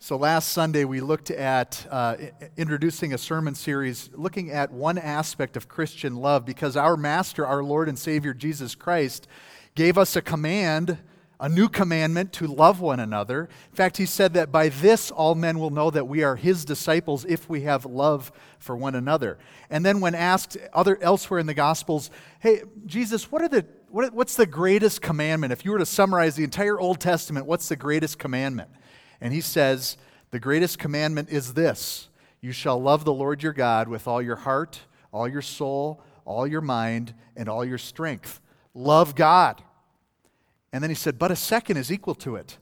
So, 0.00 0.16
last 0.16 0.50
Sunday 0.50 0.84
we 0.84 1.00
looked 1.00 1.32
at 1.32 1.84
uh, 1.90 2.14
introducing 2.56 3.12
a 3.14 3.18
sermon 3.18 3.56
series 3.56 4.10
looking 4.14 4.48
at 4.48 4.70
one 4.70 4.96
aspect 4.96 5.56
of 5.56 5.66
Christian 5.66 6.14
love 6.14 6.46
because 6.46 6.76
our 6.76 6.96
Master, 6.96 7.44
our 7.44 7.64
Lord 7.64 7.88
and 7.88 7.98
Savior 7.98 8.32
Jesus 8.32 8.76
Christ, 8.76 9.26
gave 9.74 9.98
us 9.98 10.14
a 10.14 10.22
command, 10.22 10.98
a 11.40 11.48
new 11.48 11.68
commandment 11.68 12.32
to 12.34 12.46
love 12.46 12.80
one 12.80 13.00
another. 13.00 13.48
In 13.70 13.74
fact, 13.74 13.96
He 13.96 14.06
said 14.06 14.34
that 14.34 14.52
by 14.52 14.68
this 14.68 15.10
all 15.10 15.34
men 15.34 15.58
will 15.58 15.70
know 15.70 15.90
that 15.90 16.06
we 16.06 16.22
are 16.22 16.36
His 16.36 16.64
disciples 16.64 17.24
if 17.24 17.48
we 17.48 17.62
have 17.62 17.84
love 17.84 18.30
for 18.60 18.76
one 18.76 18.94
another. 18.94 19.36
And 19.68 19.84
then, 19.84 19.98
when 19.98 20.14
asked 20.14 20.56
other, 20.72 20.96
elsewhere 21.02 21.40
in 21.40 21.46
the 21.46 21.54
Gospels, 21.54 22.12
hey, 22.38 22.62
Jesus, 22.86 23.32
what 23.32 23.42
are 23.42 23.48
the, 23.48 23.66
what, 23.90 24.14
what's 24.14 24.36
the 24.36 24.46
greatest 24.46 25.02
commandment? 25.02 25.52
If 25.52 25.64
you 25.64 25.72
were 25.72 25.78
to 25.78 25.86
summarize 25.86 26.36
the 26.36 26.44
entire 26.44 26.78
Old 26.78 27.00
Testament, 27.00 27.46
what's 27.46 27.68
the 27.68 27.76
greatest 27.76 28.20
commandment? 28.20 28.70
And 29.20 29.32
he 29.32 29.40
says, 29.40 29.96
The 30.30 30.40
greatest 30.40 30.78
commandment 30.78 31.30
is 31.30 31.54
this 31.54 32.08
you 32.40 32.52
shall 32.52 32.80
love 32.80 33.04
the 33.04 33.12
Lord 33.12 33.42
your 33.42 33.52
God 33.52 33.88
with 33.88 34.06
all 34.06 34.22
your 34.22 34.36
heart, 34.36 34.80
all 35.12 35.26
your 35.26 35.42
soul, 35.42 36.02
all 36.24 36.46
your 36.46 36.60
mind, 36.60 37.14
and 37.36 37.48
all 37.48 37.64
your 37.64 37.78
strength. 37.78 38.40
Love 38.74 39.14
God. 39.14 39.62
And 40.72 40.82
then 40.82 40.90
he 40.90 40.94
said, 40.94 41.18
But 41.18 41.30
a 41.30 41.36
second 41.36 41.78
is 41.78 41.90
equal 41.90 42.14
to 42.16 42.36
it. 42.36 42.58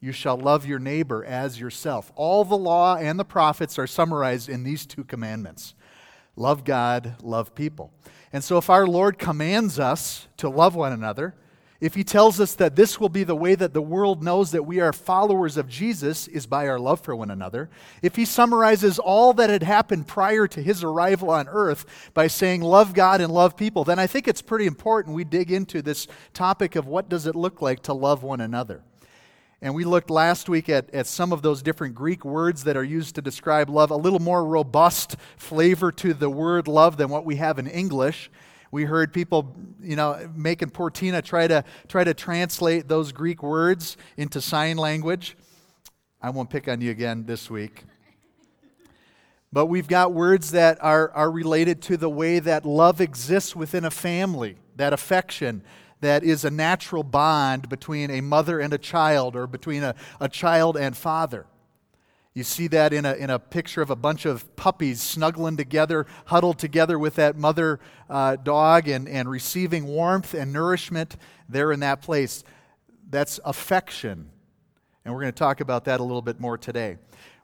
You 0.00 0.12
shall 0.12 0.36
love 0.36 0.66
your 0.66 0.78
neighbor 0.78 1.24
as 1.24 1.58
yourself. 1.58 2.12
All 2.14 2.44
the 2.44 2.56
law 2.56 2.96
and 2.96 3.18
the 3.18 3.24
prophets 3.24 3.78
are 3.78 3.86
summarized 3.86 4.48
in 4.48 4.62
these 4.62 4.86
two 4.86 5.04
commandments 5.04 5.74
love 6.36 6.64
God, 6.64 7.14
love 7.22 7.54
people. 7.54 7.92
And 8.32 8.44
so, 8.44 8.58
if 8.58 8.68
our 8.68 8.86
Lord 8.86 9.18
commands 9.18 9.78
us 9.78 10.28
to 10.36 10.48
love 10.48 10.74
one 10.74 10.92
another, 10.92 11.34
if 11.80 11.94
he 11.94 12.04
tells 12.04 12.40
us 12.40 12.54
that 12.54 12.74
this 12.74 12.98
will 12.98 13.08
be 13.08 13.24
the 13.24 13.36
way 13.36 13.54
that 13.54 13.74
the 13.74 13.82
world 13.82 14.22
knows 14.22 14.50
that 14.52 14.64
we 14.64 14.80
are 14.80 14.92
followers 14.92 15.56
of 15.56 15.68
Jesus 15.68 16.26
is 16.26 16.46
by 16.46 16.66
our 16.68 16.78
love 16.78 17.00
for 17.00 17.14
one 17.14 17.30
another, 17.30 17.68
if 18.02 18.16
he 18.16 18.24
summarizes 18.24 18.98
all 18.98 19.34
that 19.34 19.50
had 19.50 19.62
happened 19.62 20.06
prior 20.06 20.46
to 20.46 20.62
his 20.62 20.82
arrival 20.82 21.30
on 21.30 21.48
earth 21.48 22.10
by 22.14 22.26
saying 22.26 22.62
love 22.62 22.94
God 22.94 23.20
and 23.20 23.32
love 23.32 23.56
people, 23.56 23.84
then 23.84 23.98
I 23.98 24.06
think 24.06 24.26
it's 24.26 24.42
pretty 24.42 24.66
important 24.66 25.14
we 25.14 25.24
dig 25.24 25.50
into 25.50 25.82
this 25.82 26.06
topic 26.32 26.76
of 26.76 26.86
what 26.86 27.08
does 27.08 27.26
it 27.26 27.36
look 27.36 27.60
like 27.60 27.82
to 27.82 27.92
love 27.92 28.22
one 28.22 28.40
another. 28.40 28.82
And 29.62 29.74
we 29.74 29.84
looked 29.84 30.10
last 30.10 30.48
week 30.48 30.68
at, 30.68 30.92
at 30.94 31.06
some 31.06 31.32
of 31.32 31.42
those 31.42 31.62
different 31.62 31.94
Greek 31.94 32.24
words 32.24 32.64
that 32.64 32.76
are 32.76 32.84
used 32.84 33.14
to 33.14 33.22
describe 33.22 33.70
love, 33.70 33.90
a 33.90 33.96
little 33.96 34.18
more 34.18 34.44
robust 34.44 35.16
flavor 35.36 35.90
to 35.92 36.12
the 36.12 36.28
word 36.28 36.68
love 36.68 36.98
than 36.98 37.08
what 37.08 37.24
we 37.24 37.36
have 37.36 37.58
in 37.58 37.66
English. 37.66 38.30
We 38.76 38.84
heard 38.84 39.10
people, 39.14 39.56
you 39.80 39.96
know, 39.96 40.30
making 40.34 40.68
poor 40.68 40.90
Tina 40.90 41.22
try 41.22 41.46
to 41.48 41.64
try 41.88 42.04
to 42.04 42.12
translate 42.12 42.88
those 42.88 43.10
Greek 43.10 43.42
words 43.42 43.96
into 44.18 44.38
sign 44.42 44.76
language. 44.76 45.34
I 46.20 46.28
won't 46.28 46.50
pick 46.50 46.68
on 46.68 46.82
you 46.82 46.90
again 46.90 47.24
this 47.24 47.48
week. 47.48 47.84
But 49.50 49.66
we've 49.66 49.88
got 49.88 50.12
words 50.12 50.50
that 50.50 50.76
are, 50.84 51.10
are 51.12 51.30
related 51.30 51.80
to 51.84 51.96
the 51.96 52.10
way 52.10 52.38
that 52.38 52.66
love 52.66 53.00
exists 53.00 53.56
within 53.56 53.86
a 53.86 53.90
family, 53.90 54.58
that 54.76 54.92
affection 54.92 55.62
that 56.02 56.22
is 56.22 56.44
a 56.44 56.50
natural 56.50 57.02
bond 57.02 57.70
between 57.70 58.10
a 58.10 58.20
mother 58.20 58.60
and 58.60 58.74
a 58.74 58.78
child 58.78 59.36
or 59.36 59.46
between 59.46 59.84
a, 59.84 59.94
a 60.20 60.28
child 60.28 60.76
and 60.76 60.94
father. 60.94 61.46
You 62.36 62.44
see 62.44 62.66
that 62.66 62.92
in 62.92 63.06
a, 63.06 63.14
in 63.14 63.30
a 63.30 63.38
picture 63.38 63.80
of 63.80 63.88
a 63.88 63.96
bunch 63.96 64.26
of 64.26 64.54
puppies 64.56 65.00
snuggling 65.00 65.56
together, 65.56 66.04
huddled 66.26 66.58
together 66.58 66.98
with 66.98 67.14
that 67.14 67.38
mother 67.38 67.80
uh, 68.10 68.36
dog 68.36 68.88
and, 68.88 69.08
and 69.08 69.26
receiving 69.30 69.86
warmth 69.86 70.34
and 70.34 70.52
nourishment 70.52 71.16
there 71.48 71.72
in 71.72 71.80
that 71.80 72.02
place. 72.02 72.44
That's 73.08 73.40
affection. 73.42 74.28
And 75.02 75.14
we're 75.14 75.22
going 75.22 75.32
to 75.32 75.38
talk 75.38 75.62
about 75.62 75.86
that 75.86 75.98
a 75.98 76.02
little 76.02 76.20
bit 76.20 76.38
more 76.38 76.58
today. 76.58 76.98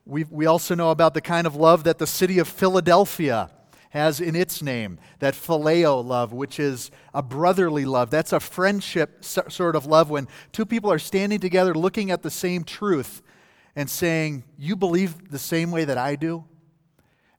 we 0.04 0.24
we 0.24 0.44
also 0.44 0.74
know 0.74 0.90
about 0.90 1.14
the 1.14 1.22
kind 1.22 1.46
of 1.46 1.56
love 1.56 1.84
that 1.84 1.96
the 1.96 2.06
city 2.06 2.38
of 2.38 2.46
Philadelphia 2.46 3.48
has 3.92 4.20
in 4.20 4.36
its 4.36 4.60
name 4.60 4.98
that 5.20 5.32
phileo 5.32 6.04
love, 6.04 6.34
which 6.34 6.60
is 6.60 6.90
a 7.14 7.22
brotherly 7.22 7.86
love. 7.86 8.10
That's 8.10 8.34
a 8.34 8.40
friendship 8.40 9.24
sort 9.24 9.74
of 9.74 9.86
love 9.86 10.10
when 10.10 10.28
two 10.52 10.66
people 10.66 10.92
are 10.92 10.98
standing 10.98 11.40
together 11.40 11.72
looking 11.72 12.10
at 12.10 12.22
the 12.22 12.30
same 12.30 12.62
truth 12.62 13.22
and 13.74 13.88
saying, 13.88 14.44
You 14.58 14.76
believe 14.76 15.30
the 15.30 15.38
same 15.38 15.70
way 15.70 15.84
that 15.84 15.98
I 15.98 16.16
do? 16.16 16.44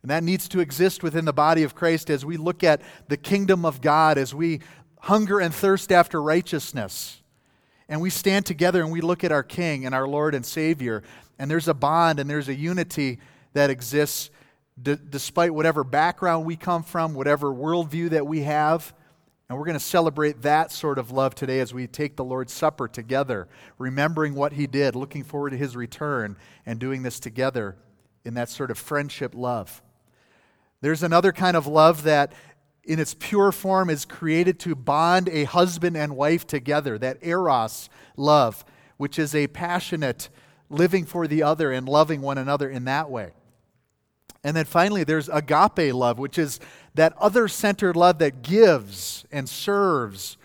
And 0.02 0.12
that 0.12 0.24
needs 0.24 0.50
to 0.50 0.60
exist 0.60 1.02
within 1.02 1.26
the 1.26 1.34
body 1.34 1.64
of 1.64 1.76
Christ 1.76 2.10
as 2.10 2.26
we 2.26 2.36
look 2.36 2.64
at 2.64 2.82
the 3.08 3.18
kingdom 3.18 3.66
of 3.66 3.80
God, 3.80 4.18
as 4.18 4.36
we 4.36 4.60
hunger 5.00 5.40
and 5.40 5.54
thirst 5.54 5.92
after 5.92 6.22
righteousness. 6.22 7.22
And 7.88 8.02
we 8.02 8.10
stand 8.10 8.46
together 8.46 8.82
and 8.82 8.92
we 8.92 9.02
look 9.02 9.24
at 9.24 9.32
our 9.32 9.44
King 9.44 9.86
and 9.86 9.96
our 9.96 10.08
Lord 10.08 10.36
and 10.36 10.46
Savior. 10.46 11.04
And 11.40 11.50
there's 11.50 11.68
a 11.68 11.74
bond 11.74 12.20
and 12.20 12.30
there's 12.30 12.50
a 12.50 12.56
unity 12.56 13.20
that 13.54 13.70
exists 13.70 14.30
d- 14.82 14.98
despite 15.10 15.54
whatever 15.54 15.84
background 15.84 16.46
we 16.46 16.56
come 16.56 16.84
from, 16.84 17.14
whatever 17.14 17.54
worldview 17.54 18.10
that 18.12 18.28
we 18.28 18.42
have. 18.42 18.94
And 19.50 19.58
we're 19.58 19.66
going 19.66 19.78
to 19.78 19.84
celebrate 19.84 20.42
that 20.44 20.72
sort 20.72 20.98
of 20.98 21.12
love 21.12 21.36
today 21.36 21.60
as 21.60 21.74
we 21.74 21.86
take 21.86 22.16
the 22.16 22.24
Lord's 22.24 22.54
Supper 22.54 22.88
together, 22.88 23.48
remembering 23.78 24.36
what 24.36 24.54
He 24.54 24.68
did, 24.68 24.96
looking 24.96 25.24
forward 25.24 25.52
to 25.52 25.58
His 25.58 25.76
return, 25.76 26.38
and 26.66 26.80
doing 26.80 27.04
this 27.04 27.20
together 27.20 27.76
in 28.24 28.34
that 28.36 28.50
sort 28.50 28.72
of 28.72 28.78
friendship 28.78 29.36
love. 29.36 29.82
There's 30.82 31.04
another 31.04 31.32
kind 31.32 31.56
of 31.58 31.68
love 31.68 32.04
that, 32.04 32.34
in 32.84 33.00
its 33.00 33.14
pure 33.14 33.52
form, 33.52 33.90
is 33.90 34.06
created 34.06 34.60
to 34.62 34.76
bond 34.76 35.30
a 35.30 35.44
husband 35.44 35.98
and 35.98 36.16
wife 36.16 36.48
together, 36.48 36.98
that 36.98 37.18
eros 37.22 37.90
love, 38.18 38.66
which 38.98 39.20
is 39.20 39.36
a 39.36 39.48
passionate 39.48 40.30
living 40.70 41.06
for 41.06 41.28
the 41.28 41.44
other 41.44 41.72
and 41.72 41.88
loving 41.88 42.22
one 42.22 42.38
another 42.38 42.70
in 42.70 42.86
that 42.86 43.10
way. 43.10 43.32
And 44.44 44.56
then 44.56 44.66
finally, 44.66 45.04
there's 45.04 45.30
agape 45.30 45.94
love, 45.94 46.20
which 46.20 46.38
is 46.38 46.60
that 46.96 47.14
other 47.18 47.48
centered 47.48 47.96
love 47.96 48.20
that 48.20 48.42
gives 48.42 49.26
and 49.32 49.48
serves 49.48 50.38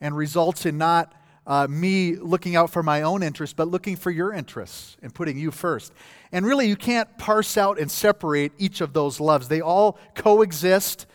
and 0.00 0.16
results 0.16 0.66
in 0.66 0.76
not 0.76 1.14
uh, 1.46 1.66
me 1.68 2.16
looking 2.16 2.56
out 2.56 2.70
for 2.70 2.82
my 2.82 3.02
own 3.02 3.22
interests, 3.22 3.54
but 3.54 3.68
looking 3.68 3.96
for 3.96 4.10
your 4.10 4.32
interests 4.32 4.96
and 5.00 5.14
putting 5.14 5.38
you 5.38 5.50
first. 5.50 5.92
And 6.32 6.44
really, 6.44 6.68
you 6.68 6.76
can't 6.76 7.16
parse 7.18 7.56
out 7.56 7.78
and 7.78 7.90
separate 7.90 8.52
each 8.58 8.80
of 8.80 8.92
those 8.92 9.20
loves. 9.20 9.48
They 9.48 9.60
all 9.60 9.98
coexist 10.14 11.06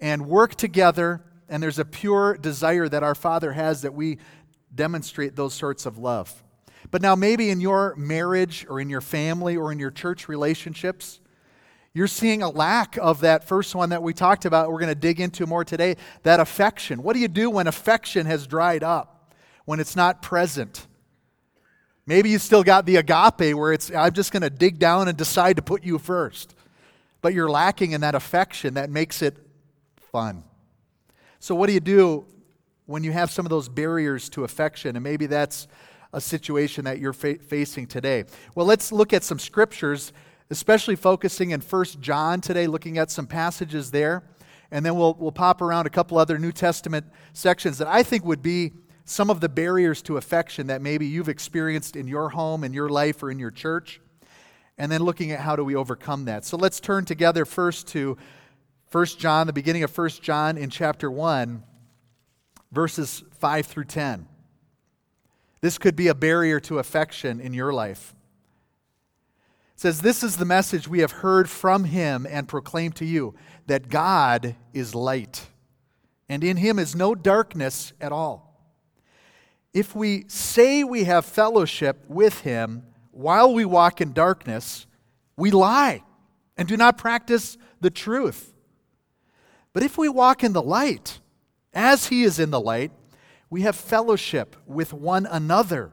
and 0.00 0.26
work 0.28 0.54
together, 0.54 1.22
and 1.48 1.62
there's 1.62 1.78
a 1.78 1.84
pure 1.84 2.36
desire 2.36 2.88
that 2.88 3.02
our 3.02 3.14
Father 3.14 3.52
has 3.52 3.82
that 3.82 3.94
we 3.94 4.18
demonstrate 4.74 5.34
those 5.34 5.54
sorts 5.54 5.86
of 5.86 5.98
love. 5.98 6.42
But 6.90 7.02
now, 7.02 7.14
maybe 7.14 7.50
in 7.50 7.60
your 7.60 7.94
marriage 7.96 8.66
or 8.68 8.80
in 8.80 8.90
your 8.90 9.00
family 9.00 9.56
or 9.56 9.72
in 9.72 9.78
your 9.78 9.90
church 9.90 10.28
relationships, 10.28 11.19
you're 11.92 12.06
seeing 12.06 12.42
a 12.42 12.50
lack 12.50 12.96
of 12.98 13.20
that 13.20 13.48
first 13.48 13.74
one 13.74 13.90
that 13.90 14.02
we 14.02 14.14
talked 14.14 14.44
about. 14.44 14.70
We're 14.70 14.78
going 14.78 14.94
to 14.94 14.94
dig 14.94 15.20
into 15.20 15.46
more 15.46 15.64
today 15.64 15.96
that 16.22 16.38
affection. 16.38 17.02
What 17.02 17.14
do 17.14 17.20
you 17.20 17.28
do 17.28 17.50
when 17.50 17.66
affection 17.66 18.26
has 18.26 18.46
dried 18.46 18.84
up, 18.84 19.34
when 19.64 19.80
it's 19.80 19.96
not 19.96 20.22
present? 20.22 20.86
Maybe 22.06 22.30
you 22.30 22.38
still 22.38 22.62
got 22.62 22.86
the 22.86 22.96
agape 22.96 23.56
where 23.56 23.72
it's, 23.72 23.90
I'm 23.92 24.12
just 24.12 24.32
going 24.32 24.42
to 24.42 24.50
dig 24.50 24.78
down 24.78 25.08
and 25.08 25.16
decide 25.16 25.56
to 25.56 25.62
put 25.62 25.84
you 25.84 25.98
first. 25.98 26.54
But 27.22 27.34
you're 27.34 27.50
lacking 27.50 27.92
in 27.92 28.00
that 28.02 28.14
affection 28.14 28.74
that 28.74 28.88
makes 28.88 29.20
it 29.20 29.36
fun. 30.12 30.44
So, 31.38 31.54
what 31.54 31.66
do 31.66 31.72
you 31.72 31.80
do 31.80 32.24
when 32.86 33.04
you 33.04 33.12
have 33.12 33.30
some 33.30 33.46
of 33.46 33.50
those 33.50 33.68
barriers 33.68 34.28
to 34.30 34.44
affection? 34.44 34.96
And 34.96 35.02
maybe 35.02 35.26
that's 35.26 35.68
a 36.12 36.20
situation 36.20 36.84
that 36.84 36.98
you're 36.98 37.12
fa- 37.12 37.38
facing 37.38 37.86
today. 37.86 38.24
Well, 38.54 38.66
let's 38.66 38.90
look 38.90 39.12
at 39.12 39.22
some 39.22 39.38
scriptures 39.38 40.12
especially 40.50 40.96
focusing 40.96 41.50
in 41.50 41.60
1 41.60 41.84
John 42.00 42.40
today, 42.40 42.66
looking 42.66 42.98
at 42.98 43.10
some 43.10 43.26
passages 43.26 43.90
there. 43.92 44.24
And 44.72 44.84
then 44.84 44.96
we'll, 44.96 45.14
we'll 45.14 45.32
pop 45.32 45.62
around 45.62 45.86
a 45.86 45.90
couple 45.90 46.18
other 46.18 46.38
New 46.38 46.52
Testament 46.52 47.06
sections 47.32 47.78
that 47.78 47.88
I 47.88 48.02
think 48.02 48.24
would 48.24 48.42
be 48.42 48.72
some 49.04 49.30
of 49.30 49.40
the 49.40 49.48
barriers 49.48 50.02
to 50.02 50.16
affection 50.16 50.68
that 50.68 50.82
maybe 50.82 51.06
you've 51.06 51.28
experienced 51.28 51.96
in 51.96 52.06
your 52.06 52.28
home, 52.28 52.62
in 52.62 52.72
your 52.72 52.88
life, 52.88 53.22
or 53.22 53.30
in 53.30 53.38
your 53.38 53.50
church. 53.50 54.00
And 54.78 54.90
then 54.90 55.02
looking 55.02 55.32
at 55.32 55.40
how 55.40 55.56
do 55.56 55.64
we 55.64 55.74
overcome 55.74 56.26
that. 56.26 56.44
So 56.44 56.56
let's 56.56 56.80
turn 56.80 57.04
together 57.04 57.44
first 57.44 57.88
to 57.88 58.16
1 58.92 59.06
John, 59.18 59.46
the 59.46 59.52
beginning 59.52 59.82
of 59.82 59.96
1 59.96 60.08
John 60.20 60.56
in 60.56 60.70
chapter 60.70 61.10
1, 61.10 61.62
verses 62.72 63.24
5 63.38 63.66
through 63.66 63.84
10. 63.84 64.26
This 65.60 65.76
could 65.78 65.96
be 65.96 66.08
a 66.08 66.14
barrier 66.14 66.60
to 66.60 66.78
affection 66.78 67.40
in 67.40 67.52
your 67.52 67.72
life 67.72 68.14
says, 69.80 70.02
This 70.02 70.22
is 70.22 70.36
the 70.36 70.44
message 70.44 70.86
we 70.86 70.98
have 70.98 71.10
heard 71.10 71.48
from 71.48 71.84
him 71.84 72.26
and 72.28 72.46
proclaimed 72.46 72.96
to 72.96 73.06
you 73.06 73.34
that 73.66 73.88
God 73.88 74.54
is 74.74 74.94
light, 74.94 75.46
and 76.28 76.44
in 76.44 76.58
him 76.58 76.78
is 76.78 76.94
no 76.94 77.14
darkness 77.14 77.94
at 77.98 78.12
all. 78.12 78.62
If 79.72 79.96
we 79.96 80.26
say 80.28 80.84
we 80.84 81.04
have 81.04 81.24
fellowship 81.24 82.04
with 82.08 82.40
him 82.40 82.82
while 83.10 83.54
we 83.54 83.64
walk 83.64 84.02
in 84.02 84.12
darkness, 84.12 84.86
we 85.34 85.50
lie 85.50 86.02
and 86.58 86.68
do 86.68 86.76
not 86.76 86.98
practice 86.98 87.56
the 87.80 87.90
truth. 87.90 88.52
But 89.72 89.82
if 89.82 89.96
we 89.96 90.10
walk 90.10 90.44
in 90.44 90.52
the 90.52 90.62
light, 90.62 91.20
as 91.72 92.08
he 92.08 92.22
is 92.22 92.38
in 92.38 92.50
the 92.50 92.60
light, 92.60 92.92
we 93.48 93.62
have 93.62 93.76
fellowship 93.76 94.56
with 94.66 94.92
one 94.92 95.24
another 95.24 95.92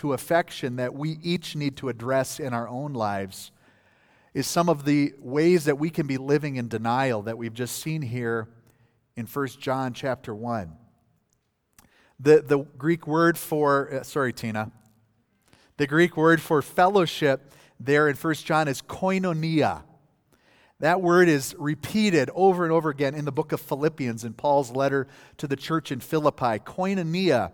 to 0.00 0.14
affection 0.14 0.76
that 0.76 0.94
we 0.94 1.18
each 1.22 1.54
need 1.54 1.76
to 1.76 1.90
address 1.90 2.40
in 2.40 2.54
our 2.54 2.66
own 2.66 2.94
lives 2.94 3.50
is 4.32 4.46
some 4.46 4.70
of 4.70 4.86
the 4.86 5.12
ways 5.18 5.66
that 5.66 5.78
we 5.78 5.90
can 5.90 6.06
be 6.06 6.16
living 6.16 6.56
in 6.56 6.68
denial 6.68 7.20
that 7.20 7.36
we've 7.36 7.52
just 7.52 7.82
seen 7.82 8.00
here 8.00 8.48
in 9.14 9.26
1 9.26 9.46
John 9.60 9.92
chapter 9.92 10.34
1. 10.34 10.72
The, 12.18 12.40
the 12.40 12.60
Greek 12.78 13.06
word 13.06 13.36
for, 13.36 13.92
uh, 13.92 14.02
sorry, 14.02 14.32
Tina. 14.32 14.72
The 15.76 15.86
Greek 15.86 16.16
word 16.16 16.40
for 16.40 16.62
fellowship 16.62 17.52
there 17.78 18.08
in 18.08 18.16
1 18.16 18.34
John 18.36 18.68
is 18.68 18.80
koinonia. 18.80 19.82
That 20.78 21.02
word 21.02 21.28
is 21.28 21.54
repeated 21.58 22.30
over 22.34 22.64
and 22.64 22.72
over 22.72 22.88
again 22.88 23.14
in 23.14 23.26
the 23.26 23.32
book 23.32 23.52
of 23.52 23.60
Philippians 23.60 24.24
in 24.24 24.32
Paul's 24.32 24.70
letter 24.70 25.08
to 25.36 25.46
the 25.46 25.56
church 25.56 25.92
in 25.92 26.00
Philippi. 26.00 26.58
Koinonia. 26.58 27.52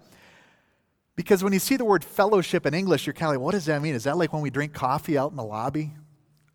Because 1.16 1.42
when 1.42 1.54
you 1.54 1.58
see 1.58 1.76
the 1.76 1.84
word 1.84 2.04
fellowship 2.04 2.66
in 2.66 2.74
English, 2.74 3.06
you're 3.06 3.14
kind 3.14 3.34
of 3.34 3.40
like, 3.40 3.44
what 3.44 3.52
does 3.52 3.64
that 3.64 3.80
mean? 3.80 3.94
Is 3.94 4.04
that 4.04 4.18
like 4.18 4.32
when 4.34 4.42
we 4.42 4.50
drink 4.50 4.74
coffee 4.74 5.16
out 5.16 5.30
in 5.30 5.36
the 5.36 5.44
lobby? 5.44 5.94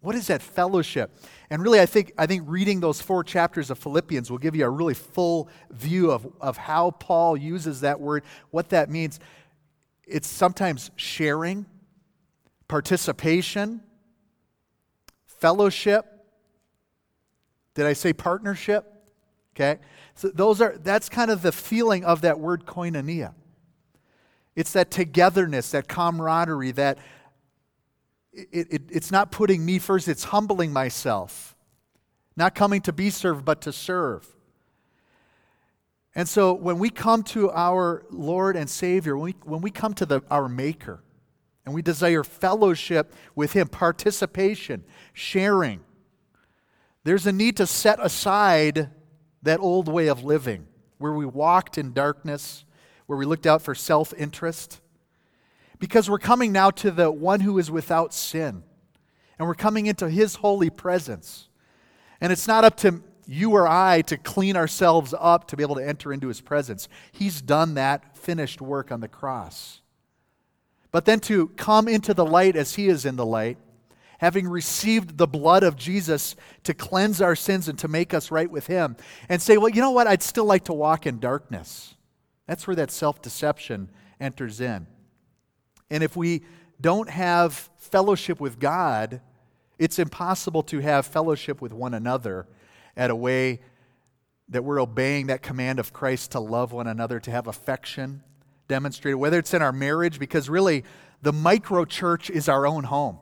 What 0.01 0.15
is 0.15 0.27
that 0.27 0.41
fellowship? 0.41 1.11
And 1.49 1.61
really, 1.61 1.79
I 1.79 1.85
think, 1.85 2.13
I 2.17 2.25
think 2.27 2.43
reading 2.47 2.79
those 2.79 3.01
four 3.01 3.23
chapters 3.23 3.69
of 3.69 3.77
Philippians 3.79 4.31
will 4.31 4.37
give 4.37 4.55
you 4.55 4.65
a 4.65 4.69
really 4.69 4.93
full 4.93 5.49
view 5.71 6.11
of, 6.11 6.27
of 6.39 6.57
how 6.57 6.91
Paul 6.91 7.35
uses 7.37 7.81
that 7.81 7.99
word, 7.99 8.23
what 8.51 8.69
that 8.69 8.89
means. 8.89 9.19
It's 10.07 10.27
sometimes 10.27 10.91
sharing, 10.95 11.65
participation, 12.67 13.81
fellowship. 15.25 16.05
Did 17.73 17.85
I 17.85 17.93
say 17.93 18.13
partnership? 18.13 18.85
Okay. 19.55 19.79
So 20.15 20.29
those 20.29 20.61
are 20.61 20.77
that's 20.77 21.09
kind 21.09 21.31
of 21.31 21.41
the 21.41 21.51
feeling 21.51 22.03
of 22.05 22.21
that 22.21 22.39
word 22.39 22.65
koinonia. 22.65 23.33
It's 24.55 24.73
that 24.73 24.91
togetherness, 24.91 25.71
that 25.71 25.87
camaraderie, 25.87 26.71
that 26.71 26.97
it, 28.33 28.67
it, 28.71 28.81
it's 28.89 29.11
not 29.11 29.31
putting 29.31 29.65
me 29.65 29.79
first, 29.79 30.07
it's 30.07 30.25
humbling 30.25 30.73
myself. 30.73 31.55
Not 32.35 32.55
coming 32.55 32.81
to 32.81 32.93
be 32.93 33.09
served, 33.09 33.45
but 33.45 33.61
to 33.61 33.73
serve. 33.73 34.27
And 36.15 36.27
so 36.27 36.53
when 36.53 36.79
we 36.79 36.89
come 36.89 37.23
to 37.23 37.51
our 37.51 38.05
Lord 38.09 38.55
and 38.55 38.69
Savior, 38.69 39.15
when 39.15 39.25
we, 39.25 39.35
when 39.43 39.61
we 39.61 39.71
come 39.71 39.93
to 39.95 40.05
the, 40.05 40.21
our 40.29 40.49
Maker, 40.49 41.01
and 41.65 41.75
we 41.75 41.81
desire 41.81 42.23
fellowship 42.23 43.13
with 43.35 43.53
Him, 43.53 43.67
participation, 43.67 44.83
sharing, 45.13 45.81
there's 47.03 47.25
a 47.25 47.31
need 47.31 47.57
to 47.57 47.67
set 47.67 47.99
aside 48.03 48.89
that 49.43 49.59
old 49.59 49.87
way 49.87 50.07
of 50.07 50.23
living 50.23 50.67
where 50.97 51.13
we 51.13 51.25
walked 51.25 51.77
in 51.77 51.93
darkness, 51.93 52.65
where 53.11 53.17
we 53.17 53.25
looked 53.25 53.45
out 53.45 53.61
for 53.61 53.75
self 53.75 54.13
interest 54.17 54.79
because 55.79 56.09
we're 56.09 56.17
coming 56.17 56.53
now 56.53 56.71
to 56.71 56.89
the 56.91 57.11
one 57.11 57.41
who 57.41 57.59
is 57.59 57.69
without 57.69 58.13
sin. 58.13 58.63
And 59.37 59.45
we're 59.45 59.53
coming 59.53 59.85
into 59.85 60.09
his 60.09 60.35
holy 60.35 60.69
presence. 60.69 61.49
And 62.21 62.31
it's 62.31 62.47
not 62.47 62.63
up 62.63 62.77
to 62.77 63.03
you 63.27 63.51
or 63.51 63.67
I 63.67 64.03
to 64.03 64.15
clean 64.15 64.55
ourselves 64.55 65.13
up 65.19 65.49
to 65.49 65.57
be 65.57 65.63
able 65.63 65.75
to 65.75 65.85
enter 65.85 66.13
into 66.13 66.29
his 66.29 66.39
presence. 66.39 66.87
He's 67.11 67.41
done 67.41 67.73
that 67.73 68.15
finished 68.15 68.61
work 68.61 68.93
on 68.93 69.01
the 69.01 69.09
cross. 69.09 69.81
But 70.93 71.03
then 71.03 71.19
to 71.21 71.49
come 71.49 71.89
into 71.89 72.13
the 72.13 72.25
light 72.25 72.55
as 72.55 72.75
he 72.75 72.87
is 72.87 73.05
in 73.05 73.17
the 73.17 73.25
light, 73.25 73.57
having 74.19 74.47
received 74.47 75.17
the 75.17 75.27
blood 75.27 75.63
of 75.63 75.75
Jesus 75.75 76.37
to 76.63 76.73
cleanse 76.73 77.21
our 77.21 77.35
sins 77.35 77.67
and 77.67 77.77
to 77.79 77.89
make 77.89 78.13
us 78.13 78.31
right 78.31 78.49
with 78.49 78.67
him, 78.67 78.95
and 79.27 79.41
say, 79.41 79.57
well, 79.57 79.67
you 79.67 79.81
know 79.81 79.91
what? 79.91 80.07
I'd 80.07 80.23
still 80.23 80.45
like 80.45 80.63
to 80.65 80.73
walk 80.73 81.05
in 81.05 81.19
darkness. 81.19 81.95
That's 82.47 82.67
where 82.67 82.75
that 82.75 82.91
self 82.91 83.21
deception 83.21 83.89
enters 84.19 84.61
in. 84.61 84.87
And 85.89 86.03
if 86.03 86.15
we 86.15 86.43
don't 86.79 87.09
have 87.09 87.69
fellowship 87.77 88.39
with 88.39 88.59
God, 88.59 89.21
it's 89.77 89.99
impossible 89.99 90.63
to 90.63 90.79
have 90.79 91.05
fellowship 91.05 91.61
with 91.61 91.73
one 91.73 91.93
another 91.93 92.47
at 92.95 93.09
a 93.09 93.15
way 93.15 93.61
that 94.49 94.63
we're 94.63 94.81
obeying 94.81 95.27
that 95.27 95.41
command 95.41 95.79
of 95.79 95.93
Christ 95.93 96.31
to 96.31 96.39
love 96.39 96.71
one 96.71 96.87
another, 96.87 97.19
to 97.19 97.31
have 97.31 97.47
affection 97.47 98.23
demonstrated, 98.67 99.17
whether 99.17 99.39
it's 99.39 99.53
in 99.53 99.61
our 99.61 99.71
marriage, 99.71 100.19
because 100.19 100.49
really 100.49 100.83
the 101.21 101.33
micro 101.33 101.85
church 101.85 102.29
is 102.29 102.47
our 102.47 102.65
own 102.65 102.85
home. 102.85 103.17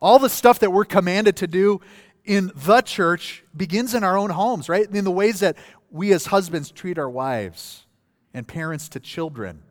All 0.00 0.18
the 0.18 0.28
stuff 0.28 0.58
that 0.60 0.70
we're 0.70 0.84
commanded 0.84 1.36
to 1.36 1.46
do 1.46 1.80
in 2.24 2.50
the 2.54 2.80
church 2.80 3.44
begins 3.56 3.94
in 3.94 4.04
our 4.04 4.16
own 4.16 4.30
homes, 4.30 4.68
right? 4.68 4.88
In 4.90 5.04
the 5.04 5.10
ways 5.10 5.40
that 5.40 5.56
we 5.90 6.12
as 6.12 6.26
husbands 6.26 6.70
treat 6.70 6.98
our 6.98 7.10
wives 7.10 7.81
and 8.34 8.46
parents 8.46 8.88
to 8.90 9.00
children 9.00 9.62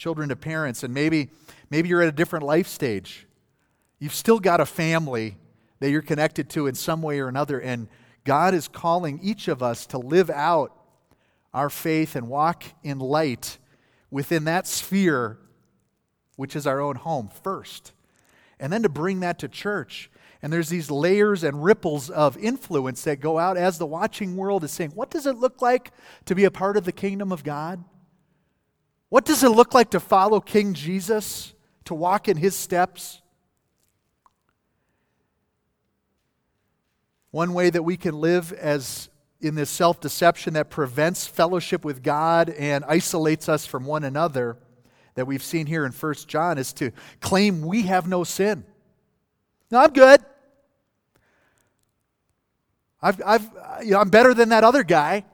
children 0.00 0.30
to 0.30 0.36
parents, 0.36 0.82
and 0.82 0.94
maybe, 0.94 1.28
maybe 1.68 1.86
you're 1.90 2.00
at 2.00 2.08
a 2.08 2.12
different 2.12 2.46
life 2.46 2.66
stage. 2.66 3.26
You've 3.98 4.14
still 4.14 4.40
got 4.40 4.58
a 4.58 4.64
family 4.64 5.36
that 5.78 5.90
you're 5.90 6.00
connected 6.00 6.48
to 6.50 6.66
in 6.66 6.74
some 6.74 7.02
way 7.02 7.20
or 7.20 7.28
another, 7.28 7.60
and 7.60 7.86
God 8.24 8.54
is 8.54 8.66
calling 8.66 9.20
each 9.22 9.46
of 9.46 9.62
us 9.62 9.84
to 9.88 9.98
live 9.98 10.30
out 10.30 10.74
our 11.52 11.68
faith 11.68 12.16
and 12.16 12.28
walk 12.28 12.64
in 12.82 12.98
light 12.98 13.58
within 14.10 14.44
that 14.44 14.66
sphere, 14.66 15.36
which 16.36 16.56
is 16.56 16.66
our 16.66 16.80
own 16.80 16.96
home, 16.96 17.28
first. 17.42 17.92
And 18.58 18.72
then 18.72 18.82
to 18.84 18.88
bring 18.88 19.20
that 19.20 19.38
to 19.40 19.48
church. 19.48 20.10
And 20.42 20.52
there's 20.52 20.70
these 20.70 20.90
layers 20.90 21.44
and 21.44 21.62
ripples 21.62 22.08
of 22.08 22.38
influence 22.38 23.04
that 23.04 23.20
go 23.20 23.38
out 23.38 23.56
as 23.56 23.76
the 23.76 23.86
watching 23.86 24.36
world 24.36 24.64
is 24.64 24.70
saying, 24.70 24.92
What 24.92 25.10
does 25.10 25.26
it 25.26 25.36
look 25.36 25.60
like 25.60 25.92
to 26.24 26.34
be 26.34 26.44
a 26.44 26.50
part 26.50 26.76
of 26.76 26.84
the 26.84 26.92
kingdom 26.92 27.30
of 27.30 27.44
God? 27.44 27.84
What 29.10 29.24
does 29.24 29.42
it 29.42 29.50
look 29.50 29.74
like 29.74 29.90
to 29.90 30.00
follow 30.00 30.40
King 30.40 30.72
Jesus, 30.72 31.52
to 31.84 31.94
walk 31.94 32.28
in 32.28 32.36
his 32.36 32.56
steps? 32.56 33.20
One 37.32 37.52
way 37.52 37.70
that 37.70 37.82
we 37.82 37.96
can 37.96 38.18
live 38.18 38.52
as 38.52 39.08
in 39.40 39.54
this 39.54 39.70
self 39.70 40.00
deception 40.00 40.54
that 40.54 40.70
prevents 40.70 41.26
fellowship 41.26 41.84
with 41.84 42.02
God 42.02 42.50
and 42.50 42.84
isolates 42.86 43.48
us 43.48 43.66
from 43.66 43.84
one 43.84 44.04
another 44.04 44.56
that 45.14 45.26
we've 45.26 45.42
seen 45.42 45.66
here 45.66 45.84
in 45.84 45.92
1 45.92 46.14
John 46.26 46.56
is 46.56 46.72
to 46.74 46.92
claim 47.20 47.62
we 47.62 47.82
have 47.82 48.08
no 48.08 48.24
sin. 48.24 48.64
No, 49.70 49.80
I'm 49.80 49.92
good. 49.92 50.20
I've, 53.02 53.20
I've, 53.24 53.56
uh, 53.56 53.78
you 53.82 53.92
know, 53.92 54.00
I'm 54.00 54.10
better 54.10 54.34
than 54.34 54.50
that 54.50 54.64
other 54.64 54.82
guy, 54.82 55.24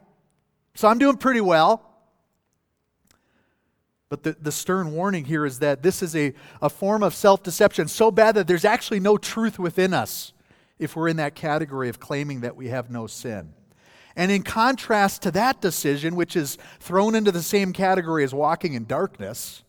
so 0.75 0.87
I'm 0.87 0.99
doing 0.99 1.17
pretty 1.17 1.41
well. 1.41 1.83
But 4.09 4.23
the, 4.23 4.37
the 4.39 4.51
stern 4.53 4.93
warning 4.93 5.25
here 5.25 5.45
is 5.45 5.59
that 5.59 5.83
this 5.83 6.01
is 6.01 6.15
a, 6.15 6.33
a 6.61 6.69
form 6.69 7.03
of 7.03 7.13
self 7.13 7.43
deception 7.43 7.87
so 7.87 8.09
bad 8.09 8.35
that 8.35 8.47
there's 8.47 8.65
actually 8.65 9.01
no 9.01 9.17
truth 9.17 9.59
within 9.59 9.93
us 9.93 10.31
if 10.79 10.95
we're 10.95 11.09
in 11.09 11.17
that 11.17 11.35
category 11.35 11.89
of 11.89 11.99
claiming 11.99 12.41
that 12.41 12.55
we 12.55 12.69
have 12.69 12.89
no 12.89 13.07
sin. 13.07 13.53
And 14.15 14.31
in 14.31 14.43
contrast 14.43 15.21
to 15.23 15.31
that 15.31 15.61
decision, 15.61 16.15
which 16.15 16.35
is 16.35 16.57
thrown 16.79 17.15
into 17.15 17.31
the 17.31 17.43
same 17.43 17.73
category 17.73 18.23
as 18.23 18.33
walking 18.33 18.73
in 18.73 18.85
darkness, 18.85 19.63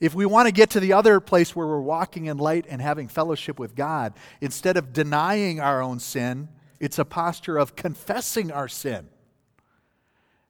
if 0.00 0.14
we 0.14 0.24
want 0.24 0.46
to 0.46 0.52
get 0.52 0.70
to 0.70 0.80
the 0.80 0.92
other 0.92 1.18
place 1.20 1.54
where 1.56 1.66
we're 1.66 1.80
walking 1.80 2.26
in 2.26 2.38
light 2.38 2.66
and 2.68 2.80
having 2.80 3.08
fellowship 3.08 3.58
with 3.58 3.74
God, 3.74 4.14
instead 4.40 4.76
of 4.76 4.92
denying 4.92 5.60
our 5.60 5.82
own 5.82 5.98
sin, 5.98 6.48
it's 6.80 6.98
a 6.98 7.04
posture 7.04 7.58
of 7.58 7.76
confessing 7.76 8.50
our 8.50 8.68
sin 8.68 9.08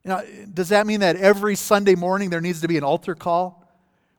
Now, 0.05 0.23
does 0.53 0.71
that 0.71 0.87
mean 0.87 1.01
that 1.01 1.17
every 1.17 1.57
Sunday 1.57 1.95
morning 1.95 2.31
there 2.31 2.41
needs 2.41 2.63
to 2.63 2.69
be 2.69 2.79
an 2.79 2.85
altar 2.85 3.15
call 3.15 3.69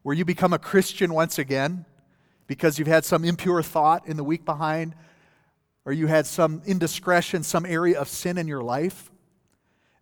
where 0.03 0.15
you 0.15 0.25
become 0.25 0.53
a 0.53 0.60
Christian 0.60 1.13
once 1.13 1.39
again 1.39 1.86
because 2.48 2.77
you've 2.77 2.88
had 2.88 3.06
some 3.06 3.25
impure 3.25 3.63
thought 3.63 4.08
in 4.08 4.18
the 4.18 4.24
week 4.24 4.46
behind 4.46 4.96
or 5.86 5.94
you 5.94 6.08
had 6.08 6.27
some 6.27 6.62
indiscretion, 6.65 7.44
some 7.44 7.65
area 7.65 8.00
of 8.00 8.08
sin 8.08 8.38
in 8.38 8.48
your 8.48 8.62
life? 8.62 9.10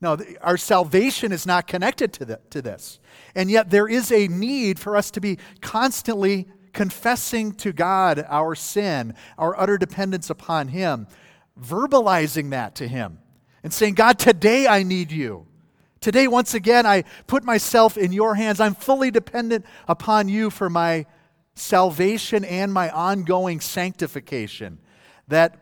No, 0.02 0.18
our 0.42 0.58
salvation 0.58 1.32
is 1.32 1.46
not 1.46 1.68
connected 1.68 2.14
to, 2.14 2.40
to 2.50 2.62
this. 2.62 3.00
And 3.36 3.52
yet 3.52 3.70
there 3.70 3.88
is 3.88 4.12
a 4.12 4.28
need 4.28 4.80
for 4.80 4.98
us 4.98 5.12
to 5.12 5.22
be 5.22 5.38
constantly 5.62 6.48
confessing 6.74 7.54
to 7.54 7.74
God 7.74 8.26
our 8.30 8.56
sin, 8.56 9.14
our 9.38 9.60
utter 9.60 9.78
dependence 9.78 10.30
upon 10.30 10.70
Him, 10.70 11.08
verbalizing 11.62 12.52
that 12.52 12.76
to 12.76 12.88
Him, 12.88 13.20
and 13.64 13.74
saying, 13.74 13.96
God, 13.96 14.18
today 14.18 14.68
I 14.68 14.84
need 14.84 15.12
you. 15.12 15.46
Today, 16.02 16.28
once 16.28 16.54
again, 16.54 16.86
I 16.86 17.04
put 17.28 17.44
myself 17.44 17.98
in 17.98 18.14
your 18.14 18.36
hands. 18.36 18.62
I'm 18.62 18.76
fully 18.76 19.12
dependent 19.12 19.66
upon 19.88 20.30
you 20.30 20.50
for 20.50 20.70
my 20.70 21.06
salvation 21.56 22.46
and 22.46 22.72
my 22.72 22.90
ongoing 22.90 23.60
sanctification. 23.60 24.80
That 25.28 25.58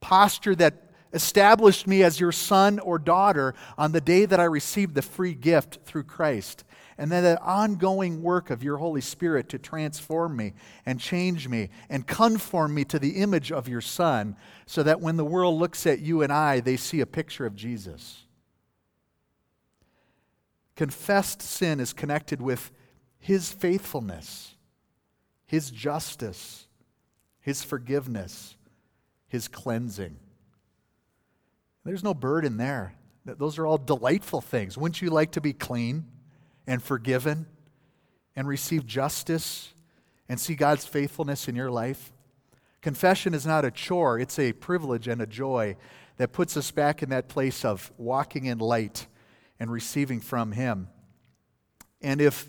posture 0.00 0.54
that 0.56 0.90
established 1.12 1.86
me 1.86 2.02
as 2.02 2.20
your 2.20 2.32
son 2.32 2.78
or 2.78 2.98
daughter 2.98 3.54
on 3.78 3.92
the 3.92 4.00
day 4.00 4.26
that 4.26 4.38
I 4.38 4.44
received 4.44 4.94
the 4.94 5.02
free 5.02 5.34
gift 5.34 5.78
through 5.84 6.04
Christ. 6.04 6.64
And 7.00 7.10
then 7.10 7.22
that 7.22 7.40
ongoing 7.40 8.22
work 8.22 8.50
of 8.50 8.62
your 8.62 8.76
Holy 8.76 9.00
Spirit 9.00 9.48
to 9.48 9.58
transform 9.58 10.36
me 10.36 10.52
and 10.84 11.00
change 11.00 11.48
me 11.48 11.70
and 11.88 12.06
conform 12.06 12.74
me 12.74 12.84
to 12.84 12.98
the 12.98 13.22
image 13.22 13.50
of 13.50 13.68
your 13.68 13.80
Son, 13.80 14.36
so 14.66 14.82
that 14.82 15.00
when 15.00 15.16
the 15.16 15.24
world 15.24 15.58
looks 15.58 15.86
at 15.86 16.00
you 16.00 16.20
and 16.20 16.30
I, 16.30 16.60
they 16.60 16.76
see 16.76 17.00
a 17.00 17.06
picture 17.06 17.46
of 17.46 17.56
Jesus. 17.56 18.26
Confessed 20.76 21.40
sin 21.40 21.80
is 21.80 21.94
connected 21.94 22.42
with 22.42 22.70
His 23.18 23.50
faithfulness, 23.50 24.56
His 25.46 25.70
justice, 25.70 26.66
His 27.40 27.64
forgiveness, 27.64 28.56
His 29.26 29.48
cleansing. 29.48 30.18
There's 31.82 32.04
no 32.04 32.12
burden 32.12 32.58
there. 32.58 32.92
Those 33.24 33.56
are 33.56 33.64
all 33.64 33.78
delightful 33.78 34.42
things. 34.42 34.76
Wouldn't 34.76 35.00
you 35.00 35.08
like 35.08 35.30
to 35.32 35.40
be 35.40 35.54
clean 35.54 36.04
and 36.70 36.80
forgiven 36.80 37.46
and 38.36 38.46
receive 38.46 38.86
justice 38.86 39.74
and 40.28 40.38
see 40.38 40.54
God's 40.54 40.86
faithfulness 40.86 41.48
in 41.48 41.56
your 41.56 41.68
life? 41.68 42.12
Confession 42.80 43.34
is 43.34 43.44
not 43.44 43.64
a 43.64 43.72
chore, 43.72 44.20
it's 44.20 44.38
a 44.38 44.52
privilege 44.52 45.08
and 45.08 45.20
a 45.20 45.26
joy 45.26 45.76
that 46.16 46.32
puts 46.32 46.56
us 46.56 46.70
back 46.70 47.02
in 47.02 47.10
that 47.10 47.28
place 47.28 47.64
of 47.64 47.90
walking 47.98 48.46
in 48.46 48.58
light 48.58 49.08
and 49.58 49.72
receiving 49.72 50.20
from 50.20 50.52
Him. 50.52 50.86
And 52.00 52.20
if 52.20 52.48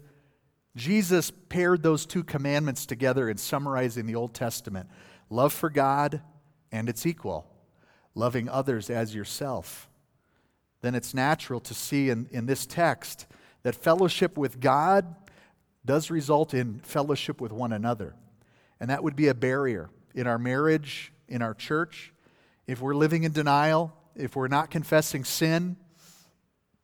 Jesus 0.75 1.31
paired 1.31 1.81
those 1.81 2.05
two 2.05 2.23
commandments 2.23 2.85
together 2.85 3.27
in 3.27 3.37
summarizing 3.37 4.05
the 4.05 4.15
Old 4.15 4.35
Testament 4.35 4.87
love 5.31 5.51
for 5.51 5.71
God 5.71 6.21
and 6.71 6.87
its 6.87 7.07
equal, 7.07 7.47
loving 8.13 8.47
others 8.47 8.91
as 8.91 9.15
yourself, 9.15 9.89
then 10.81 10.93
it's 10.93 11.15
natural 11.15 11.59
to 11.61 11.73
see 11.73 12.11
in, 12.11 12.27
in 12.29 12.45
this 12.45 12.67
text 12.67 13.25
that 13.63 13.75
fellowship 13.75 14.37
with 14.37 14.59
God 14.59 15.15
does 15.85 16.11
result 16.11 16.53
in 16.53 16.79
fellowship 16.79 17.41
with 17.41 17.51
one 17.51 17.73
another. 17.73 18.15
And 18.79 18.89
that 18.89 19.03
would 19.03 19.15
be 19.15 19.27
a 19.27 19.33
barrier 19.33 19.89
in 20.13 20.27
our 20.27 20.37
marriage, 20.37 21.11
in 21.27 21.41
our 21.41 21.53
church. 21.53 22.13
If 22.67 22.81
we're 22.81 22.95
living 22.95 23.23
in 23.23 23.31
denial, 23.31 23.93
if 24.15 24.35
we're 24.35 24.47
not 24.47 24.69
confessing 24.69 25.23
sin, 25.23 25.77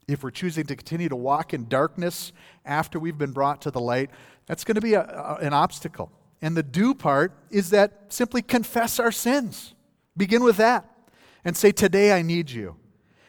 if 0.08 0.24
we're 0.24 0.32
choosing 0.32 0.66
to 0.66 0.76
continue 0.76 1.10
to 1.10 1.16
walk 1.16 1.54
in 1.54 1.68
darkness 1.68 2.32
after 2.66 2.98
we've 2.98 3.18
been 3.18 3.32
brought 3.32 3.62
to 3.64 3.72
the 3.72 3.80
light, 3.80 4.10
that's 4.46 4.64
going 4.64 4.76
to 4.76 4.82
be 4.82 4.94
a, 4.94 5.02
a, 5.02 5.36
an 5.42 5.54
obstacle. 5.54 6.12
And 6.42 6.56
the 6.56 6.64
do 6.64 6.94
part 6.94 7.34
is 7.50 7.72
that 7.72 8.06
simply 8.10 8.42
confess 8.42 9.00
our 9.00 9.12
sins. 9.12 9.74
Begin 10.16 10.44
with 10.44 10.58
that 10.58 10.90
and 11.44 11.58
say, 11.58 11.72
Today 11.72 12.14
I 12.14 12.22
need 12.22 12.50
you. 12.50 12.78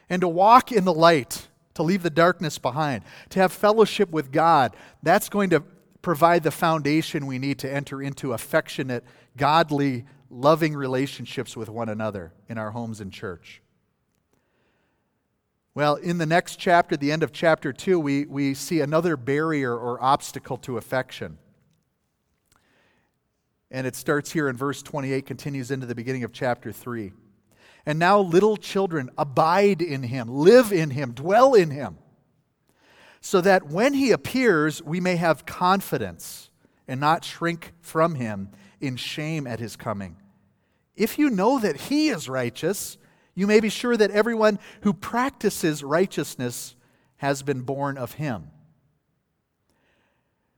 And 0.08 0.20
to 0.20 0.28
walk 0.28 0.72
in 0.72 0.84
the 0.84 0.94
light, 0.94 1.48
to 1.78 1.84
leave 1.84 2.02
the 2.02 2.10
darkness 2.10 2.58
behind, 2.58 3.04
to 3.30 3.38
have 3.38 3.52
fellowship 3.52 4.10
with 4.10 4.32
God, 4.32 4.74
that's 5.04 5.28
going 5.28 5.50
to 5.50 5.62
provide 6.02 6.42
the 6.42 6.50
foundation 6.50 7.24
we 7.24 7.38
need 7.38 7.56
to 7.60 7.72
enter 7.72 8.02
into 8.02 8.32
affectionate, 8.32 9.04
godly, 9.36 10.04
loving 10.28 10.74
relationships 10.74 11.56
with 11.56 11.68
one 11.68 11.88
another 11.88 12.32
in 12.48 12.58
our 12.58 12.72
homes 12.72 13.00
and 13.00 13.12
church. 13.12 13.62
Well, 15.72 15.94
in 15.94 16.18
the 16.18 16.26
next 16.26 16.56
chapter, 16.56 16.96
the 16.96 17.12
end 17.12 17.22
of 17.22 17.30
chapter 17.30 17.72
2, 17.72 18.00
we, 18.00 18.24
we 18.24 18.54
see 18.54 18.80
another 18.80 19.16
barrier 19.16 19.72
or 19.72 20.02
obstacle 20.02 20.56
to 20.58 20.78
affection. 20.78 21.38
And 23.70 23.86
it 23.86 23.94
starts 23.94 24.32
here 24.32 24.48
in 24.48 24.56
verse 24.56 24.82
28, 24.82 25.26
continues 25.26 25.70
into 25.70 25.86
the 25.86 25.94
beginning 25.94 26.24
of 26.24 26.32
chapter 26.32 26.72
3. 26.72 27.12
And 27.88 27.98
now, 27.98 28.20
little 28.20 28.58
children, 28.58 29.08
abide 29.16 29.80
in 29.80 30.02
him, 30.02 30.28
live 30.28 30.72
in 30.72 30.90
him, 30.90 31.12
dwell 31.12 31.54
in 31.54 31.70
him, 31.70 31.96
so 33.22 33.40
that 33.40 33.68
when 33.68 33.94
he 33.94 34.10
appears, 34.10 34.82
we 34.82 35.00
may 35.00 35.16
have 35.16 35.46
confidence 35.46 36.50
and 36.86 37.00
not 37.00 37.24
shrink 37.24 37.72
from 37.80 38.16
him 38.16 38.50
in 38.78 38.96
shame 38.96 39.46
at 39.46 39.58
his 39.58 39.74
coming. 39.74 40.18
If 40.96 41.18
you 41.18 41.30
know 41.30 41.58
that 41.60 41.80
he 41.80 42.10
is 42.10 42.28
righteous, 42.28 42.98
you 43.34 43.46
may 43.46 43.58
be 43.58 43.70
sure 43.70 43.96
that 43.96 44.10
everyone 44.10 44.58
who 44.82 44.92
practices 44.92 45.82
righteousness 45.82 46.76
has 47.16 47.42
been 47.42 47.62
born 47.62 47.96
of 47.96 48.12
him. 48.12 48.50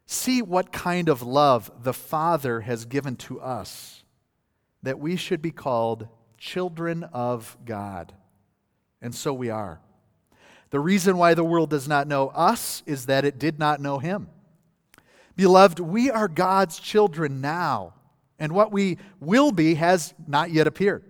See 0.06 0.42
what 0.42 0.72
kind 0.72 1.08
of 1.08 1.22
love 1.22 1.70
the 1.84 1.94
Father 1.94 2.62
has 2.62 2.87
given 2.87 3.14
to 3.18 3.40
us, 3.40 4.02
that 4.82 4.99
we 4.99 5.14
should 5.14 5.40
be 5.40 5.52
called 5.52 6.08
children 6.40 7.04
of 7.12 7.56
God. 7.64 8.12
And 9.00 9.14
so 9.14 9.32
we 9.32 9.50
are. 9.50 9.80
The 10.70 10.80
reason 10.80 11.16
why 11.16 11.35
the 11.35 11.44
world 11.44 11.70
does 11.70 11.87
not 11.87 12.09
know 12.09 12.28
us 12.28 12.82
is 12.87 13.06
that 13.06 13.25
it 13.25 13.38
did 13.38 13.59
not 13.59 13.80
know 13.80 13.99
him. 13.99 14.28
Beloved, 15.37 15.78
we 15.78 16.11
are 16.11 16.28
God's 16.28 16.80
children 16.80 17.40
now, 17.40 17.94
and 18.38 18.52
what 18.52 18.73
we 18.73 18.99
will 19.20 19.52
be 19.52 19.75
has 19.75 20.14
not 20.26 20.50
yet 20.50 20.66
appeared. 20.66 21.04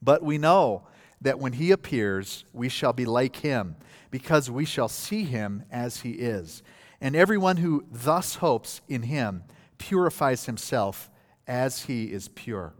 But 0.00 0.22
we 0.22 0.38
know 0.38 0.86
that 1.20 1.38
when 1.38 1.52
he 1.52 1.70
appears, 1.70 2.44
we 2.52 2.68
shall 2.68 2.92
be 2.92 3.04
like 3.04 3.36
him, 3.36 3.76
because 4.10 4.50
we 4.50 4.64
shall 4.64 4.88
see 4.88 5.24
him 5.24 5.64
as 5.70 6.00
he 6.00 6.12
is. 6.12 6.62
And 7.00 7.14
everyone 7.16 7.58
who 7.58 7.84
thus 7.90 8.36
hopes 8.36 8.80
in 8.88 9.02
him 9.02 9.44
purifies 9.78 10.46
himself 10.46 11.10
as 11.46 11.84
he 11.84 12.12
is 12.12 12.28
pure. 12.28 12.74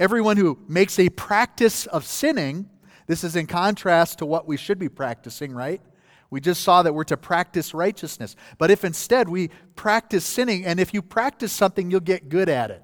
Everyone 0.00 0.38
who 0.38 0.58
makes 0.66 0.98
a 0.98 1.10
practice 1.10 1.86
of 1.86 2.06
sinning, 2.06 2.70
this 3.06 3.22
is 3.22 3.36
in 3.36 3.46
contrast 3.46 4.18
to 4.18 4.26
what 4.26 4.48
we 4.48 4.56
should 4.56 4.78
be 4.78 4.88
practicing, 4.88 5.52
right? 5.52 5.82
We 6.30 6.40
just 6.40 6.62
saw 6.62 6.82
that 6.82 6.94
we're 6.94 7.04
to 7.04 7.18
practice 7.18 7.74
righteousness. 7.74 8.34
But 8.56 8.70
if 8.70 8.82
instead 8.82 9.28
we 9.28 9.50
practice 9.76 10.24
sinning, 10.24 10.64
and 10.64 10.80
if 10.80 10.94
you 10.94 11.02
practice 11.02 11.52
something, 11.52 11.90
you'll 11.90 12.00
get 12.00 12.30
good 12.30 12.48
at 12.48 12.70
it. 12.70 12.82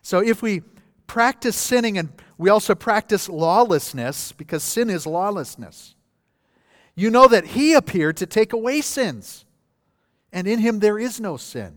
So 0.00 0.20
if 0.20 0.40
we 0.40 0.62
practice 1.06 1.54
sinning 1.54 1.98
and 1.98 2.08
we 2.38 2.48
also 2.48 2.74
practice 2.74 3.28
lawlessness, 3.28 4.32
because 4.32 4.62
sin 4.62 4.88
is 4.88 5.06
lawlessness, 5.06 5.96
you 6.94 7.10
know 7.10 7.28
that 7.28 7.44
He 7.44 7.74
appeared 7.74 8.16
to 8.16 8.26
take 8.26 8.54
away 8.54 8.80
sins, 8.80 9.44
and 10.32 10.46
in 10.46 10.60
Him 10.60 10.78
there 10.78 10.98
is 10.98 11.20
no 11.20 11.36
sin. 11.36 11.76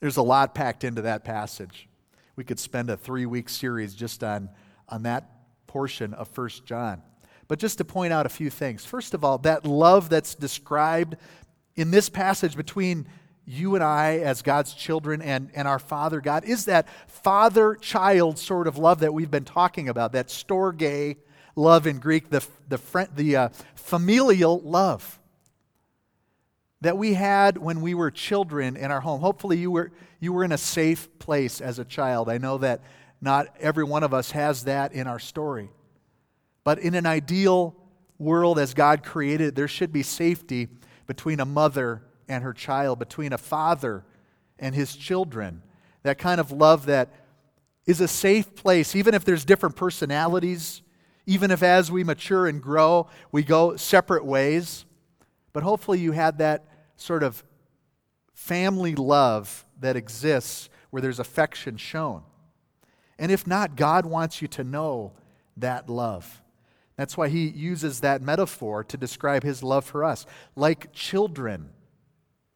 There's 0.00 0.16
a 0.16 0.22
lot 0.22 0.54
packed 0.54 0.84
into 0.84 1.02
that 1.02 1.24
passage. 1.24 1.88
We 2.36 2.44
could 2.44 2.58
spend 2.58 2.90
a 2.90 2.96
three 2.96 3.26
week 3.26 3.48
series 3.48 3.94
just 3.94 4.22
on, 4.22 4.48
on 4.88 5.02
that 5.02 5.30
portion 5.66 6.14
of 6.14 6.36
1 6.36 6.48
John. 6.64 7.02
But 7.48 7.58
just 7.58 7.78
to 7.78 7.84
point 7.84 8.12
out 8.12 8.26
a 8.26 8.28
few 8.28 8.50
things. 8.50 8.84
First 8.84 9.14
of 9.14 9.24
all, 9.24 9.38
that 9.38 9.64
love 9.64 10.08
that's 10.10 10.34
described 10.34 11.16
in 11.76 11.90
this 11.90 12.08
passage 12.08 12.56
between 12.56 13.08
you 13.46 13.74
and 13.74 13.82
I 13.82 14.18
as 14.18 14.42
God's 14.42 14.74
children 14.74 15.22
and, 15.22 15.50
and 15.54 15.66
our 15.66 15.78
Father 15.78 16.20
God 16.20 16.44
is 16.44 16.66
that 16.66 16.86
father 17.06 17.74
child 17.76 18.38
sort 18.38 18.66
of 18.66 18.76
love 18.76 19.00
that 19.00 19.14
we've 19.14 19.30
been 19.30 19.46
talking 19.46 19.88
about, 19.88 20.12
that 20.12 20.28
storge 20.28 21.16
love 21.56 21.86
in 21.86 21.98
Greek, 21.98 22.28
the, 22.28 22.46
the, 22.68 23.08
the 23.16 23.36
uh, 23.36 23.48
familial 23.74 24.60
love. 24.60 25.17
That 26.80 26.96
we 26.96 27.14
had 27.14 27.58
when 27.58 27.80
we 27.80 27.94
were 27.94 28.10
children 28.10 28.76
in 28.76 28.90
our 28.90 29.00
home. 29.00 29.20
Hopefully, 29.20 29.58
you 29.58 29.70
were, 29.70 29.92
you 30.20 30.32
were 30.32 30.44
in 30.44 30.52
a 30.52 30.58
safe 30.58 31.08
place 31.18 31.60
as 31.60 31.78
a 31.78 31.84
child. 31.84 32.28
I 32.28 32.38
know 32.38 32.58
that 32.58 32.82
not 33.20 33.48
every 33.58 33.84
one 33.84 34.04
of 34.04 34.14
us 34.14 34.30
has 34.30 34.64
that 34.64 34.92
in 34.92 35.06
our 35.06 35.18
story. 35.18 35.70
But 36.64 36.78
in 36.78 36.94
an 36.94 37.06
ideal 37.06 37.74
world 38.18 38.58
as 38.58 38.74
God 38.74 39.02
created, 39.02 39.54
there 39.54 39.68
should 39.68 39.92
be 39.92 40.02
safety 40.02 40.68
between 41.06 41.40
a 41.40 41.44
mother 41.44 42.02
and 42.28 42.44
her 42.44 42.52
child, 42.52 42.98
between 42.98 43.32
a 43.32 43.38
father 43.38 44.04
and 44.58 44.74
his 44.74 44.94
children. 44.94 45.62
That 46.02 46.18
kind 46.18 46.40
of 46.40 46.52
love 46.52 46.86
that 46.86 47.12
is 47.86 48.00
a 48.00 48.08
safe 48.08 48.54
place, 48.54 48.94
even 48.94 49.14
if 49.14 49.24
there's 49.24 49.44
different 49.44 49.74
personalities, 49.74 50.82
even 51.26 51.50
if 51.50 51.62
as 51.62 51.90
we 51.90 52.04
mature 52.04 52.46
and 52.46 52.62
grow, 52.62 53.08
we 53.32 53.42
go 53.42 53.76
separate 53.76 54.24
ways. 54.24 54.84
But 55.58 55.64
hopefully, 55.64 55.98
you 55.98 56.12
had 56.12 56.38
that 56.38 56.68
sort 56.94 57.24
of 57.24 57.42
family 58.32 58.94
love 58.94 59.64
that 59.80 59.96
exists 59.96 60.70
where 60.90 61.02
there's 61.02 61.18
affection 61.18 61.76
shown. 61.76 62.22
And 63.18 63.32
if 63.32 63.44
not, 63.44 63.74
God 63.74 64.06
wants 64.06 64.40
you 64.40 64.46
to 64.46 64.62
know 64.62 65.14
that 65.56 65.90
love. 65.90 66.42
That's 66.94 67.16
why 67.16 67.26
he 67.26 67.48
uses 67.48 67.98
that 67.98 68.22
metaphor 68.22 68.84
to 68.84 68.96
describe 68.96 69.42
his 69.42 69.64
love 69.64 69.84
for 69.84 70.04
us. 70.04 70.26
Like 70.54 70.92
children, 70.92 71.70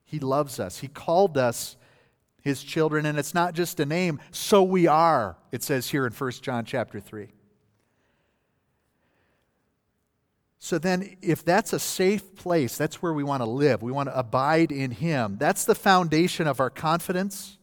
he 0.05 0.21
loves 0.21 0.61
us. 0.61 0.79
He 0.79 0.87
called 0.87 1.37
us 1.37 1.77
his 2.41 2.63
children, 2.63 3.05
and 3.05 3.19
it's 3.19 3.35
not 3.35 3.53
just 3.53 3.81
a 3.81 3.85
name, 3.85 4.21
so 4.31 4.63
we 4.63 4.87
are, 4.87 5.37
it 5.51 5.65
says 5.65 5.91
here 5.91 6.07
in 6.07 6.13
1 6.13 6.31
John 6.41 6.65
chapter 6.65 7.01
3. 7.01 7.33
So 10.65 10.79
then, 10.79 11.17
if 11.23 11.45
that's 11.45 11.73
a 11.73 11.81
safe 11.81 12.37
place, 12.37 12.77
that's 12.77 13.03
where 13.03 13.13
we 13.13 13.25
want 13.25 13.41
to 13.41 13.51
live. 13.51 13.83
We 13.83 13.91
want 13.91 14.09
to 14.09 14.17
abide 14.17 14.71
in 14.71 14.93
Him. 14.93 15.37
That's 15.37 15.65
the 15.65 15.75
foundation 15.75 16.47
of 16.47 16.61
our 16.61 16.71
confidence. 16.71 17.59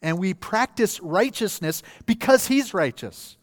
And 0.00 0.16
we 0.16 0.32
practice 0.32 1.00
righteousness 1.00 1.82
because 2.06 2.46
He's 2.46 2.72
righteous. 2.72 3.36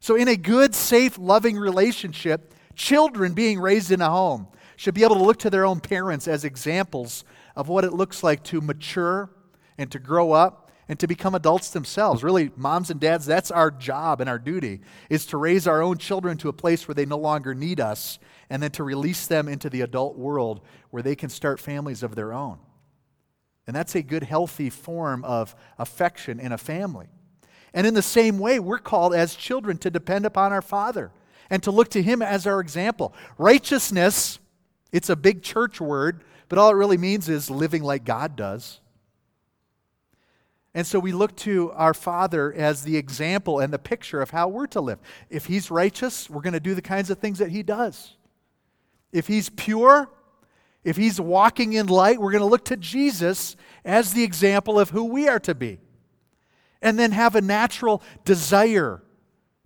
So, 0.00 0.16
in 0.16 0.28
a 0.28 0.36
good, 0.36 0.74
safe, 0.74 1.16
loving 1.18 1.56
relationship, 1.56 2.52
children 2.74 3.32
being 3.32 3.58
raised 3.58 3.90
in 3.90 4.02
a 4.02 4.10
home 4.10 4.48
should 4.76 4.92
be 4.92 5.02
able 5.02 5.16
to 5.16 5.24
look 5.24 5.38
to 5.38 5.48
their 5.48 5.64
own 5.64 5.80
parents 5.80 6.28
as 6.28 6.44
examples 6.44 7.24
of 7.56 7.68
what 7.68 7.84
it 7.84 7.94
looks 7.94 8.22
like 8.22 8.44
to 8.44 8.60
mature 8.60 9.30
and 9.78 9.90
to 9.92 9.98
grow 9.98 10.32
up 10.32 10.63
and 10.88 10.98
to 11.00 11.06
become 11.06 11.34
adults 11.34 11.70
themselves. 11.70 12.22
Really, 12.22 12.50
moms 12.56 12.90
and 12.90 13.00
dads, 13.00 13.26
that's 13.26 13.50
our 13.50 13.70
job 13.70 14.20
and 14.20 14.28
our 14.28 14.38
duty, 14.38 14.80
is 15.08 15.26
to 15.26 15.36
raise 15.36 15.66
our 15.66 15.82
own 15.82 15.98
children 15.98 16.36
to 16.38 16.48
a 16.48 16.52
place 16.52 16.86
where 16.86 16.94
they 16.94 17.06
no 17.06 17.18
longer 17.18 17.54
need 17.54 17.80
us 17.80 18.18
and 18.50 18.62
then 18.62 18.70
to 18.72 18.84
release 18.84 19.26
them 19.26 19.48
into 19.48 19.70
the 19.70 19.80
adult 19.80 20.16
world 20.16 20.60
where 20.90 21.02
they 21.02 21.16
can 21.16 21.30
start 21.30 21.58
families 21.58 22.02
of 22.02 22.14
their 22.14 22.32
own. 22.32 22.58
And 23.66 23.74
that's 23.74 23.94
a 23.94 24.02
good, 24.02 24.24
healthy 24.24 24.68
form 24.68 25.24
of 25.24 25.54
affection 25.78 26.38
in 26.38 26.52
a 26.52 26.58
family. 26.58 27.06
And 27.72 27.86
in 27.86 27.94
the 27.94 28.02
same 28.02 28.38
way, 28.38 28.60
we're 28.60 28.78
called 28.78 29.14
as 29.14 29.34
children 29.34 29.78
to 29.78 29.90
depend 29.90 30.26
upon 30.26 30.52
our 30.52 30.62
Father 30.62 31.10
and 31.50 31.62
to 31.62 31.70
look 31.70 31.88
to 31.90 32.02
Him 32.02 32.22
as 32.22 32.46
our 32.46 32.60
example. 32.60 33.14
Righteousness, 33.38 34.38
it's 34.92 35.08
a 35.08 35.16
big 35.16 35.42
church 35.42 35.80
word, 35.80 36.22
but 36.48 36.58
all 36.58 36.70
it 36.70 36.74
really 36.74 36.98
means 36.98 37.28
is 37.28 37.50
living 37.50 37.82
like 37.82 38.04
God 38.04 38.36
does. 38.36 38.80
And 40.74 40.84
so 40.84 40.98
we 40.98 41.12
look 41.12 41.36
to 41.36 41.70
our 41.72 41.94
Father 41.94 42.52
as 42.52 42.82
the 42.82 42.96
example 42.96 43.60
and 43.60 43.72
the 43.72 43.78
picture 43.78 44.20
of 44.20 44.30
how 44.30 44.48
we're 44.48 44.66
to 44.68 44.80
live. 44.80 44.98
If 45.30 45.46
He's 45.46 45.70
righteous, 45.70 46.28
we're 46.28 46.42
going 46.42 46.54
to 46.54 46.60
do 46.60 46.74
the 46.74 46.82
kinds 46.82 47.10
of 47.10 47.18
things 47.18 47.38
that 47.38 47.50
He 47.50 47.62
does. 47.62 48.16
If 49.12 49.28
He's 49.28 49.48
pure, 49.50 50.10
if 50.82 50.96
He's 50.96 51.20
walking 51.20 51.74
in 51.74 51.86
light, 51.86 52.20
we're 52.20 52.32
going 52.32 52.42
to 52.42 52.48
look 52.48 52.64
to 52.66 52.76
Jesus 52.76 53.54
as 53.84 54.12
the 54.12 54.24
example 54.24 54.80
of 54.80 54.90
who 54.90 55.04
we 55.04 55.28
are 55.28 55.38
to 55.40 55.54
be. 55.54 55.78
And 56.82 56.98
then 56.98 57.12
have 57.12 57.36
a 57.36 57.40
natural 57.40 58.02
desire 58.24 59.00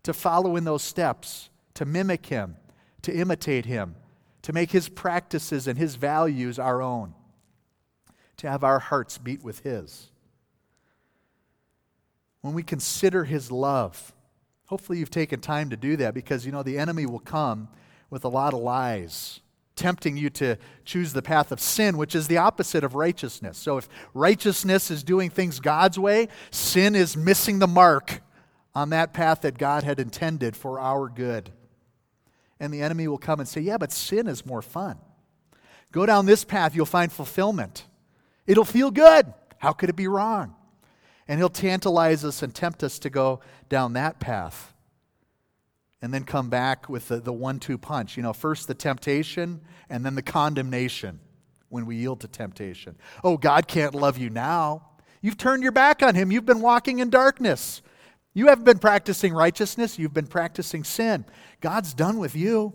to 0.03 0.13
follow 0.13 0.57
in 0.57 0.65
those 0.65 0.83
steps, 0.83 1.49
to 1.75 1.87
mimic 1.87 2.27
Him, 2.27 2.57
to 3.03 3.13
imitate 3.13 3.65
Him, 3.65 3.97
to 4.43 4.53
make 4.53 4.73
His 4.73 4.91
practices 4.91 5.67
and 5.67 5.79
His 5.79 5.97
values 5.97 6.59
our 6.59 6.83
own, 6.83 7.15
to 8.37 8.49
have 8.49 8.63
our 8.63 8.79
hearts 8.79 9.17
beat 9.17 9.43
with 9.43 9.61
His 9.61 10.11
when 12.41 12.55
we 12.55 12.63
consider 12.63 13.25
his 13.25 13.51
love. 13.51 14.15
Hopefully, 14.67 14.99
you've 14.99 15.11
taken 15.11 15.41
time 15.41 15.71
to 15.71 15.77
do 15.77 15.97
that 15.97 16.15
because, 16.15 16.45
you 16.45 16.53
know, 16.53 16.63
the 16.63 16.79
enemy 16.79 17.07
will 17.07 17.19
come 17.19 17.69
with 18.11 18.25
a 18.25 18.29
lot 18.29 18.55
of 18.55 18.61
lies, 18.61 19.41
tempting 19.77 20.17
you 20.17 20.31
to 20.31 20.57
choose 20.85 21.13
the 21.13 21.23
path 21.23 21.53
of 21.53 21.61
sin, 21.61 21.97
which 21.97 22.15
is 22.15 22.29
the 22.29 22.39
opposite 22.39 22.85
of 22.85 22.95
righteousness. 22.95 23.57
So, 23.57 23.79
if 23.79 23.89
righteousness 24.13 24.91
is 24.91 25.03
doing 25.03 25.31
things 25.31 25.61
God's 25.61 25.99
way, 25.99 26.29
sin 26.51 26.95
is 26.95 27.17
missing 27.17 27.59
the 27.59 27.67
mark 27.67 28.21
on 28.75 28.91
that 28.91 29.13
path 29.13 29.41
that 29.43 29.59
God 29.59 29.85
had 29.85 29.99
intended 29.99 30.55
for 30.55 30.79
our 30.79 31.09
good. 31.09 31.51
And 32.61 32.73
the 32.73 32.83
enemy 32.83 33.09
will 33.09 33.19
come 33.19 33.41
and 33.41 33.49
say, 33.49 33.61
Yeah, 33.61 33.79
but 33.79 33.93
sin 33.93 34.27
is 34.27 34.45
more 34.45 34.63
fun. 34.63 34.99
Go 35.93 36.05
down 36.05 36.27
this 36.27 36.45
path, 36.45 36.75
you'll 36.77 36.87
find 36.87 37.11
fulfillment. 37.11 37.87
It'll 38.47 38.65
feel 38.65 38.91
good. 38.91 39.33
How 39.59 39.73
could 39.73 39.89
it 39.89 39.97
be 39.97 40.09
wrong? 40.09 40.55
And 41.29 41.39
he'll 41.39 41.51
tantalize 41.51 42.25
us 42.25 42.43
and 42.43 42.55
tempt 42.55 42.83
us 42.83 42.99
to 43.01 43.11
go 43.11 43.41
down 43.69 43.93
that 43.93 44.19
path. 44.19 44.75
And 46.01 46.15
then 46.15 46.25
come 46.25 46.49
back 46.49 46.89
with 46.89 47.09
the, 47.09 47.21
the 47.21 47.33
one 47.33 47.61
two 47.61 47.77
punch. 47.77 48.17
You 48.17 48.23
know, 48.23 48.33
first 48.33 48.67
the 48.67 48.75
temptation 48.75 49.61
and 49.91 50.05
then 50.07 50.15
the 50.15 50.23
condemnation 50.23 51.21
when 51.69 51.87
we 51.87 51.97
yield 51.97 52.21
to 52.21 52.29
temptation. 52.29 52.97
Oh, 53.23 53.37
God 53.37 53.69
can't 53.69 53.95
love 53.95 54.17
you 54.17 54.31
now. 54.31 54.87
You've 55.21 55.37
turned 55.37 55.63
your 55.63 55.73
back 55.73 56.03
on 56.03 56.15
him. 56.15 56.31
You've 56.31 56.47
been 56.47 56.61
walking 56.63 57.01
in 57.01 57.11
darkness. 57.11 57.83
You 58.33 58.47
haven't 58.47 58.65
been 58.65 58.79
practicing 58.79 59.35
righteousness. 59.35 59.99
You've 59.99 60.15
been 60.15 60.29
practicing 60.29 60.85
sin. 60.85 61.25
God's 61.61 61.93
done 61.93 62.19
with 62.19 62.37
you. 62.37 62.73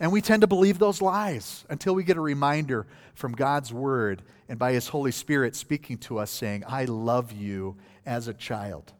And 0.00 0.10
we 0.10 0.22
tend 0.22 0.40
to 0.40 0.46
believe 0.46 0.78
those 0.78 1.02
lies 1.02 1.66
until 1.68 1.94
we 1.94 2.04
get 2.04 2.16
a 2.16 2.22
reminder 2.22 2.86
from 3.14 3.32
God's 3.32 3.70
Word 3.70 4.22
and 4.48 4.58
by 4.58 4.72
His 4.72 4.88
Holy 4.88 5.12
Spirit 5.12 5.54
speaking 5.54 5.98
to 5.98 6.18
us, 6.18 6.30
saying, 6.30 6.64
I 6.66 6.86
love 6.86 7.32
you 7.32 7.76
as 8.06 8.26
a 8.26 8.32
child. 8.32 8.94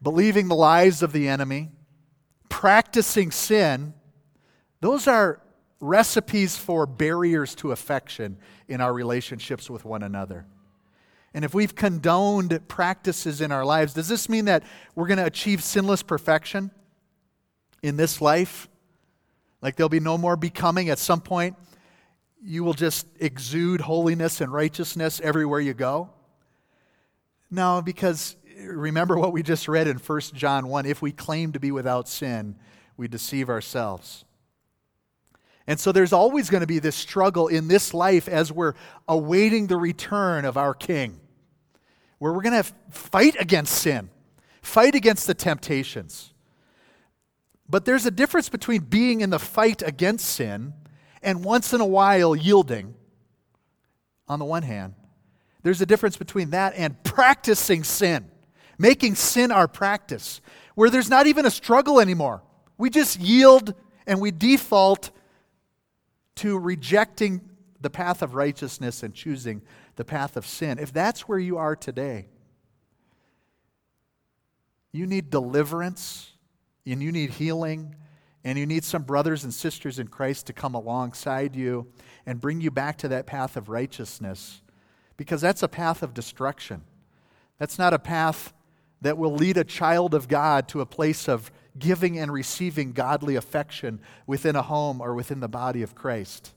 Believing 0.00 0.48
the 0.48 0.56
lies 0.56 1.02
of 1.02 1.12
the 1.12 1.28
enemy, 1.28 1.70
practicing 2.48 3.30
sin, 3.30 3.92
those 4.80 5.06
are 5.06 5.42
recipes 5.78 6.56
for 6.56 6.86
barriers 6.86 7.54
to 7.56 7.72
affection 7.72 8.38
in 8.68 8.80
our 8.80 8.94
relationships 8.94 9.68
with 9.68 9.84
one 9.84 10.02
another. 10.02 10.46
And 11.34 11.44
if 11.44 11.54
we've 11.54 11.74
condoned 11.74 12.68
practices 12.68 13.42
in 13.42 13.52
our 13.52 13.64
lives, 13.64 13.92
does 13.92 14.08
this 14.08 14.28
mean 14.28 14.46
that 14.46 14.62
we're 14.94 15.06
going 15.06 15.18
to 15.18 15.26
achieve 15.26 15.62
sinless 15.62 16.02
perfection? 16.02 16.70
In 17.82 17.96
this 17.96 18.20
life. 18.20 18.68
Like 19.60 19.76
there'll 19.76 19.88
be 19.88 20.00
no 20.00 20.16
more 20.16 20.36
becoming. 20.36 20.88
At 20.88 20.98
some 20.98 21.20
point, 21.20 21.56
you 22.42 22.64
will 22.64 22.74
just 22.74 23.06
exude 23.20 23.82
holiness 23.82 24.40
and 24.40 24.52
righteousness 24.52 25.20
everywhere 25.22 25.60
you 25.60 25.74
go. 25.74 26.10
No, 27.50 27.82
because 27.82 28.36
remember 28.66 29.18
what 29.18 29.32
we 29.32 29.42
just 29.42 29.68
read 29.68 29.86
in 29.86 29.98
1 29.98 30.20
John 30.34 30.68
1 30.68 30.86
if 30.86 31.02
we 31.02 31.12
claim 31.12 31.52
to 31.52 31.60
be 31.60 31.70
without 31.70 32.08
sin, 32.08 32.56
we 32.96 33.08
deceive 33.08 33.48
ourselves. 33.48 34.24
And 35.66 35.78
so 35.78 35.92
there's 35.92 36.12
always 36.12 36.50
going 36.50 36.62
to 36.62 36.66
be 36.66 36.80
this 36.80 36.96
struggle 36.96 37.46
in 37.46 37.68
this 37.68 37.94
life 37.94 38.28
as 38.28 38.50
we're 38.50 38.74
awaiting 39.08 39.68
the 39.68 39.76
return 39.76 40.44
of 40.44 40.56
our 40.56 40.74
King, 40.74 41.20
where 42.18 42.32
we're 42.32 42.42
going 42.42 42.62
to 42.62 42.72
fight 42.90 43.36
against 43.38 43.74
sin, 43.74 44.10
fight 44.60 44.94
against 44.94 45.26
the 45.26 45.34
temptations. 45.34 46.31
But 47.68 47.84
there's 47.84 48.06
a 48.06 48.10
difference 48.10 48.48
between 48.48 48.82
being 48.82 49.20
in 49.20 49.30
the 49.30 49.38
fight 49.38 49.82
against 49.82 50.26
sin 50.26 50.74
and 51.22 51.44
once 51.44 51.72
in 51.72 51.80
a 51.80 51.86
while 51.86 52.34
yielding, 52.34 52.94
on 54.28 54.38
the 54.38 54.44
one 54.44 54.62
hand. 54.62 54.94
There's 55.62 55.80
a 55.80 55.86
difference 55.86 56.16
between 56.16 56.50
that 56.50 56.74
and 56.76 57.02
practicing 57.04 57.84
sin, 57.84 58.30
making 58.78 59.14
sin 59.14 59.52
our 59.52 59.68
practice, 59.68 60.40
where 60.74 60.90
there's 60.90 61.10
not 61.10 61.26
even 61.26 61.46
a 61.46 61.50
struggle 61.50 62.00
anymore. 62.00 62.42
We 62.78 62.90
just 62.90 63.20
yield 63.20 63.74
and 64.06 64.20
we 64.20 64.32
default 64.32 65.10
to 66.36 66.58
rejecting 66.58 67.40
the 67.80 67.90
path 67.90 68.22
of 68.22 68.34
righteousness 68.34 69.02
and 69.02 69.14
choosing 69.14 69.62
the 69.96 70.04
path 70.04 70.36
of 70.36 70.46
sin. 70.46 70.78
If 70.78 70.92
that's 70.92 71.28
where 71.28 71.38
you 71.38 71.58
are 71.58 71.76
today, 71.76 72.26
you 74.92 75.06
need 75.06 75.30
deliverance 75.30 76.31
and 76.86 77.02
you 77.02 77.12
need 77.12 77.30
healing, 77.30 77.94
and 78.44 78.58
you 78.58 78.66
need 78.66 78.84
some 78.84 79.02
brothers 79.02 79.44
and 79.44 79.54
sisters 79.54 79.98
in 79.98 80.08
Christ 80.08 80.46
to 80.46 80.52
come 80.52 80.74
alongside 80.74 81.54
you 81.54 81.86
and 82.26 82.40
bring 82.40 82.60
you 82.60 82.70
back 82.70 82.98
to 82.98 83.08
that 83.08 83.26
path 83.26 83.56
of 83.56 83.68
righteousness, 83.68 84.62
because 85.16 85.40
that's 85.40 85.62
a 85.62 85.68
path 85.68 86.02
of 86.02 86.14
destruction. 86.14 86.82
That's 87.58 87.78
not 87.78 87.94
a 87.94 87.98
path 87.98 88.52
that 89.00 89.18
will 89.18 89.34
lead 89.34 89.56
a 89.56 89.64
child 89.64 90.14
of 90.14 90.28
God 90.28 90.68
to 90.68 90.80
a 90.80 90.86
place 90.86 91.28
of 91.28 91.52
giving 91.78 92.18
and 92.18 92.32
receiving 92.32 92.92
godly 92.92 93.36
affection 93.36 94.00
within 94.26 94.56
a 94.56 94.62
home 94.62 95.00
or 95.00 95.14
within 95.14 95.40
the 95.40 95.48
body 95.48 95.82
of 95.82 95.94
Christ. 95.94 96.52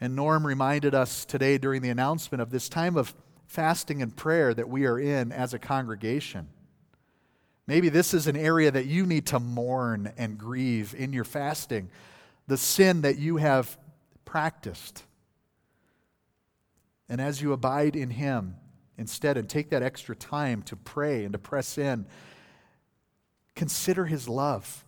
And 0.00 0.16
Norm 0.16 0.46
reminded 0.46 0.94
us 0.94 1.24
today 1.24 1.56
during 1.56 1.80
the 1.80 1.90
announcement 1.90 2.42
of 2.42 2.50
this 2.50 2.68
time 2.68 2.96
of 2.96 3.14
fasting 3.46 4.02
and 4.02 4.16
prayer 4.16 4.52
that 4.52 4.68
we 4.68 4.84
are 4.86 4.98
in 4.98 5.32
as 5.32 5.54
a 5.54 5.58
congregation. 5.58 6.48
Maybe 7.66 7.88
this 7.88 8.12
is 8.12 8.26
an 8.26 8.36
area 8.36 8.70
that 8.70 8.86
you 8.86 9.06
need 9.06 9.26
to 9.26 9.40
mourn 9.40 10.12
and 10.18 10.36
grieve 10.36 10.94
in 10.94 11.12
your 11.12 11.24
fasting, 11.24 11.88
the 12.46 12.58
sin 12.58 13.02
that 13.02 13.18
you 13.18 13.38
have 13.38 13.78
practiced. 14.24 15.04
And 17.08 17.20
as 17.20 17.40
you 17.40 17.52
abide 17.52 17.96
in 17.96 18.10
Him 18.10 18.56
instead 18.98 19.36
and 19.36 19.48
take 19.48 19.70
that 19.70 19.82
extra 19.82 20.14
time 20.14 20.62
to 20.62 20.76
pray 20.76 21.24
and 21.24 21.32
to 21.32 21.38
press 21.38 21.78
in, 21.78 22.06
consider 23.54 24.04
His 24.06 24.28
love. 24.28 24.84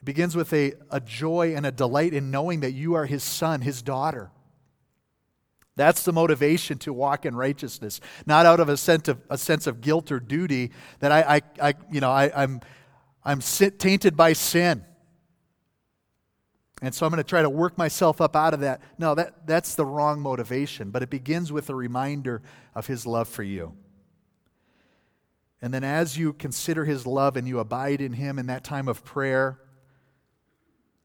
It 0.00 0.04
begins 0.04 0.34
with 0.34 0.52
a, 0.52 0.72
a 0.90 1.00
joy 1.00 1.54
and 1.54 1.64
a 1.64 1.70
delight 1.70 2.12
in 2.12 2.32
knowing 2.32 2.60
that 2.60 2.72
you 2.72 2.94
are 2.94 3.06
His 3.06 3.22
son, 3.22 3.60
His 3.60 3.82
daughter. 3.82 4.30
That's 5.74 6.02
the 6.02 6.12
motivation 6.12 6.78
to 6.78 6.92
walk 6.92 7.24
in 7.24 7.34
righteousness, 7.34 8.00
not 8.26 8.44
out 8.44 8.60
of 8.60 8.68
a 8.68 8.76
sense 8.76 9.08
of, 9.08 9.20
a 9.30 9.38
sense 9.38 9.66
of 9.66 9.80
guilt 9.80 10.12
or 10.12 10.20
duty 10.20 10.70
that 11.00 11.12
I, 11.12 11.36
I, 11.36 11.68
I 11.70 11.74
you 11.90 12.00
know, 12.00 12.10
I, 12.10 12.30
I'm, 12.34 12.60
I'm 13.24 13.40
tainted 13.40 14.16
by 14.16 14.34
sin. 14.34 14.84
And 16.82 16.94
so 16.94 17.06
I'm 17.06 17.12
going 17.12 17.22
to 17.22 17.28
try 17.28 17.42
to 17.42 17.48
work 17.48 17.78
myself 17.78 18.20
up 18.20 18.34
out 18.34 18.54
of 18.54 18.60
that. 18.60 18.82
No, 18.98 19.14
that, 19.14 19.46
that's 19.46 19.76
the 19.76 19.86
wrong 19.86 20.20
motivation, 20.20 20.90
but 20.90 21.02
it 21.02 21.10
begins 21.10 21.52
with 21.52 21.70
a 21.70 21.74
reminder 21.74 22.42
of 22.74 22.88
his 22.88 23.06
love 23.06 23.28
for 23.28 23.44
you. 23.44 23.74
And 25.62 25.72
then 25.72 25.84
as 25.84 26.18
you 26.18 26.32
consider 26.32 26.84
his 26.84 27.06
love 27.06 27.36
and 27.36 27.46
you 27.46 27.60
abide 27.60 28.00
in 28.00 28.14
him 28.14 28.36
in 28.38 28.46
that 28.46 28.64
time 28.64 28.88
of 28.88 29.04
prayer, 29.04 29.60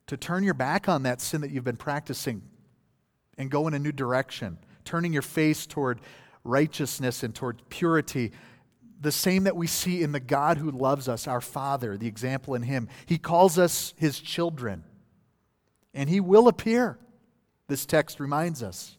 to 0.08 0.18
turn 0.18 0.44
your 0.44 0.56
back 0.56 0.90
on 0.90 1.04
that 1.04 1.22
sin 1.22 1.42
that 1.42 1.52
you've 1.52 1.64
been 1.64 1.78
practicing 1.78 2.42
and 3.38 3.52
go 3.52 3.68
in 3.68 3.74
a 3.74 3.80
new 3.80 3.92
direction, 3.92 4.58
turning 4.86 5.14
your 5.14 5.22
face 5.22 5.66
toward 5.66 6.00
righteousness 6.44 7.24
and 7.24 7.36
toward 7.36 7.62
purity. 7.70 8.32
The 9.00 9.12
same 9.12 9.44
that 9.44 9.56
we 9.56 9.68
see 9.68 10.02
in 10.02 10.12
the 10.12 10.20
God 10.20 10.58
who 10.58 10.72
loves 10.72 11.08
us, 11.08 11.28
our 11.28 11.42
Father, 11.42 11.98
the 11.98 12.08
example 12.08 12.56
in 12.56 12.64
Him. 12.64 12.88
He 13.06 13.18
calls 13.18 13.60
us 13.60 13.94
His 13.98 14.20
children, 14.20 14.84
and 15.94 16.10
He 16.10 16.20
will 16.20 16.48
appear. 16.48 16.98
This 17.68 17.86
text 17.86 18.20
reminds 18.20 18.64
us. 18.64 18.98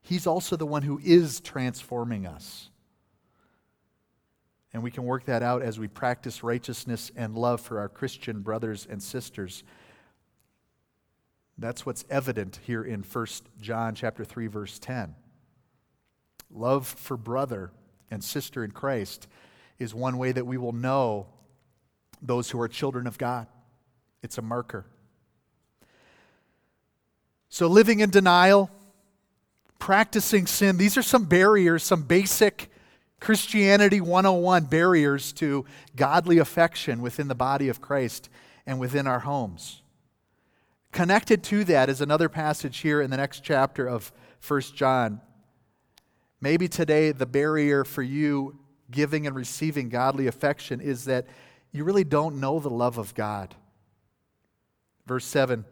He's 0.00 0.26
also 0.26 0.56
the 0.56 0.66
one 0.66 0.82
who 0.82 1.00
is 1.02 1.40
transforming 1.40 2.26
us. 2.26 2.70
And 4.72 4.82
we 4.82 4.90
can 4.90 5.04
work 5.04 5.26
that 5.26 5.42
out 5.42 5.62
as 5.62 5.78
we 5.78 5.86
practice 5.86 6.42
righteousness 6.42 7.12
and 7.14 7.36
love 7.36 7.60
for 7.60 7.78
our 7.78 7.88
Christian 7.88 8.40
brothers 8.40 8.86
and 8.88 9.02
sisters. 9.02 9.64
That's 11.58 11.86
what's 11.86 12.04
evident 12.10 12.60
here 12.64 12.82
in 12.82 13.02
1 13.02 13.26
John 13.60 13.94
chapter 13.94 14.24
3 14.24 14.46
verse 14.46 14.78
10. 14.78 15.14
Love 16.50 16.86
for 16.86 17.16
brother 17.16 17.70
and 18.10 18.22
sister 18.22 18.64
in 18.64 18.70
Christ 18.70 19.26
is 19.78 19.94
one 19.94 20.18
way 20.18 20.32
that 20.32 20.46
we 20.46 20.58
will 20.58 20.72
know 20.72 21.26
those 22.20 22.50
who 22.50 22.60
are 22.60 22.68
children 22.68 23.06
of 23.06 23.18
God. 23.18 23.46
It's 24.22 24.38
a 24.38 24.42
marker. 24.42 24.86
So 27.48 27.66
living 27.66 28.00
in 28.00 28.10
denial, 28.10 28.70
practicing 29.78 30.46
sin, 30.46 30.78
these 30.78 30.96
are 30.96 31.02
some 31.02 31.24
barriers, 31.24 31.82
some 31.82 32.02
basic 32.02 32.70
Christianity 33.20 34.00
101 34.00 34.64
barriers 34.64 35.32
to 35.34 35.64
godly 35.94 36.38
affection 36.38 37.02
within 37.02 37.28
the 37.28 37.34
body 37.34 37.68
of 37.68 37.80
Christ 37.80 38.28
and 38.66 38.80
within 38.80 39.06
our 39.06 39.20
homes. 39.20 39.81
Connected 40.92 41.42
to 41.44 41.64
that 41.64 41.88
is 41.88 42.02
another 42.02 42.28
passage 42.28 42.78
here 42.78 43.00
in 43.00 43.10
the 43.10 43.16
next 43.16 43.42
chapter 43.42 43.88
of 43.88 44.12
1 44.46 44.60
John. 44.74 45.22
Maybe 46.40 46.68
today 46.68 47.12
the 47.12 47.26
barrier 47.26 47.84
for 47.84 48.02
you 48.02 48.58
giving 48.90 49.26
and 49.26 49.34
receiving 49.34 49.88
godly 49.88 50.26
affection 50.26 50.80
is 50.80 51.06
that 51.06 51.26
you 51.72 51.84
really 51.84 52.04
don't 52.04 52.40
know 52.40 52.60
the 52.60 52.68
love 52.68 52.98
of 52.98 53.14
God. 53.14 53.54
Verse 55.06 55.24
7 55.24 55.64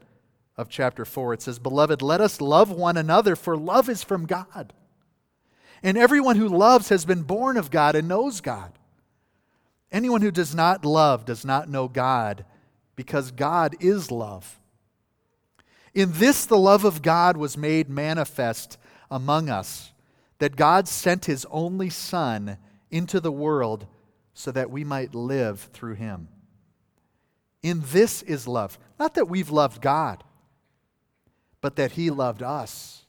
of 0.56 0.70
chapter 0.70 1.04
4, 1.04 1.34
it 1.34 1.42
says, 1.42 1.58
Beloved, 1.58 2.00
let 2.00 2.22
us 2.22 2.40
love 2.40 2.70
one 2.70 2.96
another, 2.96 3.36
for 3.36 3.56
love 3.56 3.88
is 3.88 4.02
from 4.02 4.26
God. 4.26 4.72
And 5.82 5.98
everyone 5.98 6.36
who 6.36 6.48
loves 6.48 6.88
has 6.88 7.04
been 7.04 7.22
born 7.22 7.56
of 7.56 7.70
God 7.70 7.94
and 7.94 8.08
knows 8.08 8.40
God. 8.40 8.72
Anyone 9.92 10.22
who 10.22 10.30
does 10.30 10.54
not 10.54 10.84
love 10.84 11.24
does 11.24 11.44
not 11.44 11.68
know 11.68 11.88
God, 11.88 12.44
because 12.96 13.30
God 13.30 13.76
is 13.80 14.10
love. 14.10 14.59
In 15.94 16.12
this, 16.12 16.46
the 16.46 16.58
love 16.58 16.84
of 16.84 17.02
God 17.02 17.36
was 17.36 17.56
made 17.56 17.88
manifest 17.88 18.78
among 19.10 19.50
us, 19.50 19.92
that 20.38 20.56
God 20.56 20.86
sent 20.86 21.24
his 21.24 21.46
only 21.50 21.90
Son 21.90 22.58
into 22.90 23.20
the 23.20 23.32
world 23.32 23.86
so 24.34 24.50
that 24.52 24.70
we 24.70 24.84
might 24.84 25.14
live 25.14 25.68
through 25.72 25.94
him. 25.94 26.28
In 27.62 27.82
this 27.86 28.22
is 28.22 28.48
love. 28.48 28.78
Not 28.98 29.14
that 29.14 29.28
we've 29.28 29.50
loved 29.50 29.82
God, 29.82 30.24
but 31.60 31.76
that 31.76 31.92
he 31.92 32.10
loved 32.10 32.42
us 32.42 33.04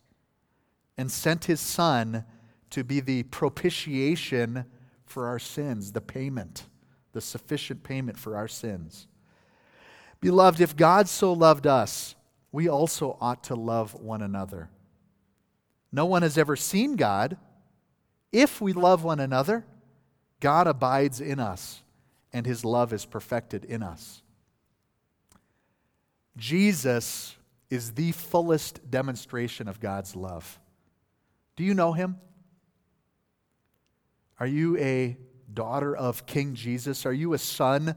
and 0.97 1.11
sent 1.11 1.45
his 1.45 1.61
Son 1.61 2.25
to 2.71 2.83
be 2.83 2.99
the 2.99 3.23
propitiation 3.23 4.65
for 5.05 5.27
our 5.27 5.39
sins, 5.39 5.91
the 5.91 6.01
payment, 6.01 6.67
the 7.13 7.21
sufficient 7.21 7.83
payment 7.83 8.17
for 8.17 8.35
our 8.35 8.47
sins. 8.47 9.07
Beloved, 10.19 10.61
if 10.61 10.75
God 10.75 11.07
so 11.07 11.33
loved 11.33 11.67
us, 11.67 12.15
we 12.51 12.67
also 12.67 13.17
ought 13.21 13.45
to 13.45 13.55
love 13.55 13.93
one 13.95 14.21
another. 14.21 14.69
No 15.91 16.05
one 16.05 16.21
has 16.21 16.37
ever 16.37 16.55
seen 16.55 16.95
God. 16.95 17.37
If 18.31 18.61
we 18.61 18.73
love 18.73 19.03
one 19.03 19.19
another, 19.19 19.65
God 20.39 20.67
abides 20.67 21.21
in 21.21 21.39
us, 21.39 21.81
and 22.33 22.45
his 22.45 22.65
love 22.65 22.93
is 22.93 23.05
perfected 23.05 23.65
in 23.65 23.83
us. 23.83 24.21
Jesus 26.37 27.35
is 27.69 27.91
the 27.93 28.11
fullest 28.11 28.89
demonstration 28.89 29.67
of 29.67 29.79
God's 29.79 30.15
love. 30.15 30.59
Do 31.55 31.63
you 31.63 31.73
know 31.73 31.93
him? 31.93 32.17
Are 34.39 34.47
you 34.47 34.77
a 34.77 35.17
daughter 35.53 35.95
of 35.95 36.25
King 36.25 36.55
Jesus? 36.55 37.05
Are 37.05 37.13
you 37.13 37.33
a 37.33 37.37
son 37.37 37.95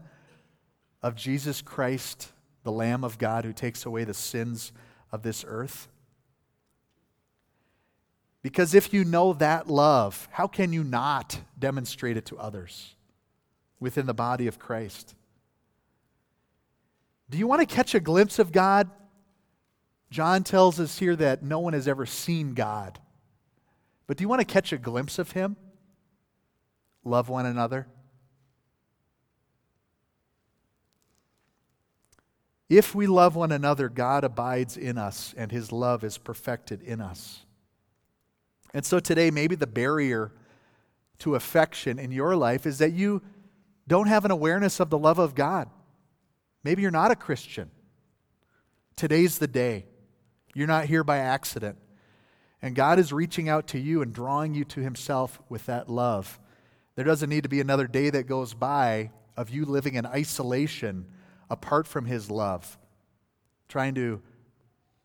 of 1.01 1.15
Jesus 1.15 1.61
Christ? 1.61 2.31
The 2.65 2.71
Lamb 2.71 3.03
of 3.03 3.19
God 3.19 3.45
who 3.45 3.53
takes 3.53 3.85
away 3.85 4.03
the 4.03 4.13
sins 4.13 4.73
of 5.11 5.21
this 5.21 5.45
earth? 5.47 5.87
Because 8.41 8.73
if 8.73 8.91
you 8.91 9.05
know 9.05 9.33
that 9.33 9.69
love, 9.69 10.27
how 10.31 10.47
can 10.47 10.73
you 10.73 10.83
not 10.83 11.39
demonstrate 11.57 12.17
it 12.17 12.25
to 12.25 12.37
others 12.37 12.95
within 13.79 14.07
the 14.07 14.13
body 14.13 14.47
of 14.47 14.59
Christ? 14.59 15.15
Do 17.29 17.37
you 17.37 17.47
want 17.47 17.61
to 17.61 17.75
catch 17.75 17.95
a 17.95 17.99
glimpse 17.99 18.39
of 18.39 18.51
God? 18.51 18.89
John 20.09 20.43
tells 20.43 20.79
us 20.79 20.97
here 20.97 21.15
that 21.15 21.43
no 21.43 21.59
one 21.59 21.73
has 21.73 21.87
ever 21.87 22.05
seen 22.05 22.53
God. 22.53 22.99
But 24.07 24.17
do 24.17 24.23
you 24.23 24.27
want 24.27 24.41
to 24.41 24.45
catch 24.45 24.73
a 24.73 24.77
glimpse 24.77 25.19
of 25.19 25.31
Him? 25.31 25.55
Love 27.03 27.29
one 27.29 27.45
another. 27.45 27.87
If 32.69 32.95
we 32.95 33.05
love 33.05 33.35
one 33.35 33.51
another, 33.51 33.89
God 33.89 34.23
abides 34.23 34.75
in 34.75 34.97
us 34.97 35.33
and 35.37 35.51
his 35.51 35.71
love 35.71 36.03
is 36.03 36.17
perfected 36.17 36.81
in 36.81 36.99
us. 36.99 37.45
And 38.73 38.85
so 38.85 38.99
today, 38.99 39.31
maybe 39.31 39.55
the 39.55 39.67
barrier 39.67 40.31
to 41.19 41.35
affection 41.35 41.99
in 41.99 42.11
your 42.11 42.35
life 42.35 42.65
is 42.65 42.79
that 42.79 42.91
you 42.93 43.21
don't 43.87 44.07
have 44.07 44.25
an 44.25 44.31
awareness 44.31 44.79
of 44.79 44.89
the 44.89 44.97
love 44.97 45.19
of 45.19 45.35
God. 45.35 45.69
Maybe 46.63 46.81
you're 46.81 46.91
not 46.91 47.11
a 47.11 47.15
Christian. 47.15 47.69
Today's 48.95 49.37
the 49.37 49.47
day. 49.47 49.85
You're 50.55 50.67
not 50.67 50.85
here 50.85 51.03
by 51.03 51.17
accident. 51.17 51.77
And 52.61 52.75
God 52.75 52.97
is 52.97 53.13
reaching 53.13 53.47
out 53.47 53.67
to 53.67 53.79
you 53.79 54.01
and 54.01 54.11
drawing 54.11 54.55
you 54.55 54.65
to 54.65 54.81
himself 54.81 55.39
with 55.49 55.67
that 55.67 55.87
love. 55.87 56.39
There 56.95 57.05
doesn't 57.05 57.29
need 57.29 57.43
to 57.43 57.49
be 57.49 57.61
another 57.61 57.87
day 57.87 58.09
that 58.09 58.23
goes 58.23 58.53
by 58.53 59.11
of 59.37 59.49
you 59.49 59.65
living 59.65 59.95
in 59.95 60.05
isolation 60.05 61.05
apart 61.49 61.87
from 61.87 62.05
his 62.05 62.29
love, 62.29 62.77
trying 63.67 63.95
to 63.95 64.21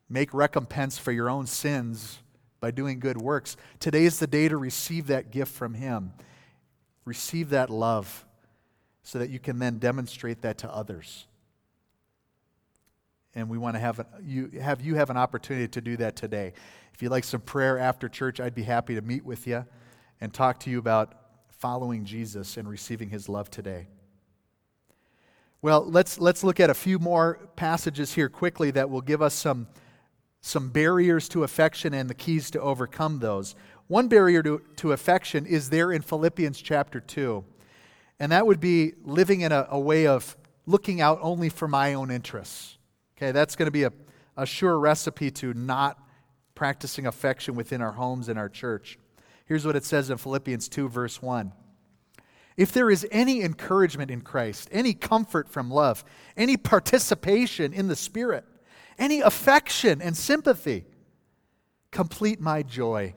make 0.09 0.35
recompense 0.35 0.99
for 0.99 1.13
your 1.13 1.31
own 1.31 1.47
sins 1.47 2.19
by 2.61 2.71
doing 2.71 3.01
good 3.01 3.21
works. 3.21 3.57
Today 3.79 4.05
is 4.05 4.19
the 4.19 4.27
day 4.27 4.49
to 4.49 4.57
receive 4.57 5.07
that 5.07 5.31
gift 5.31 5.53
from 5.53 5.75
him. 5.75 6.13
Receive 7.05 7.51
that 7.51 7.71
love 7.71 8.25
so 9.03 9.19
that 9.19 9.31
you 9.31 9.39
can 9.39 9.59
then 9.59 9.79
demonstrate 9.79 10.43
that 10.43 10.59
to 10.59 10.73
others. 10.73 11.27
And 13.35 13.49
we 13.49 13.59
want 13.59 13.77
to 13.77 13.81
have, 13.81 14.05
you, 14.23 14.51
have 14.61 14.81
you 14.81 14.97
have 14.97 15.09
an 15.09 15.17
opportunity 15.17 15.69
to 15.69 15.81
do 15.81 15.97
that 15.99 16.17
today. 16.17 16.53
If 16.93 17.01
you'd 17.01 17.11
like 17.11 17.25
some 17.25 17.41
prayer 17.41 17.79
after 17.79 18.09
church, 18.09 18.41
I'd 18.41 18.55
be 18.55 18.65
happy 18.65 18.97
to 18.97 19.03
meet 19.03 19.25
with 19.25 19.47
you 19.47 19.65
and 20.21 20.35
talk 20.35 20.61
to 20.61 20.71
you 20.71 20.79
about 20.79 21.15
following 21.49 22.05
Jesus 22.05 22.57
and 22.57 22.69
receiving 22.69 23.09
his 23.09 23.29
love 23.29 23.51
today. 23.51 23.87
Well, 25.63 25.85
let's, 25.85 26.19
let's 26.19 26.43
look 26.43 26.59
at 26.59 26.71
a 26.71 26.75
few 26.75 26.99
more 26.99 27.39
passages 27.55 28.15
here 28.15 28.31
quickly 28.31 28.71
that 28.71 28.89
will 28.89 29.03
give 29.03 29.21
us 29.21 29.35
some, 29.35 29.69
some 30.41 30.71
barriers 30.71 31.29
to 31.31 31.45
affection 31.45 31.93
and 31.93 32.09
the 32.09 32.15
keys 32.15 32.51
to 32.53 32.61
overcome 32.63 33.19
those. 33.19 33.55
One 33.87 34.09
barrier 34.09 34.43
to, 34.43 34.63
to 34.77 34.93
affection 34.93 35.45
is 35.45 35.69
there 35.69 35.93
in 35.93 36.01
Philippians 36.01 36.63
chapter 36.63 36.99
2, 36.99 37.45
and 38.19 38.33
that 38.33 38.47
would 38.47 38.61
be 38.61 38.95
living 39.05 39.43
in 39.43 39.53
a, 39.53 39.67
a 39.71 39.79
way 39.79 40.07
of 40.07 40.35
looking 40.65 41.03
out 41.03 41.19
only 41.21 41.51
for 41.51 41.69
my 41.69 41.93
own 41.93 42.11
interests. 42.11 42.79
Okay, 43.19 43.31
that's 43.33 43.55
going 43.55 43.67
to 43.67 43.73
be 43.73 43.83
a, 43.83 43.93
a 44.39 44.47
sure 44.47 44.79
recipe 44.79 45.31
to 45.33 45.53
not 45.53 45.99
practicing 46.55 47.07
affection 47.07 47.55
within 47.55 47.83
our 47.83 47.93
homes 47.93 48.31
and 48.31 48.39
our 48.39 48.49
church. 48.49 48.99
Here's 49.45 49.67
what 49.67 49.77
it 49.77 49.85
says 49.85 50.09
in 50.09 50.17
Philippians 50.17 50.71
2, 50.71 50.89
verse 50.89 51.21
1. 51.21 51.53
If 52.61 52.73
there 52.73 52.91
is 52.91 53.07
any 53.11 53.41
encouragement 53.41 54.11
in 54.11 54.21
Christ, 54.21 54.69
any 54.71 54.93
comfort 54.93 55.49
from 55.49 55.71
love, 55.71 56.05
any 56.37 56.59
participation 56.59 57.73
in 57.73 57.89
the 57.89 57.97
Spirit, 57.97 58.45
any 58.99 59.21
affection 59.21 60.03
and 60.03 60.15
sympathy, 60.15 60.85
complete 61.91 62.39
my 62.39 62.63
joy 62.63 63.15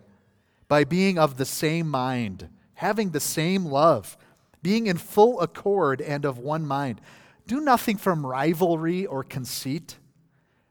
by 0.69 0.85
being 0.85 1.19
of 1.19 1.35
the 1.35 1.43
same 1.43 1.89
mind, 1.89 2.47
having 2.75 3.09
the 3.09 3.19
same 3.19 3.65
love, 3.65 4.15
being 4.61 4.87
in 4.87 4.95
full 4.95 5.41
accord 5.41 5.99
and 5.99 6.23
of 6.23 6.37
one 6.37 6.65
mind. 6.65 7.01
Do 7.45 7.59
nothing 7.59 7.97
from 7.97 8.25
rivalry 8.25 9.05
or 9.05 9.25
conceit, 9.25 9.97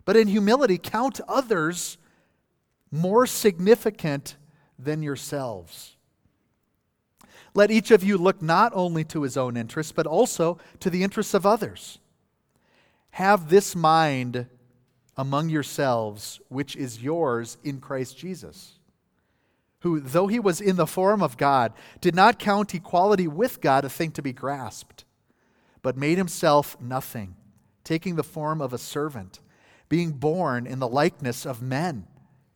but 0.06 0.16
in 0.16 0.28
humility 0.28 0.78
count 0.78 1.20
others 1.28 1.98
more 2.90 3.26
significant 3.26 4.36
than 4.78 5.02
yourselves. 5.02 5.98
Let 7.54 7.70
each 7.70 7.90
of 7.90 8.02
you 8.02 8.16
look 8.16 8.40
not 8.40 8.72
only 8.74 9.04
to 9.04 9.22
his 9.22 9.36
own 9.36 9.56
interests, 9.56 9.92
but 9.92 10.06
also 10.06 10.58
to 10.80 10.88
the 10.88 11.02
interests 11.02 11.34
of 11.34 11.44
others. 11.44 11.98
Have 13.10 13.50
this 13.50 13.76
mind 13.76 14.46
among 15.16 15.50
yourselves, 15.50 16.40
which 16.48 16.74
is 16.76 17.02
yours 17.02 17.58
in 17.62 17.80
Christ 17.80 18.16
Jesus, 18.16 18.78
who, 19.80 20.00
though 20.00 20.28
he 20.28 20.40
was 20.40 20.60
in 20.60 20.76
the 20.76 20.86
form 20.86 21.22
of 21.22 21.36
God, 21.36 21.74
did 22.00 22.14
not 22.14 22.38
count 22.38 22.74
equality 22.74 23.28
with 23.28 23.60
God 23.60 23.84
a 23.84 23.90
thing 23.90 24.12
to 24.12 24.22
be 24.22 24.32
grasped, 24.32 25.04
but 25.82 25.96
made 25.96 26.16
himself 26.16 26.80
nothing, 26.80 27.36
taking 27.84 28.16
the 28.16 28.22
form 28.22 28.62
of 28.62 28.72
a 28.72 28.78
servant, 28.78 29.40
being 29.90 30.12
born 30.12 30.66
in 30.66 30.78
the 30.78 30.88
likeness 30.88 31.44
of 31.44 31.60
men, 31.60 32.06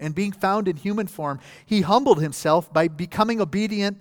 and 0.01 0.15
being 0.15 0.33
found 0.33 0.69
in 0.69 0.77
human 0.77 1.07
form, 1.07 1.41
he 1.67 1.83
humbled 1.83 2.21
himself 2.23 2.73
by 2.73 2.89
becoming 2.89 3.41
obedient 3.41 4.01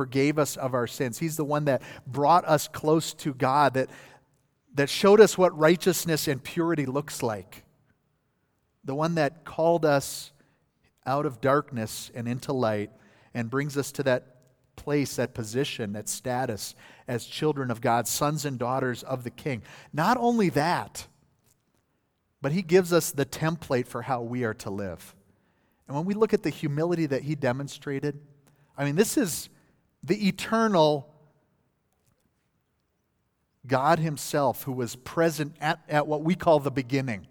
forgave 0.00 0.38
us 0.38 0.56
of 0.56 0.72
our 0.72 0.86
sins. 0.86 1.18
He's 1.18 1.36
the 1.36 1.44
one 1.44 1.66
that 1.66 1.82
brought 2.06 2.46
us 2.46 2.68
close 2.68 3.12
to 3.12 3.34
God, 3.34 3.74
that, 3.74 3.90
that 4.74 4.88
showed 4.88 5.20
us 5.20 5.36
what 5.36 5.54
righteousness 5.58 6.26
and 6.26 6.42
purity 6.42 6.86
looks 6.86 7.22
like. 7.22 7.64
The 8.82 8.94
one 8.94 9.16
that 9.16 9.44
called 9.44 9.84
us 9.84 10.32
out 11.04 11.26
of 11.26 11.42
darkness 11.42 12.10
and 12.14 12.26
into 12.26 12.54
light 12.54 12.90
and 13.34 13.50
brings 13.50 13.76
us 13.76 13.92
to 13.92 14.02
that 14.04 14.36
place, 14.74 15.16
that 15.16 15.34
position, 15.34 15.92
that 15.92 16.08
status 16.08 16.74
as 17.06 17.26
children 17.26 17.70
of 17.70 17.82
God, 17.82 18.08
sons 18.08 18.46
and 18.46 18.58
daughters 18.58 19.02
of 19.02 19.22
the 19.22 19.30
King. 19.30 19.60
Not 19.92 20.16
only 20.16 20.48
that, 20.48 21.08
but 22.40 22.52
He 22.52 22.62
gives 22.62 22.90
us 22.90 23.10
the 23.10 23.26
template 23.26 23.86
for 23.86 24.00
how 24.00 24.22
we 24.22 24.44
are 24.44 24.54
to 24.54 24.70
live. 24.70 25.14
And 25.86 25.94
when 25.94 26.06
we 26.06 26.14
look 26.14 26.32
at 26.32 26.42
the 26.42 26.48
humility 26.48 27.04
that 27.04 27.24
He 27.24 27.34
demonstrated, 27.34 28.18
I 28.78 28.86
mean, 28.86 28.96
this 28.96 29.18
is 29.18 29.50
the 30.02 30.28
eternal 30.28 31.10
God 33.66 33.98
Himself, 33.98 34.62
who 34.64 34.72
was 34.72 34.96
present 34.96 35.56
at, 35.60 35.80
at 35.88 36.06
what 36.06 36.22
we 36.22 36.34
call 36.34 36.60
the 36.60 36.70
beginning. 36.70 37.26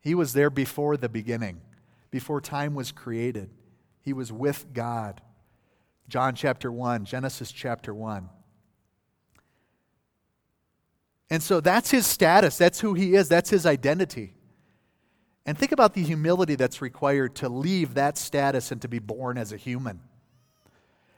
He 0.00 0.14
was 0.14 0.32
there 0.32 0.50
before 0.50 0.96
the 0.96 1.08
beginning, 1.08 1.60
before 2.10 2.40
time 2.40 2.74
was 2.74 2.92
created. 2.92 3.50
He 4.00 4.12
was 4.12 4.32
with 4.32 4.66
God. 4.72 5.20
John 6.08 6.34
chapter 6.34 6.70
1, 6.70 7.04
Genesis 7.04 7.50
chapter 7.50 7.92
1. 7.92 8.28
And 11.28 11.42
so 11.42 11.60
that's 11.60 11.90
his 11.90 12.06
status. 12.06 12.56
That's 12.56 12.80
who 12.80 12.94
he 12.94 13.16
is. 13.16 13.28
That's 13.28 13.50
his 13.50 13.66
identity. 13.66 14.34
And 15.44 15.58
think 15.58 15.72
about 15.72 15.94
the 15.94 16.02
humility 16.02 16.54
that's 16.54 16.80
required 16.80 17.34
to 17.36 17.48
leave 17.48 17.94
that 17.94 18.16
status 18.16 18.70
and 18.70 18.80
to 18.82 18.88
be 18.88 19.00
born 19.00 19.36
as 19.36 19.52
a 19.52 19.56
human 19.56 20.00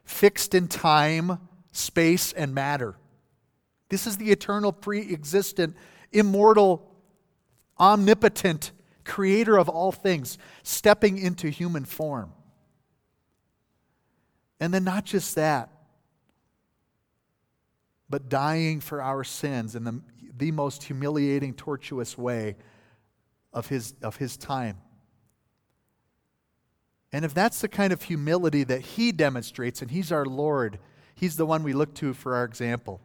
fixed 0.09 0.55
in 0.55 0.67
time, 0.67 1.39
space, 1.71 2.33
and 2.33 2.55
matter. 2.55 2.97
This 3.91 4.07
is 4.07 4.17
the 4.17 4.31
eternal, 4.31 4.73
pre 4.73 5.13
existent, 5.13 5.77
immortal, 6.13 6.91
omnipotent 7.79 8.73
creator 9.05 9.59
of 9.59 9.69
all 9.69 9.93
things 9.93 10.39
stepping 10.63 11.19
into 11.19 11.49
human 11.49 11.85
form. 11.85 12.33
And 14.61 14.73
then, 14.75 14.83
not 14.83 15.05
just 15.05 15.35
that, 15.37 15.71
but 18.11 18.29
dying 18.29 18.81
for 18.81 19.03
our 19.03 19.25
sins 19.25 19.77
in 19.77 19.85
the, 19.85 20.01
the 20.37 20.51
most 20.51 20.85
humiliating, 20.85 21.55
tortuous 21.55 22.17
way 22.17 22.57
of 23.53 23.69
his, 23.69 23.95
of 24.03 24.17
his 24.17 24.37
time. 24.37 24.79
And 27.13 27.25
if 27.25 27.33
that's 27.33 27.61
the 27.61 27.69
kind 27.69 27.93
of 27.93 28.03
humility 28.03 28.65
that 28.65 28.81
he 28.81 29.13
demonstrates, 29.13 29.81
and 29.81 29.91
he's 29.91 30.13
our 30.13 30.27
Lord, 30.27 30.79
he's 31.15 31.37
the 31.37 31.47
one 31.47 31.63
we 31.63 31.73
look 31.73 31.95
to 31.95 32.13
for 32.13 32.35
our 32.35 32.45
example, 32.45 33.01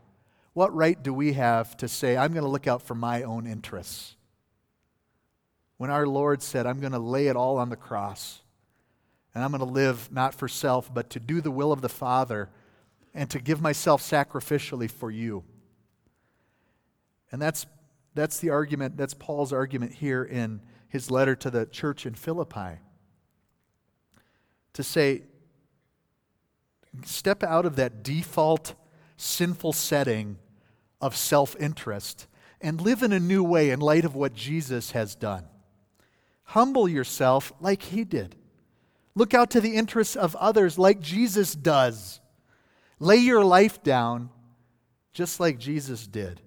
what 0.54 0.76
right 0.76 1.02
do 1.02 1.14
we 1.14 1.34
have 1.34 1.76
to 1.78 1.88
say, 1.88 2.18
I'm 2.18 2.34
going 2.34 2.44
to 2.44 2.50
look 2.50 2.68
out 2.68 2.82
for 2.82 2.96
my 2.96 3.24
own 3.24 3.48
interests? 3.48 4.16
When 5.78 5.90
our 5.90 6.06
Lord 6.06 6.42
said, 6.42 6.66
I'm 6.66 6.80
going 6.80 6.92
to 6.92 7.00
lay 7.00 7.28
it 7.28 7.36
all 7.36 7.58
on 7.58 7.70
the 7.70 7.76
cross, 7.76 8.42
and 9.34 9.44
I'm 9.44 9.52
going 9.52 9.60
to 9.60 9.66
live 9.66 10.12
not 10.12 10.36
for 10.36 10.48
self, 10.48 10.94
but 10.94 11.10
to 11.12 11.20
do 11.20 11.42
the 11.42 11.50
will 11.50 11.72
of 11.72 11.82
the 11.82 11.90
Father 11.90 12.50
and 13.16 13.30
to 13.32 13.40
give 13.40 13.62
myself 13.62 14.02
sacrificially 14.02 14.92
for 14.92 15.10
you. 15.10 15.44
And 17.32 17.42
that's, 17.42 17.66
that's 18.14 18.40
the 18.40 18.52
argument, 18.52 18.96
that's 18.96 19.16
Paul's 19.16 19.52
argument 19.52 19.94
here 19.94 20.24
in 20.24 20.62
his 20.88 21.10
letter 21.10 21.36
to 21.38 21.50
the 21.50 21.66
church 21.66 22.06
in 22.06 22.14
Philippi 22.14 22.80
to 24.74 24.84
say, 24.84 25.24
step 27.06 27.44
out 27.44 27.66
of 27.66 27.76
that 27.76 28.04
default 28.04 28.76
sinful 29.18 29.74
setting 29.74 30.38
of 31.02 31.16
self 31.16 31.56
interest 31.60 32.28
and 32.62 32.80
live 32.80 33.04
in 33.04 33.12
a 33.12 33.20
new 33.20 33.44
way 33.44 33.70
in 33.70 33.80
light 33.80 34.06
of 34.06 34.16
what 34.16 34.34
Jesus 34.34 34.92
has 34.92 35.16
done. 35.16 35.46
Humble 36.46 36.88
yourself 36.88 37.52
like 37.60 37.82
he 37.82 38.04
did. 38.04 38.36
Look 39.16 39.34
out 39.34 39.52
to 39.52 39.62
the 39.62 39.76
interests 39.76 40.16
of 40.16 40.36
others 40.38 40.78
like 40.78 41.00
Jesus 41.00 41.54
does. 41.54 42.20
Lay 43.00 43.18
your 43.18 43.44
life 43.44 43.84
down 43.84 44.30
just 45.12 45.40
like 45.40 45.60
Jesus 45.60 46.08
did. 46.08 46.42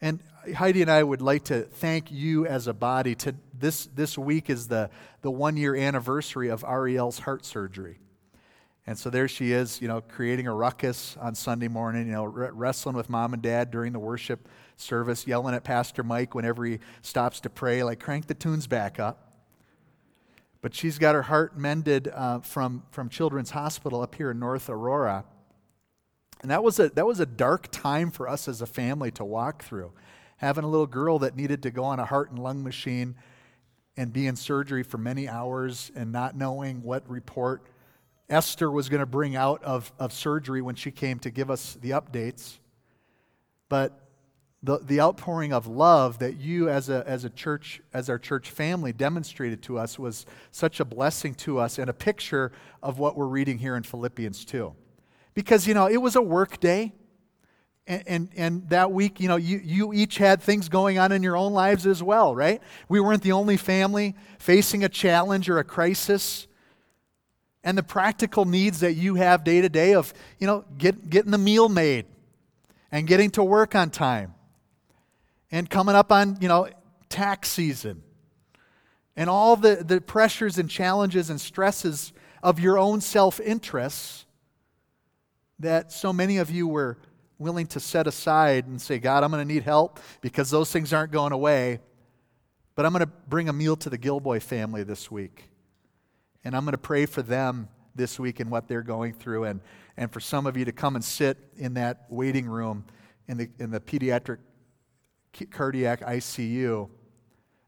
And 0.00 0.20
Heidi 0.54 0.82
and 0.82 0.90
I 0.90 1.02
would 1.02 1.20
like 1.20 1.44
to 1.44 1.62
thank 1.62 2.10
you 2.10 2.46
as 2.46 2.66
a 2.66 2.72
body. 2.72 3.14
To 3.16 3.34
this, 3.58 3.86
this 3.94 4.16
week 4.16 4.48
is 4.48 4.68
the, 4.68 4.90
the 5.22 5.30
one 5.30 5.56
year 5.56 5.76
anniversary 5.76 6.48
of 6.48 6.64
Ariel's 6.64 7.20
heart 7.20 7.44
surgery. 7.44 7.98
And 8.86 8.98
so 8.98 9.10
there 9.10 9.28
she 9.28 9.52
is, 9.52 9.80
you 9.80 9.88
know, 9.88 10.00
creating 10.00 10.46
a 10.46 10.54
ruckus 10.54 11.16
on 11.20 11.34
Sunday 11.34 11.68
morning, 11.68 12.06
you 12.06 12.12
know, 12.12 12.24
wrestling 12.24 12.96
with 12.96 13.10
mom 13.10 13.34
and 13.34 13.42
dad 13.42 13.70
during 13.70 13.92
the 13.92 13.98
worship 13.98 14.48
service, 14.76 15.26
yelling 15.26 15.54
at 15.54 15.62
Pastor 15.62 16.02
Mike 16.02 16.34
whenever 16.34 16.64
he 16.64 16.78
stops 17.02 17.40
to 17.40 17.50
pray, 17.50 17.82
like, 17.82 18.00
crank 18.00 18.26
the 18.26 18.34
tunes 18.34 18.66
back 18.66 18.98
up. 18.98 19.32
But 20.62 20.74
she's 20.74 20.98
got 20.98 21.14
her 21.14 21.22
heart 21.22 21.56
mended 21.56 22.08
uh, 22.08 22.40
from, 22.40 22.82
from 22.90 23.10
Children's 23.10 23.50
Hospital 23.50 24.00
up 24.00 24.14
here 24.14 24.30
in 24.30 24.38
North 24.38 24.68
Aurora. 24.68 25.24
And 26.40 26.50
that 26.50 26.64
was, 26.64 26.80
a, 26.80 26.88
that 26.90 27.06
was 27.06 27.20
a 27.20 27.26
dark 27.26 27.68
time 27.70 28.10
for 28.10 28.28
us 28.28 28.48
as 28.48 28.62
a 28.62 28.66
family 28.66 29.10
to 29.12 29.24
walk 29.24 29.62
through 29.62 29.92
having 30.40 30.64
a 30.64 30.66
little 30.66 30.86
girl 30.86 31.18
that 31.18 31.36
needed 31.36 31.62
to 31.62 31.70
go 31.70 31.84
on 31.84 31.98
a 31.98 32.04
heart 32.06 32.30
and 32.30 32.38
lung 32.38 32.64
machine 32.64 33.14
and 33.94 34.10
be 34.10 34.26
in 34.26 34.34
surgery 34.34 34.82
for 34.82 34.96
many 34.96 35.28
hours 35.28 35.92
and 35.94 36.10
not 36.10 36.34
knowing 36.34 36.82
what 36.82 37.06
report 37.10 37.62
Esther 38.30 38.70
was 38.70 38.88
going 38.88 39.00
to 39.00 39.06
bring 39.06 39.36
out 39.36 39.62
of, 39.62 39.92
of 39.98 40.14
surgery 40.14 40.62
when 40.62 40.74
she 40.74 40.90
came 40.90 41.18
to 41.18 41.30
give 41.30 41.50
us 41.50 41.76
the 41.82 41.90
updates. 41.90 42.58
But 43.68 44.08
the, 44.62 44.78
the 44.78 44.98
outpouring 45.02 45.52
of 45.52 45.66
love 45.66 46.20
that 46.20 46.38
you 46.38 46.70
as 46.70 46.88
a, 46.88 47.04
as 47.06 47.26
a 47.26 47.30
church, 47.30 47.82
as 47.92 48.08
our 48.08 48.18
church 48.18 48.50
family 48.50 48.94
demonstrated 48.94 49.60
to 49.64 49.78
us 49.78 49.98
was 49.98 50.24
such 50.52 50.80
a 50.80 50.86
blessing 50.86 51.34
to 51.34 51.58
us 51.58 51.78
and 51.78 51.90
a 51.90 51.94
picture 51.94 52.50
of 52.82 52.98
what 52.98 53.14
we're 53.14 53.26
reading 53.26 53.58
here 53.58 53.76
in 53.76 53.82
Philippians 53.82 54.46
2. 54.46 54.72
Because, 55.34 55.66
you 55.66 55.74
know, 55.74 55.86
it 55.86 55.98
was 55.98 56.16
a 56.16 56.22
work 56.22 56.60
day. 56.60 56.94
And, 57.90 58.04
and, 58.06 58.28
and, 58.36 58.68
that 58.68 58.92
week, 58.92 59.18
you 59.18 59.26
know, 59.26 59.34
you, 59.34 59.60
you 59.64 59.92
each 59.92 60.16
had 60.18 60.40
things 60.40 60.68
going 60.68 60.96
on 60.98 61.10
in 61.10 61.24
your 61.24 61.36
own 61.36 61.52
lives 61.52 61.88
as 61.88 62.00
well, 62.00 62.36
right? 62.36 62.62
We 62.88 63.00
weren't 63.00 63.24
the 63.24 63.32
only 63.32 63.56
family 63.56 64.14
facing 64.38 64.84
a 64.84 64.88
challenge 64.88 65.50
or 65.50 65.58
a 65.58 65.64
crisis. 65.64 66.46
And 67.64 67.76
the 67.76 67.82
practical 67.82 68.44
needs 68.44 68.78
that 68.78 68.92
you 68.92 69.16
have 69.16 69.42
day 69.42 69.60
to 69.60 69.68
day 69.68 69.94
of, 69.94 70.14
you 70.38 70.46
know, 70.46 70.64
get, 70.78 71.10
getting 71.10 71.32
the 71.32 71.38
meal 71.38 71.68
made 71.68 72.06
and 72.92 73.08
getting 73.08 73.28
to 73.30 73.42
work 73.42 73.74
on 73.74 73.90
time 73.90 74.34
and 75.50 75.68
coming 75.68 75.96
up 75.96 76.12
on, 76.12 76.38
you 76.40 76.46
know, 76.46 76.68
tax 77.08 77.48
season 77.50 78.04
and 79.16 79.28
all 79.28 79.56
the, 79.56 79.82
the 79.84 80.00
pressures 80.00 80.58
and 80.58 80.70
challenges 80.70 81.28
and 81.28 81.40
stresses 81.40 82.12
of 82.40 82.60
your 82.60 82.78
own 82.78 83.00
self 83.00 83.40
interests 83.40 84.26
that 85.58 85.90
so 85.90 86.12
many 86.12 86.38
of 86.38 86.52
you 86.52 86.68
were 86.68 86.96
willing 87.40 87.66
to 87.66 87.80
set 87.80 88.06
aside 88.06 88.66
and 88.66 88.80
say, 88.80 88.98
God, 88.98 89.24
I'm 89.24 89.30
going 89.30 89.46
to 89.46 89.52
need 89.52 89.64
help 89.64 89.98
because 90.20 90.50
those 90.50 90.70
things 90.70 90.92
aren't 90.92 91.10
going 91.10 91.32
away. 91.32 91.80
But 92.76 92.86
I'm 92.86 92.92
going 92.92 93.04
to 93.04 93.10
bring 93.28 93.48
a 93.48 93.52
meal 93.52 93.76
to 93.76 93.90
the 93.90 93.98
Gilboy 93.98 94.40
family 94.40 94.84
this 94.84 95.10
week. 95.10 95.50
And 96.44 96.54
I'm 96.54 96.64
going 96.64 96.72
to 96.72 96.78
pray 96.78 97.06
for 97.06 97.22
them 97.22 97.68
this 97.94 98.20
week 98.20 98.40
and 98.40 98.50
what 98.50 98.68
they're 98.68 98.82
going 98.82 99.14
through. 99.14 99.44
And, 99.44 99.60
and 99.96 100.12
for 100.12 100.20
some 100.20 100.46
of 100.46 100.56
you 100.56 100.66
to 100.66 100.72
come 100.72 100.94
and 100.94 101.04
sit 101.04 101.38
in 101.56 101.74
that 101.74 102.06
waiting 102.10 102.46
room 102.46 102.84
in 103.26 103.38
the, 103.38 103.50
in 103.58 103.70
the 103.70 103.80
pediatric 103.80 104.38
cardiac 105.50 106.00
ICU 106.00 106.88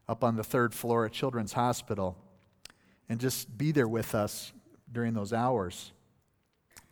up 0.07 0.23
on 0.23 0.35
the 0.35 0.43
third 0.43 0.73
floor 0.73 1.05
at 1.05 1.11
Children's 1.11 1.53
Hospital 1.53 2.17
and 3.09 3.19
just 3.19 3.57
be 3.57 3.71
there 3.71 3.87
with 3.87 4.13
us 4.13 4.53
during 4.91 5.13
those 5.13 5.33
hours. 5.33 5.91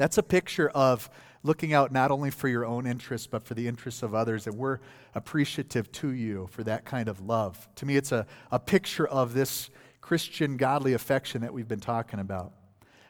That's 0.02 0.18
a 0.18 0.24
picture 0.24 0.68
of 0.70 1.12
looking 1.44 1.76
out 1.76 1.92
not 1.92 2.10
only 2.10 2.32
for 2.32 2.48
your 2.48 2.66
own 2.66 2.88
interests, 2.88 3.28
but 3.28 3.44
for 3.44 3.54
the 3.54 3.68
interests 3.68 4.02
of 4.02 4.16
others. 4.16 4.48
And 4.48 4.58
we're 4.58 4.80
appreciative 5.14 5.92
to 5.92 6.10
you 6.10 6.48
for 6.50 6.64
that 6.64 6.86
kind 6.86 7.08
of 7.08 7.22
love. 7.22 7.70
To 7.76 7.86
me, 7.86 7.98
it's 7.98 8.12
a, 8.12 8.26
a 8.50 8.58
picture 8.58 9.08
of 9.08 9.36
this 9.36 9.70
Christian 10.02 10.58
godly 10.58 10.94
affection 10.94 11.42
that 11.42 11.54
we've 11.54 11.68
been 11.68 11.80
talking 11.80 12.20
about. 12.20 12.52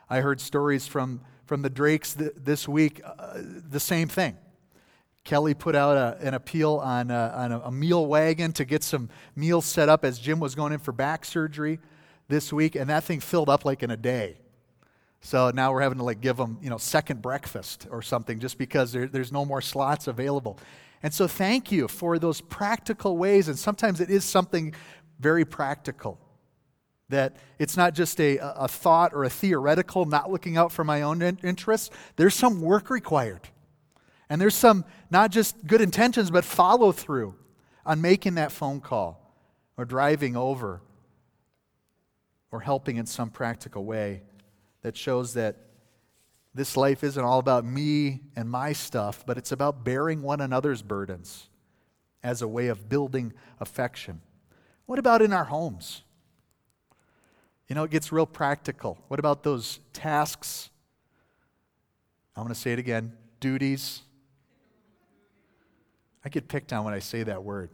I 0.10 0.20
heard 0.20 0.42
stories 0.42 0.86
from, 0.86 1.22
from 1.46 1.62
the 1.62 1.70
Drakes 1.70 2.16
th- 2.16 2.34
this 2.36 2.68
week, 2.68 3.00
uh, 3.06 3.38
the 3.38 3.80
same 3.80 4.10
thing. 4.10 4.36
Kelly 5.24 5.54
put 5.54 5.78
out 5.78 5.96
a, 5.96 6.18
an 6.20 6.34
appeal 6.34 6.74
on, 6.84 7.10
a, 7.10 7.34
on 7.34 7.52
a, 7.54 7.60
a, 7.60 7.72
meal 7.72 8.06
wagon 8.06 8.52
to 8.52 8.66
get 8.66 8.84
some 8.84 9.08
meals 9.34 9.66
set 9.66 9.88
up 9.88 10.04
as 10.04 10.20
Jim 10.20 10.42
was 10.42 10.56
going 10.56 10.74
in 10.74 10.80
for 10.80 10.92
back 10.92 11.24
surgery 11.24 11.80
this 12.28 12.52
week, 12.52 12.76
and 12.76 12.90
that 12.90 13.06
thing 13.06 13.22
filled 13.22 13.48
up 13.48 13.64
like 13.64 13.82
in 13.82 13.92
a 13.92 13.98
day. 13.98 14.40
So 15.22 15.52
now 15.52 15.72
we're 15.72 15.82
having 15.82 16.00
to 16.00 16.04
like 16.04 16.20
give 16.20 16.36
them, 16.36 16.58
you 16.62 16.70
know, 16.70 16.80
second 16.80 17.22
breakfast 17.22 17.88
or 17.92 18.02
something 18.02 18.40
just 18.40 18.58
because 18.58 18.92
there, 18.92 19.08
there's 19.08 19.32
no 19.32 19.46
more 19.46 19.62
slots 19.62 20.08
available. 20.08 20.58
And 21.04 21.14
so 21.14 21.28
thank 21.28 21.72
you 21.72 21.88
for 21.88 22.20
those 22.20 22.42
practical 22.42 23.18
ways, 23.18 23.48
and 23.48 23.58
sometimes 23.58 24.02
it 24.02 24.10
is 24.10 24.24
something 24.26 24.74
very 25.20 25.46
practical. 25.46 26.20
That 27.10 27.36
it's 27.60 27.76
not 27.76 27.94
just 27.94 28.20
a, 28.20 28.38
a 28.38 28.68
thought 28.68 29.14
or 29.14 29.24
a 29.24 29.30
theoretical, 29.30 30.06
not 30.06 30.32
looking 30.32 30.58
out 30.58 30.72
for 30.72 30.84
my 30.84 31.02
own 31.02 31.22
interests. 31.22 31.90
There's 32.16 32.34
some 32.34 32.62
work 32.62 32.90
required. 32.90 33.50
And 34.30 34.40
there's 34.40 34.56
some, 34.56 34.86
not 35.10 35.30
just 35.30 35.68
good 35.68 35.82
intentions, 35.82 36.32
but 36.32 36.46
follow 36.46 36.92
through 36.92 37.36
on 37.86 38.00
making 38.00 38.36
that 38.36 38.52
phone 38.52 38.80
call 38.80 39.36
or 39.78 39.84
driving 39.84 40.38
over 40.38 40.82
or 42.50 42.62
helping 42.62 42.96
in 42.96 43.06
some 43.06 43.30
practical 43.30 43.84
way 43.84 44.22
that 44.82 44.98
shows 44.98 45.34
that 45.36 45.58
this 46.54 46.76
life 46.76 47.04
isn't 47.04 47.24
all 47.24 47.40
about 47.40 47.66
me 47.66 48.22
and 48.36 48.50
my 48.50 48.74
stuff, 48.74 49.26
but 49.26 49.38
it's 49.38 49.52
about 49.52 49.84
bearing 49.84 50.22
one 50.22 50.42
another's 50.42 50.82
burdens 50.82 51.48
as 52.24 52.42
a 52.42 52.48
way 52.48 52.68
of 52.68 52.90
building 52.90 53.34
affection. 53.60 54.22
What 54.86 55.00
about 55.00 55.22
in 55.22 55.32
our 55.32 55.46
homes? 55.46 56.04
You 57.68 57.76
know, 57.76 57.84
it 57.84 57.92
gets 57.92 58.12
real 58.12 58.26
practical. 58.26 58.98
What 59.08 59.20
about 59.20 59.44
those 59.44 59.80
tasks? 59.94 60.70
I'm 62.36 62.44
going 62.44 62.54
to 62.54 62.60
say 62.60 62.74
it 62.74 62.80
again 62.80 63.14
duties 63.40 64.02
I 66.24 66.30
get 66.30 66.48
picked 66.48 66.72
on 66.72 66.86
when 66.86 66.94
I 66.94 67.00
say 67.00 67.24
that 67.24 67.44
word. 67.44 67.70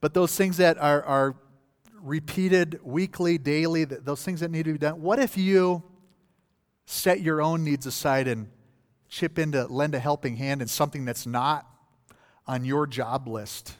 But 0.00 0.14
those 0.14 0.34
things 0.36 0.58
that 0.58 0.78
are, 0.78 1.02
are 1.02 1.36
repeated 2.02 2.80
weekly, 2.82 3.38
daily, 3.38 3.84
those 3.84 4.22
things 4.22 4.40
that 4.40 4.50
need 4.50 4.64
to 4.64 4.72
be 4.72 4.78
done, 4.78 5.00
what 5.00 5.18
if 5.18 5.36
you 5.36 5.82
set 6.86 7.20
your 7.20 7.40
own 7.40 7.64
needs 7.64 7.86
aside 7.86 8.26
and 8.26 8.48
chip 9.08 9.38
in 9.38 9.52
to 9.52 9.66
lend 9.66 9.94
a 9.94 9.98
helping 9.98 10.36
hand 10.36 10.62
in 10.62 10.68
something 10.68 11.04
that's 11.04 11.26
not 11.26 11.66
on 12.46 12.64
your 12.64 12.86
job 12.86 13.28
list? 13.28 13.74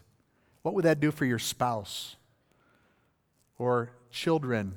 What 0.63 0.75
would 0.75 0.85
that 0.85 1.01
do 1.01 1.11
for 1.11 1.25
your 1.25 1.39
spouse 1.39 2.17
or 3.59 3.91
children 4.11 4.75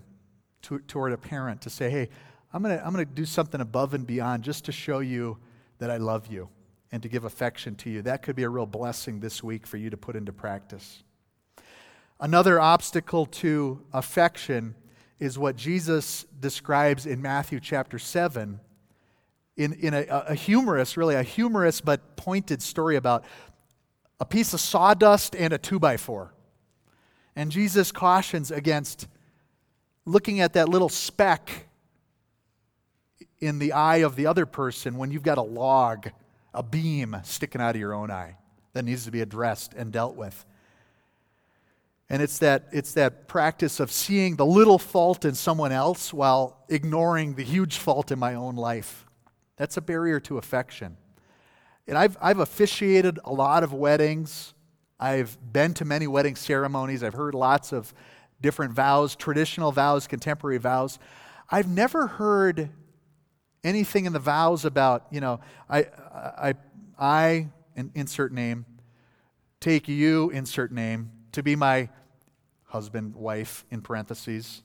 to, 0.63 0.79
toward 0.79 1.11
a 1.13 1.17
parent 1.17 1.61
to 1.61 1.69
say, 1.69 1.89
hey, 1.89 2.09
I'm 2.53 2.61
going 2.61 2.77
to 2.77 2.85
I'm 2.85 2.93
going 2.93 3.05
to 3.05 3.11
do 3.11 3.25
something 3.25 3.59
above 3.59 3.93
and 3.93 4.05
beyond 4.05 4.43
just 4.43 4.65
to 4.65 4.71
show 4.71 4.99
you 4.99 5.37
that 5.79 5.89
I 5.89 5.97
love 5.97 6.27
you 6.27 6.49
and 6.91 7.01
to 7.01 7.09
give 7.09 7.25
affection 7.25 7.75
to 7.75 7.89
you. 7.89 8.03
That 8.03 8.21
could 8.21 8.35
be 8.35 8.43
a 8.43 8.49
real 8.49 8.67
blessing 8.67 9.19
this 9.19 9.43
week 9.43 9.65
for 9.65 9.77
you 9.77 9.89
to 9.89 9.97
put 9.97 10.15
into 10.15 10.31
practice. 10.31 11.03
Another 12.19 12.59
obstacle 12.59 13.25
to 13.25 13.83
affection 13.91 14.75
is 15.19 15.37
what 15.37 15.55
Jesus 15.55 16.25
describes 16.39 17.05
in 17.05 17.21
Matthew 17.21 17.59
chapter 17.59 17.99
7 17.99 18.59
in, 19.55 19.73
in 19.73 19.93
a, 19.93 20.05
a 20.29 20.35
humorous, 20.35 20.97
really 20.97 21.15
a 21.15 21.23
humorous 21.23 21.81
but 21.81 22.15
pointed 22.15 22.61
story 22.61 22.95
about 22.95 23.23
a 24.19 24.25
piece 24.25 24.53
of 24.53 24.59
sawdust 24.59 25.35
and 25.35 25.53
a 25.53 25.57
two 25.57 25.79
by 25.79 25.97
four. 25.97 26.33
And 27.35 27.51
Jesus 27.51 27.91
cautions 27.91 28.51
against 28.51 29.07
looking 30.05 30.39
at 30.39 30.53
that 30.53 30.69
little 30.69 30.89
speck 30.89 31.67
in 33.39 33.59
the 33.59 33.73
eye 33.73 33.97
of 33.97 34.15
the 34.15 34.27
other 34.27 34.45
person 34.45 34.97
when 34.97 35.11
you've 35.11 35.23
got 35.23 35.37
a 35.37 35.43
log, 35.43 36.09
a 36.53 36.63
beam 36.63 37.17
sticking 37.23 37.61
out 37.61 37.75
of 37.75 37.79
your 37.79 37.93
own 37.93 38.11
eye 38.11 38.37
that 38.73 38.85
needs 38.85 39.05
to 39.05 39.11
be 39.11 39.21
addressed 39.21 39.73
and 39.73 39.91
dealt 39.91 40.15
with. 40.15 40.45
And 42.13 42.21
it's 42.21 42.37
that, 42.37 42.67
it's 42.71 42.93
that 42.93 43.27
practice 43.27 43.79
of 43.79 43.91
seeing 43.91 44.35
the 44.35 44.45
little 44.45 44.77
fault 44.77 45.25
in 45.25 45.33
someone 45.33 45.71
else 45.71 46.13
while 46.13 46.63
ignoring 46.69 47.33
the 47.33 47.43
huge 47.43 47.79
fault 47.79 48.11
in 48.11 48.19
my 48.19 48.35
own 48.35 48.55
life. 48.55 49.07
That's 49.57 49.77
a 49.77 49.81
barrier 49.81 50.19
to 50.19 50.37
affection. 50.37 50.97
And 51.87 51.97
I've, 51.97 52.15
I've 52.21 52.37
officiated 52.37 53.17
a 53.25 53.33
lot 53.33 53.63
of 53.63 53.73
weddings. 53.73 54.53
I've 54.99 55.39
been 55.51 55.73
to 55.73 55.85
many 55.85 56.05
wedding 56.05 56.35
ceremonies. 56.35 57.01
I've 57.01 57.15
heard 57.15 57.33
lots 57.33 57.73
of 57.73 57.91
different 58.39 58.73
vows, 58.73 59.15
traditional 59.15 59.71
vows, 59.71 60.05
contemporary 60.05 60.59
vows. 60.59 60.99
I've 61.49 61.67
never 61.67 62.05
heard 62.05 62.69
anything 63.63 64.05
in 64.05 64.13
the 64.13 64.19
vows 64.19 64.65
about, 64.65 65.07
you 65.09 65.19
know, 65.19 65.39
I, 65.67 65.87
I, 66.13 66.53
I 66.95 67.47
insert 67.95 68.31
name, 68.31 68.67
take 69.59 69.87
you, 69.87 70.29
insert 70.29 70.71
name, 70.71 71.09
to 71.31 71.41
be 71.41 71.55
my 71.55 71.89
husband, 72.73 73.15
wife, 73.15 73.65
in 73.69 73.81
parentheses. 73.81 74.63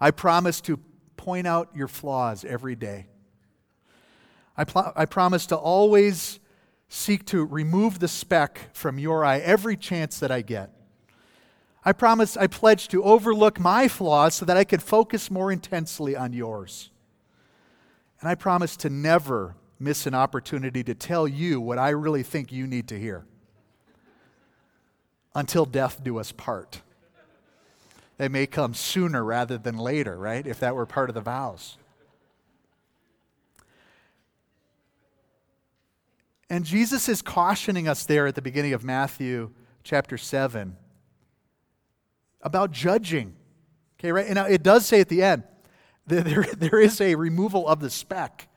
I 0.00 0.10
promise 0.10 0.60
to 0.62 0.80
point 1.16 1.46
out 1.46 1.70
your 1.76 1.86
flaws 1.86 2.44
every 2.44 2.74
day. 2.74 3.06
I, 4.56 4.64
pl- 4.64 4.92
I 4.96 5.06
promise 5.06 5.46
to 5.46 5.56
always 5.56 6.40
seek 6.88 7.24
to 7.26 7.44
remove 7.44 8.00
the 8.00 8.08
speck 8.08 8.68
from 8.72 8.98
your 8.98 9.24
eye 9.24 9.38
every 9.38 9.76
chance 9.76 10.18
that 10.18 10.32
I 10.32 10.42
get. 10.42 10.72
I 11.84 11.92
promise, 11.92 12.36
I 12.36 12.48
pledge 12.48 12.88
to 12.88 13.04
overlook 13.04 13.60
my 13.60 13.86
flaws 13.86 14.34
so 14.34 14.44
that 14.44 14.56
I 14.56 14.64
can 14.64 14.80
focus 14.80 15.30
more 15.30 15.52
intensely 15.52 16.16
on 16.16 16.32
yours. 16.32 16.90
And 18.20 18.28
I 18.28 18.34
promise 18.34 18.76
to 18.78 18.90
never 18.90 19.54
miss 19.78 20.04
an 20.04 20.14
opportunity 20.14 20.82
to 20.82 20.94
tell 20.96 21.28
you 21.28 21.60
what 21.60 21.78
I 21.78 21.90
really 21.90 22.24
think 22.24 22.50
you 22.50 22.66
need 22.66 22.88
to 22.88 22.98
hear. 22.98 23.24
Until 25.34 25.64
death 25.64 26.02
do 26.02 26.18
us 26.18 26.32
part. 26.32 26.82
They 28.18 28.28
may 28.28 28.46
come 28.46 28.74
sooner 28.74 29.24
rather 29.24 29.56
than 29.56 29.78
later, 29.78 30.16
right? 30.16 30.46
If 30.46 30.60
that 30.60 30.74
were 30.74 30.86
part 30.86 31.08
of 31.08 31.14
the 31.14 31.20
vows. 31.20 31.78
And 36.50 36.64
Jesus 36.64 37.08
is 37.08 37.22
cautioning 37.22 37.86
us 37.86 38.04
there 38.04 38.26
at 38.26 38.34
the 38.34 38.42
beginning 38.42 38.72
of 38.72 38.82
Matthew 38.82 39.52
chapter 39.84 40.18
7 40.18 40.76
about 42.42 42.72
judging. 42.72 43.36
Okay, 43.98 44.10
right? 44.10 44.26
And 44.26 44.38
it 44.38 44.62
does 44.62 44.84
say 44.84 45.00
at 45.00 45.08
the 45.08 45.22
end, 45.22 45.44
there, 46.06 46.42
there 46.56 46.80
is 46.80 47.00
a 47.00 47.14
removal 47.14 47.68
of 47.68 47.80
the 47.80 47.88
speck, 47.88 48.48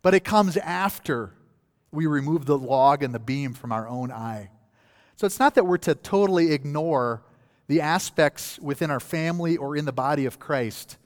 but 0.00 0.14
it 0.14 0.24
comes 0.24 0.56
after 0.56 1.34
we 1.90 2.06
remove 2.06 2.46
the 2.46 2.56
log 2.56 3.02
and 3.02 3.12
the 3.12 3.18
beam 3.18 3.52
from 3.52 3.72
our 3.72 3.88
own 3.88 4.12
eye. 4.12 4.50
So 5.20 5.26
it's 5.26 5.38
not 5.38 5.54
that 5.56 5.66
we're 5.66 5.76
to 5.76 5.94
totally 5.94 6.50
ignore 6.50 7.20
the 7.66 7.82
aspects 7.82 8.58
within 8.58 8.90
our 8.90 9.00
family 9.00 9.54
or 9.54 9.76
in 9.76 9.84
the 9.84 9.92
body 9.92 10.24
of 10.24 10.38
Christ 10.38 10.96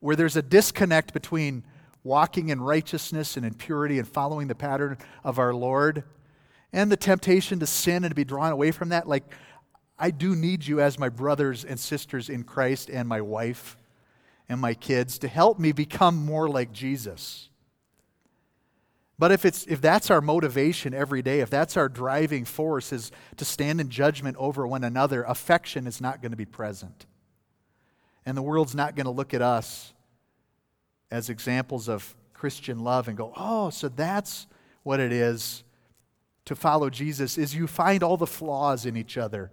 where 0.00 0.14
there's 0.14 0.36
a 0.36 0.42
disconnect 0.42 1.14
between 1.14 1.64
walking 2.04 2.50
in 2.50 2.60
righteousness 2.60 3.34
and 3.34 3.46
in 3.46 3.54
purity 3.54 3.98
and 3.98 4.06
following 4.06 4.48
the 4.48 4.54
pattern 4.54 4.98
of 5.24 5.38
our 5.38 5.54
Lord 5.54 6.04
and 6.70 6.92
the 6.92 6.98
temptation 6.98 7.58
to 7.60 7.66
sin 7.66 8.04
and 8.04 8.10
to 8.10 8.14
be 8.14 8.26
drawn 8.26 8.52
away 8.52 8.72
from 8.72 8.90
that. 8.90 9.08
Like, 9.08 9.24
I 9.98 10.10
do 10.10 10.36
need 10.36 10.66
you 10.66 10.82
as 10.82 10.98
my 10.98 11.08
brothers 11.08 11.64
and 11.64 11.80
sisters 11.80 12.28
in 12.28 12.44
Christ 12.44 12.90
and 12.90 13.08
my 13.08 13.22
wife 13.22 13.78
and 14.50 14.60
my 14.60 14.74
kids 14.74 15.16
to 15.20 15.28
help 15.28 15.58
me 15.58 15.72
become 15.72 16.14
more 16.14 16.46
like 16.46 16.72
Jesus. 16.72 17.48
But 19.18 19.32
if, 19.32 19.44
it's, 19.44 19.66
if 19.66 19.80
that's 19.80 20.10
our 20.10 20.20
motivation 20.20 20.92
every 20.92 21.22
day, 21.22 21.40
if 21.40 21.48
that's 21.48 21.76
our 21.76 21.88
driving 21.88 22.44
force 22.44 22.92
is 22.92 23.10
to 23.38 23.44
stand 23.44 23.80
in 23.80 23.88
judgment 23.88 24.36
over 24.38 24.66
one 24.66 24.84
another, 24.84 25.22
affection 25.22 25.86
is 25.86 26.00
not 26.00 26.20
going 26.20 26.32
to 26.32 26.36
be 26.36 26.44
present. 26.44 27.06
And 28.26 28.36
the 28.36 28.42
world's 28.42 28.74
not 28.74 28.94
going 28.94 29.06
to 29.06 29.10
look 29.12 29.32
at 29.32 29.40
us 29.40 29.94
as 31.10 31.30
examples 31.30 31.88
of 31.88 32.14
Christian 32.34 32.80
love 32.80 33.08
and 33.08 33.16
go, 33.16 33.32
oh, 33.36 33.70
so 33.70 33.88
that's 33.88 34.46
what 34.82 35.00
it 35.00 35.12
is 35.12 35.64
to 36.44 36.54
follow 36.54 36.90
Jesus 36.90 37.38
is 37.38 37.54
you 37.54 37.66
find 37.66 38.02
all 38.02 38.16
the 38.16 38.26
flaws 38.26 38.86
in 38.86 38.96
each 38.96 39.18
other 39.18 39.50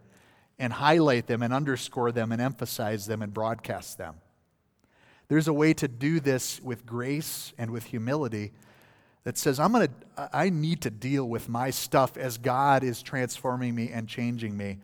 and 0.60 0.74
highlight 0.74 1.28
them 1.28 1.42
and 1.42 1.54
underscore 1.54 2.12
them 2.12 2.32
and 2.32 2.42
emphasize 2.42 3.08
them 3.08 3.22
and 3.22 3.34
broadcast 3.34 3.98
them. 3.98 4.16
There's 5.28 5.48
a 5.48 5.54
way 5.54 5.74
to 5.74 5.88
do 5.88 6.20
this 6.20 6.62
with 6.62 6.86
grace 6.86 7.54
and 7.58 7.72
with 7.72 7.86
humility 7.86 8.52
that 9.24 9.38
says, 9.38 9.60
I'm 9.60 9.74
to, 9.74 9.90
I 10.34 10.50
need 10.50 10.82
to 10.82 10.90
deal 10.90 11.28
with 11.28 11.48
my 11.48 11.70
stuff 11.70 12.18
as 12.18 12.38
God 12.38 12.84
is 12.84 13.02
transforming 13.02 13.74
me 13.74 13.90
and 13.90 14.08
changing 14.08 14.58
me, 14.58 14.80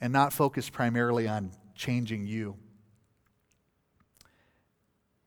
and 0.00 0.12
not 0.12 0.32
focus 0.32 0.70
primarily 0.70 1.26
on 1.26 1.50
changing 1.74 2.26
you. 2.26 2.56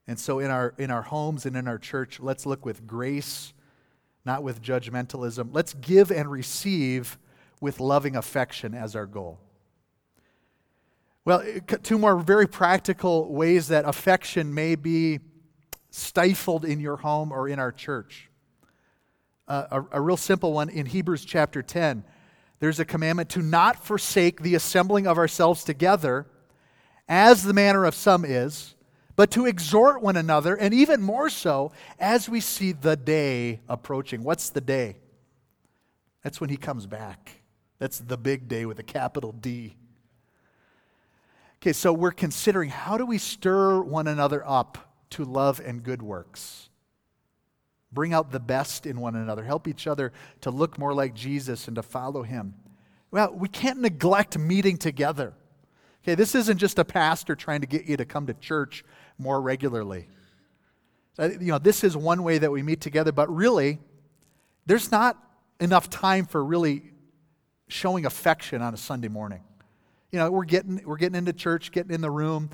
And 0.06 0.18
so 0.18 0.38
in 0.38 0.50
our, 0.50 0.74
in 0.78 0.90
our 0.90 1.02
homes 1.02 1.44
and 1.44 1.54
in 1.56 1.68
our 1.68 1.78
church, 1.78 2.20
let's 2.20 2.46
look 2.46 2.64
with 2.64 2.86
grace, 2.86 3.52
not 4.24 4.42
with 4.42 4.62
judgmentalism. 4.62 5.50
Let's 5.52 5.74
give 5.74 6.10
and 6.10 6.30
receive 6.30 7.18
with 7.60 7.80
loving 7.80 8.16
affection 8.16 8.74
as 8.74 8.96
our 8.96 9.04
goal. 9.04 9.38
Well, 11.26 11.44
two 11.82 11.98
more 11.98 12.18
very 12.18 12.48
practical 12.48 13.30
ways 13.30 13.68
that 13.68 13.84
affection 13.84 14.54
may 14.54 14.76
be 14.76 15.20
stifled 15.90 16.64
in 16.64 16.80
your 16.80 16.96
home 16.96 17.30
or 17.30 17.46
in 17.46 17.58
our 17.58 17.72
church. 17.72 18.27
A, 19.48 19.82
a 19.92 20.00
real 20.00 20.16
simple 20.16 20.52
one 20.52 20.68
in 20.68 20.86
Hebrews 20.86 21.24
chapter 21.24 21.62
10. 21.62 22.04
There's 22.60 22.78
a 22.80 22.84
commandment 22.84 23.30
to 23.30 23.42
not 23.42 23.84
forsake 23.84 24.42
the 24.42 24.54
assembling 24.54 25.06
of 25.06 25.16
ourselves 25.16 25.64
together, 25.64 26.26
as 27.08 27.42
the 27.42 27.54
manner 27.54 27.84
of 27.84 27.94
some 27.94 28.24
is, 28.24 28.74
but 29.16 29.30
to 29.32 29.46
exhort 29.46 30.02
one 30.02 30.16
another, 30.16 30.54
and 30.54 30.74
even 30.74 31.00
more 31.02 31.30
so 31.30 31.72
as 31.98 32.28
we 32.28 32.40
see 32.40 32.72
the 32.72 32.96
day 32.96 33.60
approaching. 33.68 34.22
What's 34.22 34.50
the 34.50 34.60
day? 34.60 34.98
That's 36.22 36.40
when 36.40 36.50
he 36.50 36.56
comes 36.56 36.86
back. 36.86 37.40
That's 37.78 37.98
the 37.98 38.16
big 38.16 38.48
day 38.48 38.66
with 38.66 38.78
a 38.78 38.82
capital 38.82 39.32
D. 39.32 39.76
Okay, 41.60 41.72
so 41.72 41.92
we're 41.92 42.12
considering 42.12 42.70
how 42.70 42.98
do 42.98 43.06
we 43.06 43.18
stir 43.18 43.80
one 43.80 44.06
another 44.06 44.46
up 44.46 44.92
to 45.10 45.24
love 45.24 45.60
and 45.64 45.82
good 45.82 46.02
works? 46.02 46.67
Bring 47.92 48.12
out 48.12 48.30
the 48.30 48.40
best 48.40 48.86
in 48.86 49.00
one 49.00 49.14
another, 49.14 49.44
help 49.44 49.66
each 49.66 49.86
other 49.86 50.12
to 50.42 50.50
look 50.50 50.78
more 50.78 50.92
like 50.92 51.14
Jesus 51.14 51.68
and 51.68 51.76
to 51.76 51.82
follow 51.82 52.22
him. 52.22 52.54
Well, 53.10 53.32
we 53.34 53.48
can't 53.48 53.80
neglect 53.80 54.38
meeting 54.38 54.76
together. 54.76 55.32
Okay, 56.02 56.14
this 56.14 56.34
isn't 56.34 56.58
just 56.58 56.78
a 56.78 56.84
pastor 56.84 57.34
trying 57.34 57.62
to 57.62 57.66
get 57.66 57.86
you 57.86 57.96
to 57.96 58.04
come 58.04 58.26
to 58.26 58.34
church 58.34 58.84
more 59.18 59.40
regularly. 59.40 60.08
Uh, 61.18 61.30
you 61.30 61.52
know, 61.52 61.58
this 61.58 61.82
is 61.82 61.96
one 61.96 62.22
way 62.22 62.38
that 62.38 62.50
we 62.50 62.62
meet 62.62 62.80
together, 62.80 63.10
but 63.10 63.34
really, 63.34 63.78
there's 64.66 64.92
not 64.92 65.16
enough 65.60 65.90
time 65.90 66.26
for 66.26 66.44
really 66.44 66.92
showing 67.68 68.06
affection 68.06 68.62
on 68.62 68.74
a 68.74 68.76
Sunday 68.76 69.08
morning. 69.08 69.40
You 70.12 70.18
know, 70.18 70.30
we're 70.30 70.44
getting, 70.44 70.80
we're 70.84 70.96
getting 70.96 71.16
into 71.16 71.32
church, 71.32 71.72
getting 71.72 71.92
in 71.92 72.00
the 72.00 72.10
room. 72.10 72.50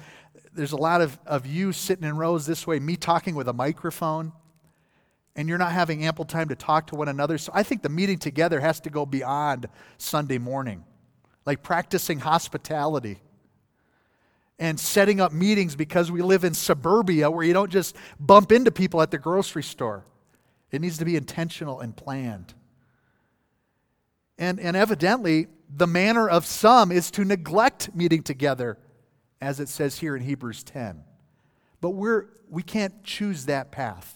There's 0.54 0.72
a 0.72 0.76
lot 0.76 1.00
of, 1.00 1.18
of 1.26 1.46
you 1.46 1.72
sitting 1.72 2.04
in 2.04 2.16
rows 2.16 2.46
this 2.46 2.66
way, 2.66 2.78
me 2.80 2.96
talking 2.96 3.34
with 3.34 3.48
a 3.48 3.52
microphone, 3.52 4.32
and 5.36 5.48
you're 5.48 5.58
not 5.58 5.72
having 5.72 6.04
ample 6.04 6.24
time 6.24 6.48
to 6.48 6.54
talk 6.54 6.88
to 6.88 6.94
one 6.94 7.08
another. 7.08 7.38
So 7.38 7.52
I 7.54 7.62
think 7.62 7.82
the 7.82 7.88
meeting 7.88 8.18
together 8.18 8.60
has 8.60 8.80
to 8.80 8.90
go 8.90 9.04
beyond 9.04 9.68
Sunday 9.98 10.38
morning, 10.38 10.84
like 11.44 11.62
practicing 11.62 12.20
hospitality 12.20 13.18
and 14.58 14.78
setting 14.78 15.20
up 15.20 15.32
meetings 15.32 15.74
because 15.74 16.10
we 16.12 16.22
live 16.22 16.44
in 16.44 16.54
suburbia 16.54 17.30
where 17.30 17.44
you 17.44 17.52
don't 17.52 17.70
just 17.70 17.96
bump 18.20 18.52
into 18.52 18.70
people 18.70 19.02
at 19.02 19.10
the 19.10 19.18
grocery 19.18 19.62
store. 19.62 20.04
It 20.70 20.80
needs 20.80 20.98
to 20.98 21.04
be 21.04 21.16
intentional 21.16 21.80
and 21.80 21.96
planned. 21.96 22.54
And, 24.38 24.58
and 24.60 24.76
evidently, 24.76 25.48
the 25.68 25.86
manner 25.86 26.28
of 26.28 26.46
some 26.46 26.92
is 26.92 27.10
to 27.12 27.24
neglect 27.24 27.94
meeting 27.94 28.22
together, 28.22 28.78
as 29.40 29.60
it 29.60 29.68
says 29.68 29.98
here 29.98 30.16
in 30.16 30.22
Hebrews 30.22 30.62
10. 30.64 31.02
But 31.80 31.90
we're, 31.90 32.26
we 32.48 32.62
can't 32.62 33.04
choose 33.04 33.46
that 33.46 33.70
path. 33.72 34.13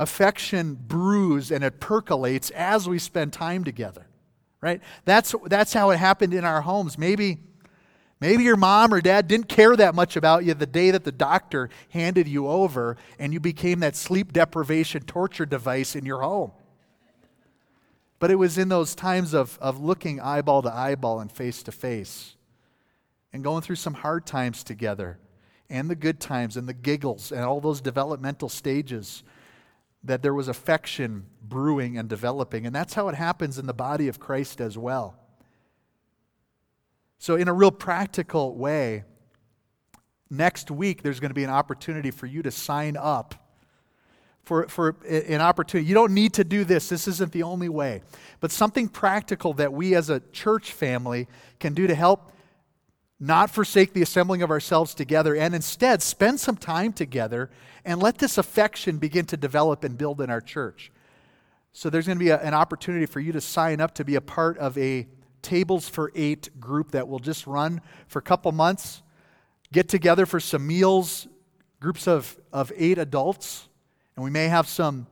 Affection 0.00 0.74
brews 0.74 1.50
and 1.50 1.62
it 1.62 1.78
percolates 1.78 2.48
as 2.50 2.88
we 2.88 2.98
spend 2.98 3.34
time 3.34 3.64
together, 3.64 4.06
right? 4.62 4.80
That's, 5.04 5.34
that's 5.44 5.74
how 5.74 5.90
it 5.90 5.98
happened 5.98 6.32
in 6.32 6.42
our 6.42 6.62
homes. 6.62 6.96
Maybe, 6.96 7.40
maybe 8.18 8.44
your 8.44 8.56
mom 8.56 8.94
or 8.94 9.02
dad 9.02 9.28
didn't 9.28 9.50
care 9.50 9.76
that 9.76 9.94
much 9.94 10.16
about 10.16 10.46
you 10.46 10.54
the 10.54 10.64
day 10.64 10.90
that 10.90 11.04
the 11.04 11.12
doctor 11.12 11.68
handed 11.90 12.26
you 12.26 12.48
over 12.48 12.96
and 13.18 13.34
you 13.34 13.40
became 13.40 13.80
that 13.80 13.94
sleep 13.94 14.32
deprivation 14.32 15.02
torture 15.02 15.44
device 15.44 15.94
in 15.94 16.06
your 16.06 16.22
home. 16.22 16.52
But 18.18 18.30
it 18.30 18.36
was 18.36 18.56
in 18.56 18.70
those 18.70 18.94
times 18.94 19.34
of, 19.34 19.58
of 19.60 19.82
looking 19.82 20.18
eyeball 20.18 20.62
to 20.62 20.74
eyeball 20.74 21.20
and 21.20 21.30
face 21.30 21.62
to 21.64 21.72
face 21.72 22.36
and 23.34 23.44
going 23.44 23.60
through 23.60 23.76
some 23.76 23.94
hard 23.94 24.24
times 24.24 24.64
together 24.64 25.18
and 25.68 25.90
the 25.90 25.94
good 25.94 26.20
times 26.20 26.56
and 26.56 26.66
the 26.66 26.72
giggles 26.72 27.32
and 27.32 27.42
all 27.44 27.60
those 27.60 27.82
developmental 27.82 28.48
stages 28.48 29.22
that 30.02 30.22
there 30.22 30.34
was 30.34 30.48
affection 30.48 31.26
brewing 31.42 31.98
and 31.98 32.08
developing. 32.08 32.66
And 32.66 32.74
that's 32.74 32.94
how 32.94 33.08
it 33.08 33.14
happens 33.14 33.58
in 33.58 33.66
the 33.66 33.74
body 33.74 34.08
of 34.08 34.18
Christ 34.18 34.60
as 34.60 34.78
well. 34.78 35.16
So, 37.18 37.36
in 37.36 37.48
a 37.48 37.52
real 37.52 37.70
practical 37.70 38.56
way, 38.56 39.04
next 40.30 40.70
week 40.70 41.02
there's 41.02 41.20
going 41.20 41.30
to 41.30 41.34
be 41.34 41.44
an 41.44 41.50
opportunity 41.50 42.10
for 42.10 42.26
you 42.26 42.42
to 42.42 42.50
sign 42.50 42.96
up 42.96 43.34
for, 44.42 44.66
for 44.68 44.96
an 45.06 45.40
opportunity. 45.40 45.88
You 45.88 45.94
don't 45.94 46.12
need 46.12 46.34
to 46.34 46.44
do 46.44 46.64
this, 46.64 46.88
this 46.88 47.06
isn't 47.06 47.32
the 47.32 47.42
only 47.42 47.68
way. 47.68 48.02
But 48.40 48.50
something 48.50 48.88
practical 48.88 49.52
that 49.54 49.72
we 49.72 49.94
as 49.94 50.10
a 50.10 50.20
church 50.32 50.72
family 50.72 51.28
can 51.58 51.74
do 51.74 51.86
to 51.86 51.94
help 51.94 52.32
not 53.20 53.50
forsake 53.50 53.92
the 53.92 54.02
assembling 54.02 54.42
of 54.42 54.50
ourselves 54.50 54.94
together 54.94 55.36
and 55.36 55.54
instead 55.54 56.02
spend 56.02 56.40
some 56.40 56.56
time 56.56 56.92
together 56.92 57.50
and 57.84 58.02
let 58.02 58.18
this 58.18 58.38
affection 58.38 58.98
begin 58.98 59.26
to 59.26 59.36
develop 59.36 59.84
and 59.84 59.98
build 59.98 60.20
in 60.20 60.30
our 60.30 60.40
church. 60.40 60.90
So 61.72 61.90
there's 61.90 62.06
going 62.06 62.18
to 62.18 62.24
be 62.24 62.30
a, 62.30 62.40
an 62.40 62.54
opportunity 62.54 63.06
for 63.06 63.20
you 63.20 63.32
to 63.32 63.40
sign 63.40 63.80
up 63.80 63.94
to 63.94 64.04
be 64.04 64.16
a 64.16 64.20
part 64.20 64.58
of 64.58 64.76
a 64.78 65.06
Tables 65.42 65.88
for 65.88 66.12
Eight 66.14 66.60
group 66.60 66.90
that 66.90 67.08
will 67.08 67.18
just 67.18 67.46
run 67.46 67.80
for 68.08 68.18
a 68.18 68.22
couple 68.22 68.50
months. 68.52 69.02
Get 69.72 69.88
together 69.88 70.26
for 70.26 70.40
some 70.40 70.66
meals, 70.66 71.28
groups 71.78 72.08
of, 72.08 72.38
of 72.52 72.72
eight 72.76 72.98
adults 72.98 73.68
and 74.20 74.24
we 74.26 74.30
may 74.30 74.48
have 74.48 74.68
some, 74.68 75.06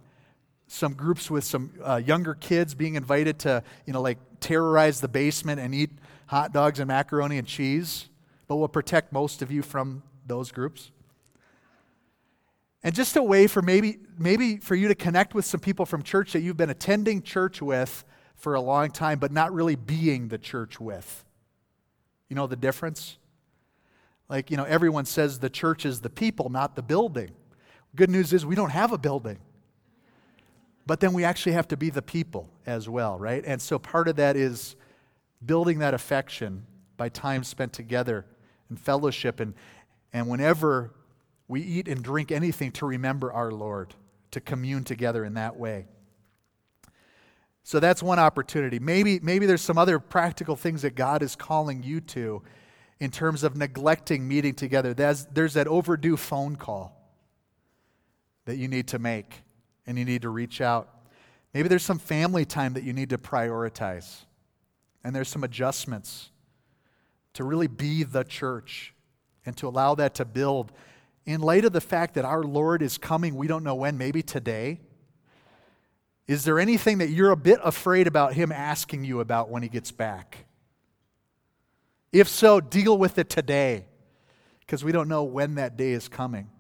some 0.66 0.92
groups 0.92 1.30
with 1.30 1.42
some 1.42 1.72
uh, 1.82 1.96
younger 1.96 2.34
kids 2.34 2.74
being 2.74 2.94
invited 2.94 3.38
to, 3.38 3.62
you 3.86 3.94
know, 3.94 4.02
like 4.02 4.18
terrorize 4.38 5.00
the 5.00 5.09
basement 5.09 5.59
and 5.59 5.74
eat 5.74 5.88
hot 6.29 6.53
dogs 6.53 6.79
and 6.79 6.89
macaroni 6.89 7.37
and 7.39 7.47
cheese. 7.47 8.09
But 8.47 8.57
we'll 8.57 8.68
protect 8.68 9.12
most 9.12 9.43
of 9.43 9.51
you 9.51 9.62
from 9.62 10.03
those 10.26 10.53
groups. 10.53 10.91
And 12.83 12.95
just 12.95 13.16
a 13.16 13.22
way 13.22 13.47
for 13.47 13.61
maybe, 13.61 13.99
maybe 14.18 14.59
for 14.59 14.74
you 14.74 14.89
to 14.89 14.95
connect 14.95 15.35
with 15.35 15.45
some 15.45 15.61
people 15.61 15.85
from 15.85 16.03
church 16.03 16.33
that 16.33 16.41
you've 16.41 16.57
been 16.57 16.70
attending 16.70 17.22
church 17.22 17.61
with 17.61 18.05
for 18.37 18.55
a 18.55 18.61
long 18.61 18.91
time, 18.91 19.18
but 19.18 19.33
not 19.33 19.53
really 19.53 19.74
being 19.74 20.29
the 20.29 20.39
church 20.39 20.79
with. 20.81 21.24
You 22.29 22.37
know 22.37 22.47
the 22.47 22.57
difference? 22.57 23.18
Like, 24.29 24.51
you 24.51 24.57
know, 24.57 24.64
everyone 24.64 25.07
says 25.07 25.41
the 25.41 25.51
church 25.51 25.85
is 25.85 26.01
the 26.01 26.11
people, 26.11 26.51
not 26.51 26.76
the 26.76 26.83
building. 26.83 27.31
Good 27.97 28.11
news 28.11 28.33
is 28.33 28.47
we 28.47 28.55
don't 28.55 28.70
have 28.70 28.93
a 28.93 28.99
building. 28.99 29.39
But 30.87 31.01
then 31.01 31.12
we 31.12 31.24
actually 31.24 31.53
have 31.53 31.68
to 31.68 31.76
be 31.76 31.91
the 31.91 32.03
people 32.03 32.49
as 32.64 32.89
well, 32.89 33.18
right? 33.18 33.43
And 33.45 33.61
so 33.61 33.79
part 33.79 34.09
of 34.09 34.16
that 34.16 34.37
is 34.37 34.76
building 35.45 35.78
that 35.78 35.95
affection 35.95 36.66
by 36.97 37.09
time 37.09 37.45
spent 37.45 37.72
together 37.72 38.26
and 38.68 38.78
fellowship 38.78 39.41
and, 39.41 39.55
and 40.12 40.28
whenever 40.28 40.93
we 41.47 41.62
eat 41.62 41.89
and 41.89 42.03
drink 42.03 42.30
anything 42.30 42.70
to 42.72 42.86
remember 42.86 43.32
our 43.32 43.51
Lord, 43.51 43.95
to 44.30 44.41
commune 44.41 44.84
together 44.84 45.24
in 45.24 45.34
that 45.34 45.57
way. 45.57 45.86
So 47.62 47.80
that's 47.80 48.03
one 48.03 48.18
opportunity. 48.18 48.78
Maybe, 48.78 49.20
maybe 49.20 49.47
there's 49.47 49.62
some 49.62 49.78
other 49.78 49.99
practical 49.99 50.57
things 50.57 50.82
that 50.82 50.95
God 50.95 51.22
is 51.22 51.36
calling 51.36 51.82
you 51.82 52.01
to 52.01 52.43
in 53.01 53.11
terms 53.11 53.45
of 53.45 53.57
neglecting 53.57 54.26
meeting 54.26 54.55
together. 54.55 54.95
There's, 54.95 55.26
there's 55.26 55.55
that 55.55 55.68
overdue 55.68 56.16
phone 56.16 56.57
call 56.57 56.95
that 58.45 58.57
you 58.57 58.68
need 58.68 58.89
to 58.89 58.99
make 58.99 59.43
and 59.86 59.99
you 59.99 60.05
need 60.05 60.22
to 60.22 60.30
reach 60.30 60.61
out. 60.61 60.89
Maybe 61.55 61.68
there's 61.68 61.84
some 61.84 61.99
family 61.99 62.45
time 62.45 62.74
that 62.74 62.84
you 62.84 62.93
need 62.93 63.11
to 63.11 63.18
prioritize. 63.18 64.24
And 65.09 65.16
there's 65.16 65.30
some 65.30 65.42
adjustments 65.42 66.28
to 67.32 67.42
really 67.42 67.66
be 67.66 68.02
the 68.02 68.24
church 68.24 68.92
and 69.46 69.56
to 69.56 69.66
allow 69.66 69.94
that 69.94 70.16
to 70.16 70.26
build 70.26 70.70
in 71.24 71.40
light 71.40 71.64
of 71.64 71.72
the 71.72 71.80
fact 71.80 72.12
that 72.16 72.26
our 72.26 72.42
Lord 72.42 72.82
is 72.82 72.98
coming, 72.98 73.34
we 73.34 73.46
don't 73.46 73.64
know 73.64 73.74
when, 73.74 73.96
maybe 73.96 74.20
today. 74.22 74.80
Is 76.26 76.44
there 76.44 76.59
anything 76.59 76.98
that 76.98 77.09
you're 77.09 77.30
a 77.30 77.38
bit 77.38 77.59
afraid 77.64 78.06
about 78.06 78.34
Him 78.34 78.52
asking 78.52 79.04
you 79.04 79.20
about 79.20 79.48
when 79.48 79.62
He 79.62 79.70
gets 79.70 79.90
back? 79.90 80.44
If 82.12 82.28
so, 82.28 82.61
deal 82.61 82.98
with 82.98 83.18
it 83.18 83.30
today 83.30 83.86
because 84.61 84.84
we 84.84 84.92
don't 84.92 85.09
know 85.09 85.24
when 85.24 85.54
that 85.54 85.78
day 85.78 85.92
is 85.92 86.06
coming. 86.06 86.50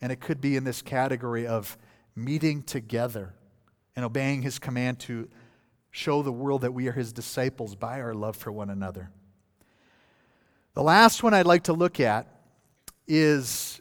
And 0.00 0.10
it 0.10 0.18
could 0.18 0.40
be 0.40 0.56
in 0.56 0.64
this 0.64 0.82
category 0.82 1.46
of 1.46 1.78
meeting 2.16 2.64
together 2.64 3.34
and 3.94 4.04
obeying 4.04 4.42
His 4.42 4.58
command 4.58 4.98
to 4.98 5.28
show 5.90 6.22
the 6.22 6.32
world 6.32 6.62
that 6.62 6.72
we 6.72 6.88
are 6.88 6.92
His 6.92 7.12
disciples 7.12 7.74
by 7.74 8.00
our 8.00 8.14
love 8.14 8.36
for 8.36 8.52
one 8.52 8.70
another. 8.70 9.10
The 10.74 10.82
last 10.82 11.22
one 11.22 11.34
I'd 11.34 11.46
like 11.46 11.64
to 11.64 11.72
look 11.72 11.98
at 11.98 12.26
is 13.06 13.80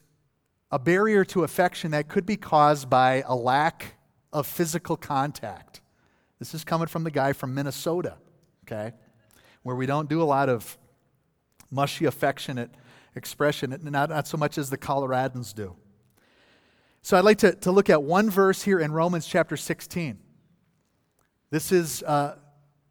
a 0.71 0.79
barrier 0.79 1.23
to 1.25 1.43
affection 1.43 1.91
that 1.91 2.07
could 2.07 2.25
be 2.25 2.37
caused 2.37 2.89
by 2.89 3.23
a 3.25 3.35
lack 3.35 3.95
of 4.33 4.47
physical 4.47 4.97
contact. 4.97 5.81
This 6.39 6.53
is 6.53 6.63
coming 6.63 6.87
from 6.87 7.03
the 7.03 7.11
guy 7.11 7.33
from 7.33 7.53
Minnesota, 7.53 8.15
okay, 8.65 8.93
where 9.63 9.75
we 9.75 9.85
don't 9.85 10.09
do 10.09 10.21
a 10.21 10.25
lot 10.25 10.49
of 10.49 10.77
mushy, 11.71 12.05
affectionate 12.05 12.69
expression, 13.15 13.77
not, 13.83 14.09
not 14.09 14.27
so 14.27 14.37
much 14.37 14.57
as 14.57 14.69
the 14.69 14.77
Coloradans 14.77 15.53
do. 15.53 15.75
So 17.01 17.17
I'd 17.17 17.25
like 17.25 17.37
to, 17.39 17.53
to 17.53 17.71
look 17.71 17.89
at 17.89 18.03
one 18.03 18.29
verse 18.29 18.63
here 18.63 18.79
in 18.79 18.91
Romans 18.91 19.25
chapter 19.27 19.57
16. 19.57 20.19
This 21.49 21.71
is 21.71 22.03
uh, 22.03 22.35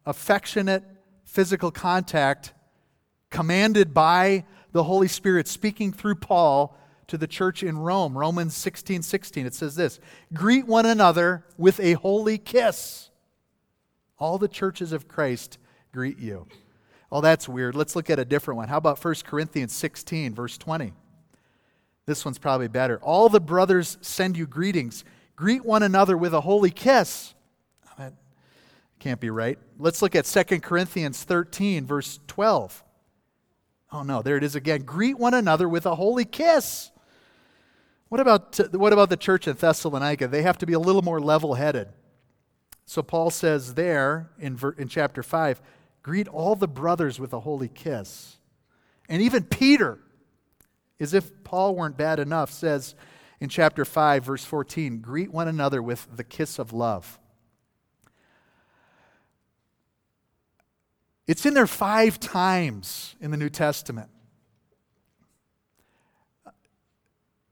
affectionate 0.05 0.83
physical 1.23 1.69
contact 1.69 2.53
commanded 3.29 3.93
by 3.93 4.45
the 4.71 4.83
Holy 4.83 5.07
Spirit, 5.07 5.47
speaking 5.47 5.93
through 5.93 6.15
Paul 6.15 6.75
to 7.07 7.17
the 7.17 7.27
church 7.27 7.61
in 7.61 7.77
Rome. 7.77 8.17
Romans 8.17 8.55
16 8.55 9.03
16, 9.03 9.45
it 9.45 9.53
says 9.53 9.75
this 9.75 9.99
Greet 10.33 10.65
one 10.65 10.85
another 10.85 11.45
with 11.57 11.79
a 11.79 11.93
holy 11.93 12.37
kiss. 12.37 13.09
All 14.19 14.39
the 14.39 14.47
churches 14.47 14.91
of 14.91 15.07
Christ 15.07 15.59
greet 15.91 16.17
you. 16.17 16.47
Oh, 17.11 17.21
that's 17.21 17.47
weird. 17.47 17.75
Let's 17.75 17.95
look 17.95 18.09
at 18.09 18.19
a 18.19 18.25
different 18.25 18.57
one. 18.57 18.67
How 18.67 18.77
about 18.77 19.03
1 19.03 19.15
Corinthians 19.23 19.73
16, 19.73 20.33
verse 20.33 20.57
20? 20.57 20.91
This 22.07 22.25
one's 22.25 22.39
probably 22.39 22.67
better. 22.67 22.97
All 23.01 23.29
the 23.29 23.39
brothers 23.39 23.97
send 24.01 24.35
you 24.35 24.47
greetings. 24.47 25.05
Greet 25.35 25.63
one 25.63 25.83
another 25.83 26.17
with 26.17 26.33
a 26.33 26.41
holy 26.41 26.71
kiss. 26.71 27.35
Can't 28.99 29.19
be 29.19 29.29
right. 29.29 29.59
Let's 29.77 30.01
look 30.01 30.15
at 30.15 30.25
2 30.25 30.59
Corinthians 30.59 31.23
13, 31.23 31.85
verse 31.85 32.19
12. 32.27 32.83
Oh 33.91 34.03
no, 34.03 34.21
there 34.21 34.37
it 34.37 34.43
is 34.43 34.55
again. 34.55 34.81
Greet 34.81 35.17
one 35.17 35.33
another 35.33 35.69
with 35.69 35.85
a 35.85 35.95
holy 35.95 36.25
kiss. 36.25 36.91
What 38.09 38.21
about, 38.21 38.59
what 38.73 38.93
about 38.93 39.09
the 39.09 39.17
church 39.17 39.47
in 39.47 39.55
Thessalonica? 39.55 40.27
They 40.27 40.41
have 40.41 40.57
to 40.59 40.65
be 40.65 40.73
a 40.73 40.79
little 40.79 41.01
more 41.01 41.19
level 41.19 41.55
headed. 41.55 41.89
So 42.85 43.03
Paul 43.03 43.29
says 43.29 43.73
there 43.73 44.29
in, 44.39 44.57
in 44.77 44.87
chapter 44.87 45.21
5 45.21 45.61
greet 46.03 46.27
all 46.29 46.55
the 46.55 46.69
brothers 46.69 47.19
with 47.19 47.33
a 47.33 47.41
holy 47.41 47.67
kiss. 47.67 48.37
And 49.09 49.21
even 49.21 49.43
Peter, 49.43 49.99
as 50.99 51.13
if 51.13 51.43
Paul 51.43 51.75
weren't 51.75 51.97
bad 51.97 52.19
enough, 52.19 52.49
says 52.49 52.95
in 53.41 53.49
chapter 53.49 53.83
5, 53.83 54.23
verse 54.23 54.45
14 54.45 54.99
greet 54.99 55.31
one 55.31 55.49
another 55.49 55.83
with 55.83 56.07
the 56.15 56.23
kiss 56.23 56.59
of 56.59 56.71
love. 56.71 57.19
It's 61.27 61.45
in 61.45 61.53
there 61.53 61.67
five 61.67 62.19
times 62.21 63.15
in 63.19 63.31
the 63.31 63.37
New 63.37 63.49
Testament. 63.49 64.09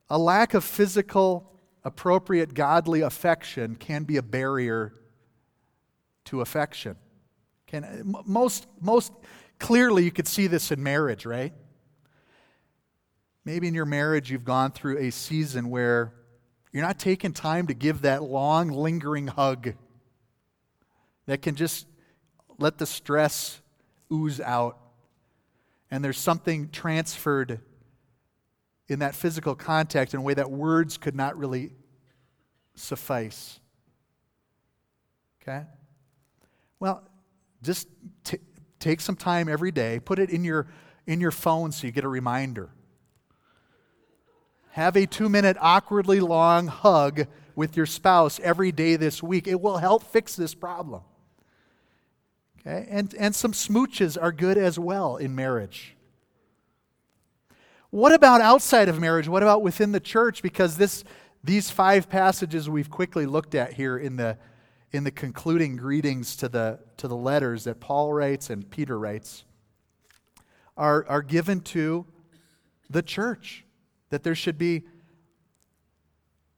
A 0.10 0.18
lack 0.18 0.54
of 0.54 0.64
physical, 0.64 1.52
appropriate, 1.84 2.54
godly 2.54 3.02
affection 3.02 3.76
can 3.76 4.04
be 4.04 4.16
a 4.16 4.24
barrier 4.24 4.94
to 6.26 6.40
affection. 6.40 6.96
Can, 7.68 8.16
most, 8.26 8.68
most 8.80 9.12
clearly, 9.60 10.06
you 10.06 10.12
could 10.12 10.28
see 10.28 10.48
this 10.48 10.72
in 10.72 10.82
marriage, 10.82 11.26
right? 11.26 11.54
Maybe 13.44 13.68
in 13.68 13.74
your 13.74 13.86
marriage, 13.86 14.32
you've 14.32 14.46
gone 14.46 14.72
through 14.72 15.00
a 15.00 15.12
season 15.12 15.70
where 15.70 16.14
you're 16.72 16.84
not 16.84 16.98
taking 16.98 17.34
time 17.34 17.68
to 17.68 17.74
give 17.74 18.04
that 18.04 18.24
long, 18.24 18.70
lingering 18.70 19.28
hug 19.28 19.74
that 21.26 21.42
can 21.42 21.56
just 21.56 21.88
let 22.58 22.78
the 22.78 22.86
stress 22.86 23.62
ooze 24.12 24.40
out. 24.40 24.80
And 25.92 26.04
there's 26.04 26.18
something 26.18 26.70
transferred 26.70 27.60
in 28.88 29.00
that 29.00 29.16
physical 29.16 29.56
contact 29.56 30.14
in 30.14 30.20
a 30.20 30.24
way 30.24 30.34
that 30.34 30.52
words 30.52 30.98
could 30.98 31.16
not 31.16 31.38
really 31.38 31.72
suffice. 32.76 33.60
Okay? 35.42 35.64
Well, 36.80 37.04
just 37.64 37.88
t- 38.24 38.40
take 38.80 39.02
some 39.02 39.16
time 39.16 39.50
every 39.50 39.72
day, 39.72 40.00
put 40.00 40.20
it 40.20 40.30
in 40.30 40.44
your, 40.44 40.68
in 41.08 41.20
your 41.20 41.32
phone 41.32 41.72
so 41.72 41.88
you 41.88 41.92
get 41.92 42.04
a 42.04 42.10
reminder. 42.10 42.70
Have 44.72 44.98
a 44.98 45.06
two 45.06 45.30
minute, 45.30 45.58
awkwardly 45.60 46.20
long 46.20 46.68
hug 46.68 47.28
with 47.56 47.78
your 47.78 47.86
spouse 47.86 48.40
every 48.42 48.72
day 48.72 48.98
this 48.98 49.24
week. 49.24 49.48
It 49.48 49.62
will 49.62 49.78
help 49.78 50.04
fix 50.04 50.36
this 50.36 50.54
problem. 50.54 51.02
Okay? 52.66 52.88
And, 52.90 53.14
and 53.16 53.36
some 53.36 53.52
smooches 53.52 54.18
are 54.22 54.32
good 54.32 54.58
as 54.58 54.80
well 54.80 55.18
in 55.18 55.36
marriage. 55.36 55.96
What 57.92 58.14
about 58.14 58.42
outside 58.42 58.90
of 58.90 59.00
marriage? 59.00 59.28
What 59.28 59.44
about 59.44 59.62
within 59.62 59.92
the 59.92 60.00
church? 60.00 60.42
Because 60.42 60.78
this, 60.78 61.04
these 61.44 61.70
five 61.70 62.10
passages 62.10 62.70
we've 62.70 62.90
quickly 62.90 63.26
looked 63.26 63.56
at 63.56 63.74
here 63.74 63.98
in 63.98 64.16
the, 64.18 64.38
in 64.92 65.04
the 65.04 65.12
concluding 65.12 65.78
greetings 65.78 66.36
to 66.38 66.50
the, 66.50 66.80
to 66.98 67.08
the 67.08 67.16
letters 67.16 67.64
that 67.66 67.80
Paul 67.80 68.12
writes 68.14 68.50
and 68.50 68.70
Peter 68.70 69.00
writes 69.00 69.46
are, 70.76 71.06
are 71.08 71.22
given 71.22 71.62
to 71.62 72.06
the 72.90 73.02
church. 73.02 73.64
That 74.10 74.24
there 74.24 74.36
should 74.36 74.58
be 74.58 74.84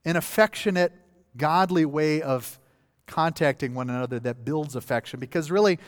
an 0.06 0.16
affectionate, 0.16 0.94
godly 1.36 1.86
way 1.86 2.22
of 2.22 2.60
contacting 3.08 3.74
one 3.74 3.90
another 3.90 4.20
that 4.20 4.46
builds 4.46 4.76
affection. 4.76 5.20
Because 5.20 5.50
really 5.50 5.80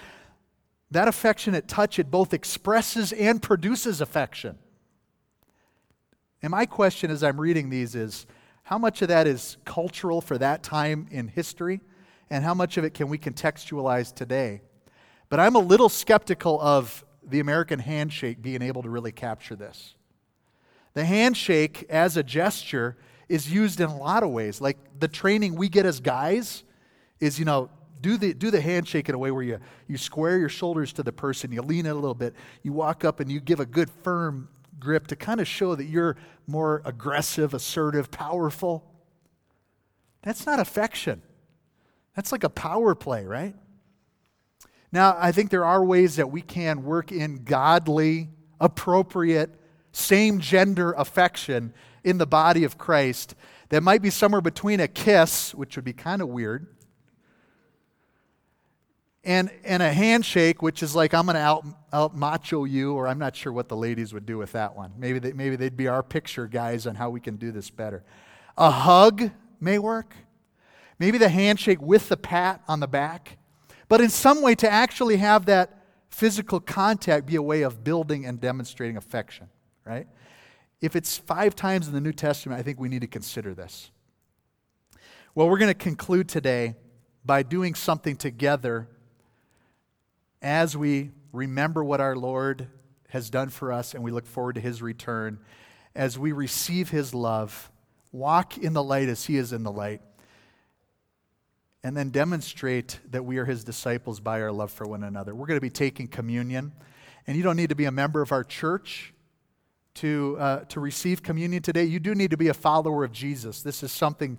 that 0.92 1.08
affectionate 1.08 1.68
touch 1.68 2.00
it 2.00 2.10
both 2.10 2.34
expresses 2.34 3.14
and 3.14 3.42
produces 3.42 4.02
affection. 4.02 4.58
And 6.42 6.52
my 6.52 6.66
question 6.66 7.12
as 7.12 7.24
i'm 7.24 7.40
reading 7.40 7.70
these 7.70 7.96
is 7.96 8.26
how 8.64 8.78
much 8.78 9.02
of 9.02 9.08
that 9.10 9.28
is 9.28 9.58
cultural 9.66 10.22
for 10.22 10.38
that 10.38 10.64
time 10.64 11.08
in 11.12 11.28
history? 11.28 11.82
And 12.32 12.44
how 12.44 12.54
much 12.54 12.78
of 12.78 12.84
it 12.84 12.94
can 12.94 13.10
we 13.10 13.18
contextualize 13.18 14.14
today? 14.14 14.62
But 15.30 15.40
i'm 15.40 15.56
a 15.56 15.60
little 15.60 15.90
skeptical 15.90 16.60
of 16.62 17.06
the 17.24 17.40
american 17.40 17.80
handshake 17.80 18.42
being 18.42 18.62
able 18.62 18.82
to 18.82 18.90
really 18.90 19.12
capture 19.12 19.56
this. 19.56 19.96
The 20.94 21.06
handshake 21.06 21.86
as 21.90 22.18
a 22.18 22.24
gesture 22.24 22.98
is 23.28 23.52
used 23.52 23.80
in 23.80 23.90
a 23.90 23.98
lot 23.98 24.24
of 24.24 24.32
ways. 24.32 24.60
Like 24.60 24.78
the 25.00 25.08
training 25.08 25.56
we 25.56 25.70
get 25.70 25.86
as 25.86 26.00
guys 26.00 26.64
is, 27.20 27.40
you 27.40 27.46
know, 27.46 27.70
do 28.02 28.18
the, 28.18 28.34
do 28.34 28.50
the 28.50 28.62
handshake 28.62 29.10
in 29.10 29.16
a 29.16 29.18
way 29.18 29.32
where 29.32 29.44
you, 29.44 29.60
you 29.88 29.98
square 29.98 30.38
your 30.38 30.50
shoulders 30.50 30.94
to 30.94 31.04
the 31.04 31.12
person, 31.12 31.52
you 31.52 31.62
lean 31.62 31.86
in 31.86 31.92
a 31.92 31.96
little 31.96 32.14
bit, 32.14 32.34
you 32.64 32.72
walk 32.72 33.04
up 33.04 33.20
and 33.20 33.32
you 33.32 33.40
give 33.40 33.60
a 33.60 33.66
good 33.66 33.90
firm 33.90 34.48
grip 34.80 35.08
to 35.08 35.16
kind 35.16 35.42
of 35.42 35.48
show 35.48 35.76
that 35.76 35.86
you're 35.86 36.16
more 36.48 36.82
aggressive, 36.86 37.54
assertive, 37.54 38.10
powerful. 38.10 38.86
That's 40.22 40.46
not 40.46 40.60
affection. 40.60 41.22
That's 42.16 42.32
like 42.32 42.44
a 42.44 42.50
power 42.50 42.96
play, 42.96 43.26
right? 43.26 43.56
Now, 44.92 45.16
I 45.20 45.32
think 45.32 45.52
there 45.52 45.66
are 45.66 45.84
ways 45.84 46.16
that 46.16 46.32
we 46.32 46.42
can 46.42 46.84
work 46.84 47.12
in 47.12 47.44
godly, 47.44 48.30
appropriate, 48.60 49.56
same 49.92 50.40
gender 50.40 50.94
affection 50.94 51.74
in 52.04 52.18
the 52.18 52.26
body 52.26 52.64
of 52.64 52.78
Christ 52.78 53.36
that 53.70 53.84
might 53.84 54.02
be 54.02 54.10
somewhere 54.10 54.42
between 54.42 54.80
a 54.80 54.88
kiss, 54.88 55.54
which 55.54 55.76
would 55.76 55.86
be 55.86 55.94
kind 55.94 56.22
of 56.22 56.30
weird, 56.30 56.68
and, 59.24 59.52
and 59.64 59.84
a 59.84 59.92
handshake, 59.92 60.62
which 60.62 60.82
is 60.82 60.96
like, 60.96 61.14
I'm 61.14 61.26
going 61.26 61.36
to 61.36 61.42
out, 61.42 61.66
out 61.92 62.16
macho 62.16 62.64
you, 62.64 62.94
or 62.94 63.08
I'm 63.08 63.20
not 63.20 63.36
sure 63.36 63.52
what 63.52 63.68
the 63.68 63.76
ladies 63.76 64.14
would 64.14 64.26
do 64.26 64.38
with 64.38 64.54
that 64.54 64.76
one. 64.76 64.94
Maybe, 64.98 65.20
they, 65.20 65.34
maybe 65.34 65.56
they'd 65.56 65.76
be 65.76 65.88
our 65.88 66.02
picture 66.02 66.48
guys 66.48 66.88
on 66.88 66.96
how 66.96 67.10
we 67.10 67.20
can 67.20 67.36
do 67.36 67.52
this 67.52 67.70
better. 67.70 68.04
A 68.58 68.72
hug 68.72 69.32
may 69.60 69.78
work. 69.78 70.16
Maybe 71.00 71.18
the 71.18 71.30
handshake 71.30 71.82
with 71.82 72.10
the 72.10 72.18
pat 72.18 72.62
on 72.68 72.80
the 72.80 72.88
back. 72.88 73.38
but 73.90 74.00
in 74.00 74.10
some 74.10 74.42
way 74.42 74.56
to 74.56 74.72
actually 74.72 75.18
have 75.18 75.46
that 75.48 75.84
physical 76.10 76.60
contact 76.60 77.26
be 77.26 77.36
a 77.36 77.42
way 77.42 77.64
of 77.64 77.84
building 77.84 78.26
and 78.26 78.40
demonstrating 78.40 78.96
affection, 78.96 79.50
right? 79.84 80.08
If 80.80 80.96
it's 80.96 81.18
five 81.18 81.56
times 81.56 81.88
in 81.88 81.94
the 81.94 82.00
New 82.00 82.14
Testament, 82.14 82.60
I 82.60 82.64
think 82.64 82.80
we 82.80 82.88
need 82.88 83.02
to 83.02 83.08
consider 83.08 83.54
this. 83.54 83.92
Well, 85.36 85.50
we're 85.50 85.58
going 85.58 85.74
to 85.74 85.74
conclude 85.74 86.30
today 86.30 86.76
by 87.26 87.44
doing 87.44 87.76
something 87.76 88.16
together 88.16 88.88
as 90.42 90.76
we 90.76 91.12
remember 91.32 91.84
what 91.84 92.02
our 92.02 92.16
Lord 92.16 92.68
has 93.10 93.30
done 93.30 93.50
for 93.50 93.72
us 93.72 93.94
and 93.94 94.04
we 94.04 94.12
look 94.12 94.26
forward 94.26 94.56
to 94.56 94.62
his 94.62 94.82
return, 94.82 95.40
as 95.96 96.18
we 96.18 96.32
receive 96.32 96.90
his 96.90 97.14
love, 97.14 97.72
walk 98.12 98.58
in 98.58 98.74
the 98.74 98.84
light 98.84 99.10
as 99.10 99.26
he 99.26 99.38
is 99.38 99.52
in 99.52 99.64
the 99.64 99.72
light, 99.72 100.02
and 101.84 101.96
then 101.96 102.10
demonstrate 102.10 103.00
that 103.10 103.24
we 103.24 103.38
are 103.38 103.46
his 103.46 103.64
disciples 103.64 104.20
by 104.20 104.42
our 104.42 104.52
love 104.52 104.72
for 104.72 104.86
one 104.86 105.04
another. 105.04 105.34
We're 105.34 105.48
going 105.48 105.58
to 105.58 105.62
be 105.62 105.70
taking 105.70 106.08
communion, 106.08 106.74
and 107.26 107.38
you 107.38 107.44
don't 107.44 107.56
need 107.56 107.70
to 107.70 107.76
be 107.76 107.86
a 107.86 107.92
member 107.92 108.22
of 108.22 108.32
our 108.32 108.44
church 108.44 109.14
to, 109.96 110.38
uh, 110.40 110.60
to 110.66 110.80
receive 110.80 111.24
communion 111.24 111.62
today. 111.62 111.86
You 111.86 112.00
do 112.00 112.16
need 112.16 112.32
to 112.32 112.38
be 112.38 112.50
a 112.50 112.54
follower 112.54 113.04
of 113.04 113.12
Jesus. 113.12 113.62
This 113.62 113.82
is 113.84 113.92
something 113.92 114.38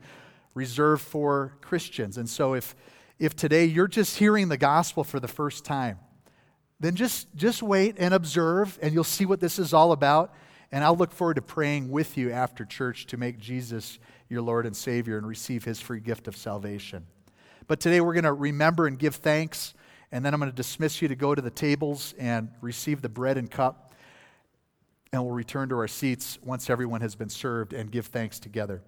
reserved 0.55 1.03
for 1.03 1.57
Christians. 1.61 2.18
And 2.18 2.28
so 2.28 2.55
if, 2.55 2.74
if 3.20 3.36
today 3.36 3.66
you're 3.66 3.86
just 3.86 4.16
hearing 4.16 4.48
the 4.48 4.56
gospel 4.56 5.04
for 5.04 5.20
the 5.20 5.28
first 5.28 5.64
time, 5.64 5.98
then 6.80 6.96
just, 6.96 7.28
just 7.36 7.62
wait 7.62 7.96
and 7.98 8.14
observe, 8.14 8.78
and 8.80 8.94
you'll 8.94 9.04
see 9.04 9.26
what 9.26 9.38
this 9.38 9.58
is 9.58 9.74
all 9.74 9.92
about. 9.92 10.34
And 10.72 10.82
I'll 10.82 10.96
look 10.96 11.12
forward 11.12 11.34
to 11.34 11.42
praying 11.42 11.90
with 11.90 12.16
you 12.16 12.32
after 12.32 12.64
church 12.64 13.06
to 13.06 13.18
make 13.18 13.38
Jesus 13.38 13.98
your 14.30 14.40
Lord 14.40 14.64
and 14.64 14.74
Savior 14.74 15.18
and 15.18 15.26
receive 15.26 15.64
his 15.64 15.80
free 15.80 16.00
gift 16.00 16.28
of 16.28 16.36
salvation. 16.36 17.06
But 17.66 17.78
today 17.78 18.00
we're 18.00 18.14
going 18.14 18.24
to 18.24 18.32
remember 18.32 18.86
and 18.86 18.98
give 18.98 19.16
thanks, 19.16 19.74
and 20.10 20.24
then 20.24 20.32
I'm 20.32 20.40
going 20.40 20.50
to 20.50 20.56
dismiss 20.56 21.02
you 21.02 21.08
to 21.08 21.16
go 21.16 21.34
to 21.34 21.42
the 21.42 21.50
tables 21.50 22.14
and 22.18 22.48
receive 22.62 23.02
the 23.02 23.08
bread 23.10 23.36
and 23.36 23.50
cup. 23.50 23.94
And 25.12 25.22
we'll 25.22 25.34
return 25.34 25.68
to 25.68 25.76
our 25.76 25.88
seats 25.88 26.38
once 26.42 26.70
everyone 26.70 27.02
has 27.02 27.16
been 27.16 27.28
served 27.28 27.74
and 27.74 27.90
give 27.90 28.06
thanks 28.06 28.38
together. 28.38 28.80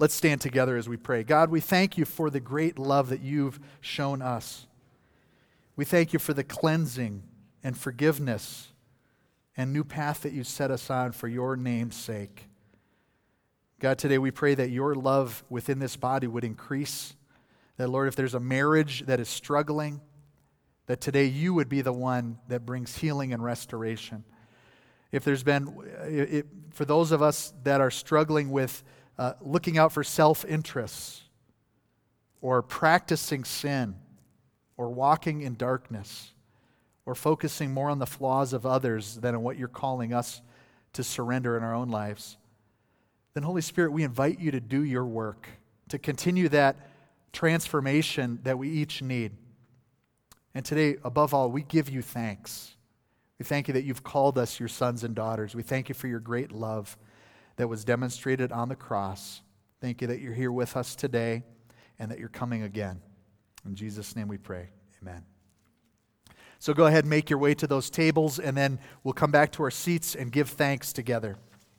Let's 0.00 0.14
stand 0.14 0.40
together 0.40 0.78
as 0.78 0.88
we 0.88 0.96
pray. 0.96 1.24
God, 1.24 1.50
we 1.50 1.60
thank 1.60 1.98
you 1.98 2.06
for 2.06 2.30
the 2.30 2.40
great 2.40 2.78
love 2.78 3.10
that 3.10 3.20
you've 3.20 3.60
shown 3.82 4.22
us. 4.22 4.66
We 5.76 5.84
thank 5.84 6.14
you 6.14 6.18
for 6.18 6.32
the 6.32 6.42
cleansing 6.42 7.22
and 7.62 7.76
forgiveness 7.76 8.68
and 9.58 9.74
new 9.74 9.84
path 9.84 10.22
that 10.22 10.32
you 10.32 10.42
set 10.42 10.70
us 10.70 10.88
on 10.88 11.12
for 11.12 11.28
your 11.28 11.54
name's 11.54 11.96
sake. 11.96 12.48
God, 13.78 13.98
today 13.98 14.16
we 14.16 14.30
pray 14.30 14.54
that 14.54 14.70
your 14.70 14.94
love 14.94 15.44
within 15.50 15.80
this 15.80 15.96
body 15.96 16.26
would 16.26 16.44
increase. 16.44 17.14
That, 17.76 17.90
Lord, 17.90 18.08
if 18.08 18.16
there's 18.16 18.34
a 18.34 18.40
marriage 18.40 19.00
that 19.00 19.20
is 19.20 19.28
struggling, 19.28 20.00
that 20.86 21.02
today 21.02 21.26
you 21.26 21.52
would 21.52 21.68
be 21.68 21.82
the 21.82 21.92
one 21.92 22.38
that 22.48 22.64
brings 22.64 22.96
healing 22.96 23.34
and 23.34 23.44
restoration. 23.44 24.24
If 25.12 25.24
there's 25.24 25.42
been, 25.42 25.76
it, 26.04 26.46
for 26.70 26.86
those 26.86 27.12
of 27.12 27.20
us 27.20 27.52
that 27.64 27.82
are 27.82 27.90
struggling 27.90 28.50
with 28.50 28.82
uh, 29.20 29.34
looking 29.40 29.78
out 29.78 29.92
for 29.92 30.02
self 30.02 30.44
interests 30.44 31.22
or 32.40 32.62
practicing 32.62 33.44
sin, 33.44 33.94
or 34.78 34.88
walking 34.88 35.42
in 35.42 35.54
darkness 35.54 36.32
or 37.04 37.14
focusing 37.14 37.70
more 37.70 37.90
on 37.90 37.98
the 37.98 38.06
flaws 38.06 38.54
of 38.54 38.64
others 38.64 39.16
than 39.16 39.34
on 39.34 39.42
what 39.42 39.58
you're 39.58 39.68
calling 39.68 40.14
us 40.14 40.40
to 40.94 41.04
surrender 41.04 41.54
in 41.54 41.62
our 41.62 41.74
own 41.74 41.90
lives, 41.90 42.38
then, 43.34 43.42
Holy 43.42 43.60
Spirit, 43.60 43.92
we 43.92 44.04
invite 44.04 44.40
you 44.40 44.50
to 44.50 44.60
do 44.60 44.82
your 44.82 45.04
work, 45.04 45.48
to 45.88 45.98
continue 45.98 46.48
that 46.48 46.76
transformation 47.32 48.40
that 48.42 48.58
we 48.58 48.70
each 48.70 49.02
need. 49.02 49.32
And 50.54 50.64
today, 50.64 50.96
above 51.04 51.32
all, 51.32 51.50
we 51.50 51.62
give 51.62 51.88
you 51.88 52.02
thanks. 52.02 52.74
We 53.38 53.44
thank 53.44 53.68
you 53.68 53.74
that 53.74 53.84
you've 53.84 54.02
called 54.02 54.36
us 54.36 54.58
your 54.58 54.68
sons 54.68 55.04
and 55.04 55.14
daughters. 55.14 55.54
We 55.54 55.62
thank 55.62 55.88
you 55.88 55.94
for 55.94 56.08
your 56.08 56.20
great 56.20 56.52
love 56.52 56.96
that 57.60 57.68
was 57.68 57.84
demonstrated 57.84 58.52
on 58.52 58.70
the 58.70 58.74
cross. 58.74 59.42
Thank 59.82 60.00
you 60.00 60.06
that 60.06 60.18
you're 60.18 60.32
here 60.32 60.50
with 60.50 60.78
us 60.78 60.94
today 60.94 61.42
and 61.98 62.10
that 62.10 62.18
you're 62.18 62.30
coming 62.30 62.62
again. 62.62 63.02
In 63.66 63.74
Jesus' 63.74 64.16
name 64.16 64.28
we 64.28 64.38
pray. 64.38 64.70
Amen. 65.02 65.26
So 66.58 66.72
go 66.72 66.86
ahead 66.86 67.04
and 67.04 67.10
make 67.10 67.28
your 67.28 67.38
way 67.38 67.52
to 67.56 67.66
those 67.66 67.90
tables, 67.90 68.38
and 68.38 68.56
then 68.56 68.78
we'll 69.04 69.12
come 69.12 69.30
back 69.30 69.52
to 69.52 69.62
our 69.62 69.70
seats 69.70 70.14
and 70.14 70.32
give 70.32 70.48
thanks 70.48 70.94
together. 70.94 71.36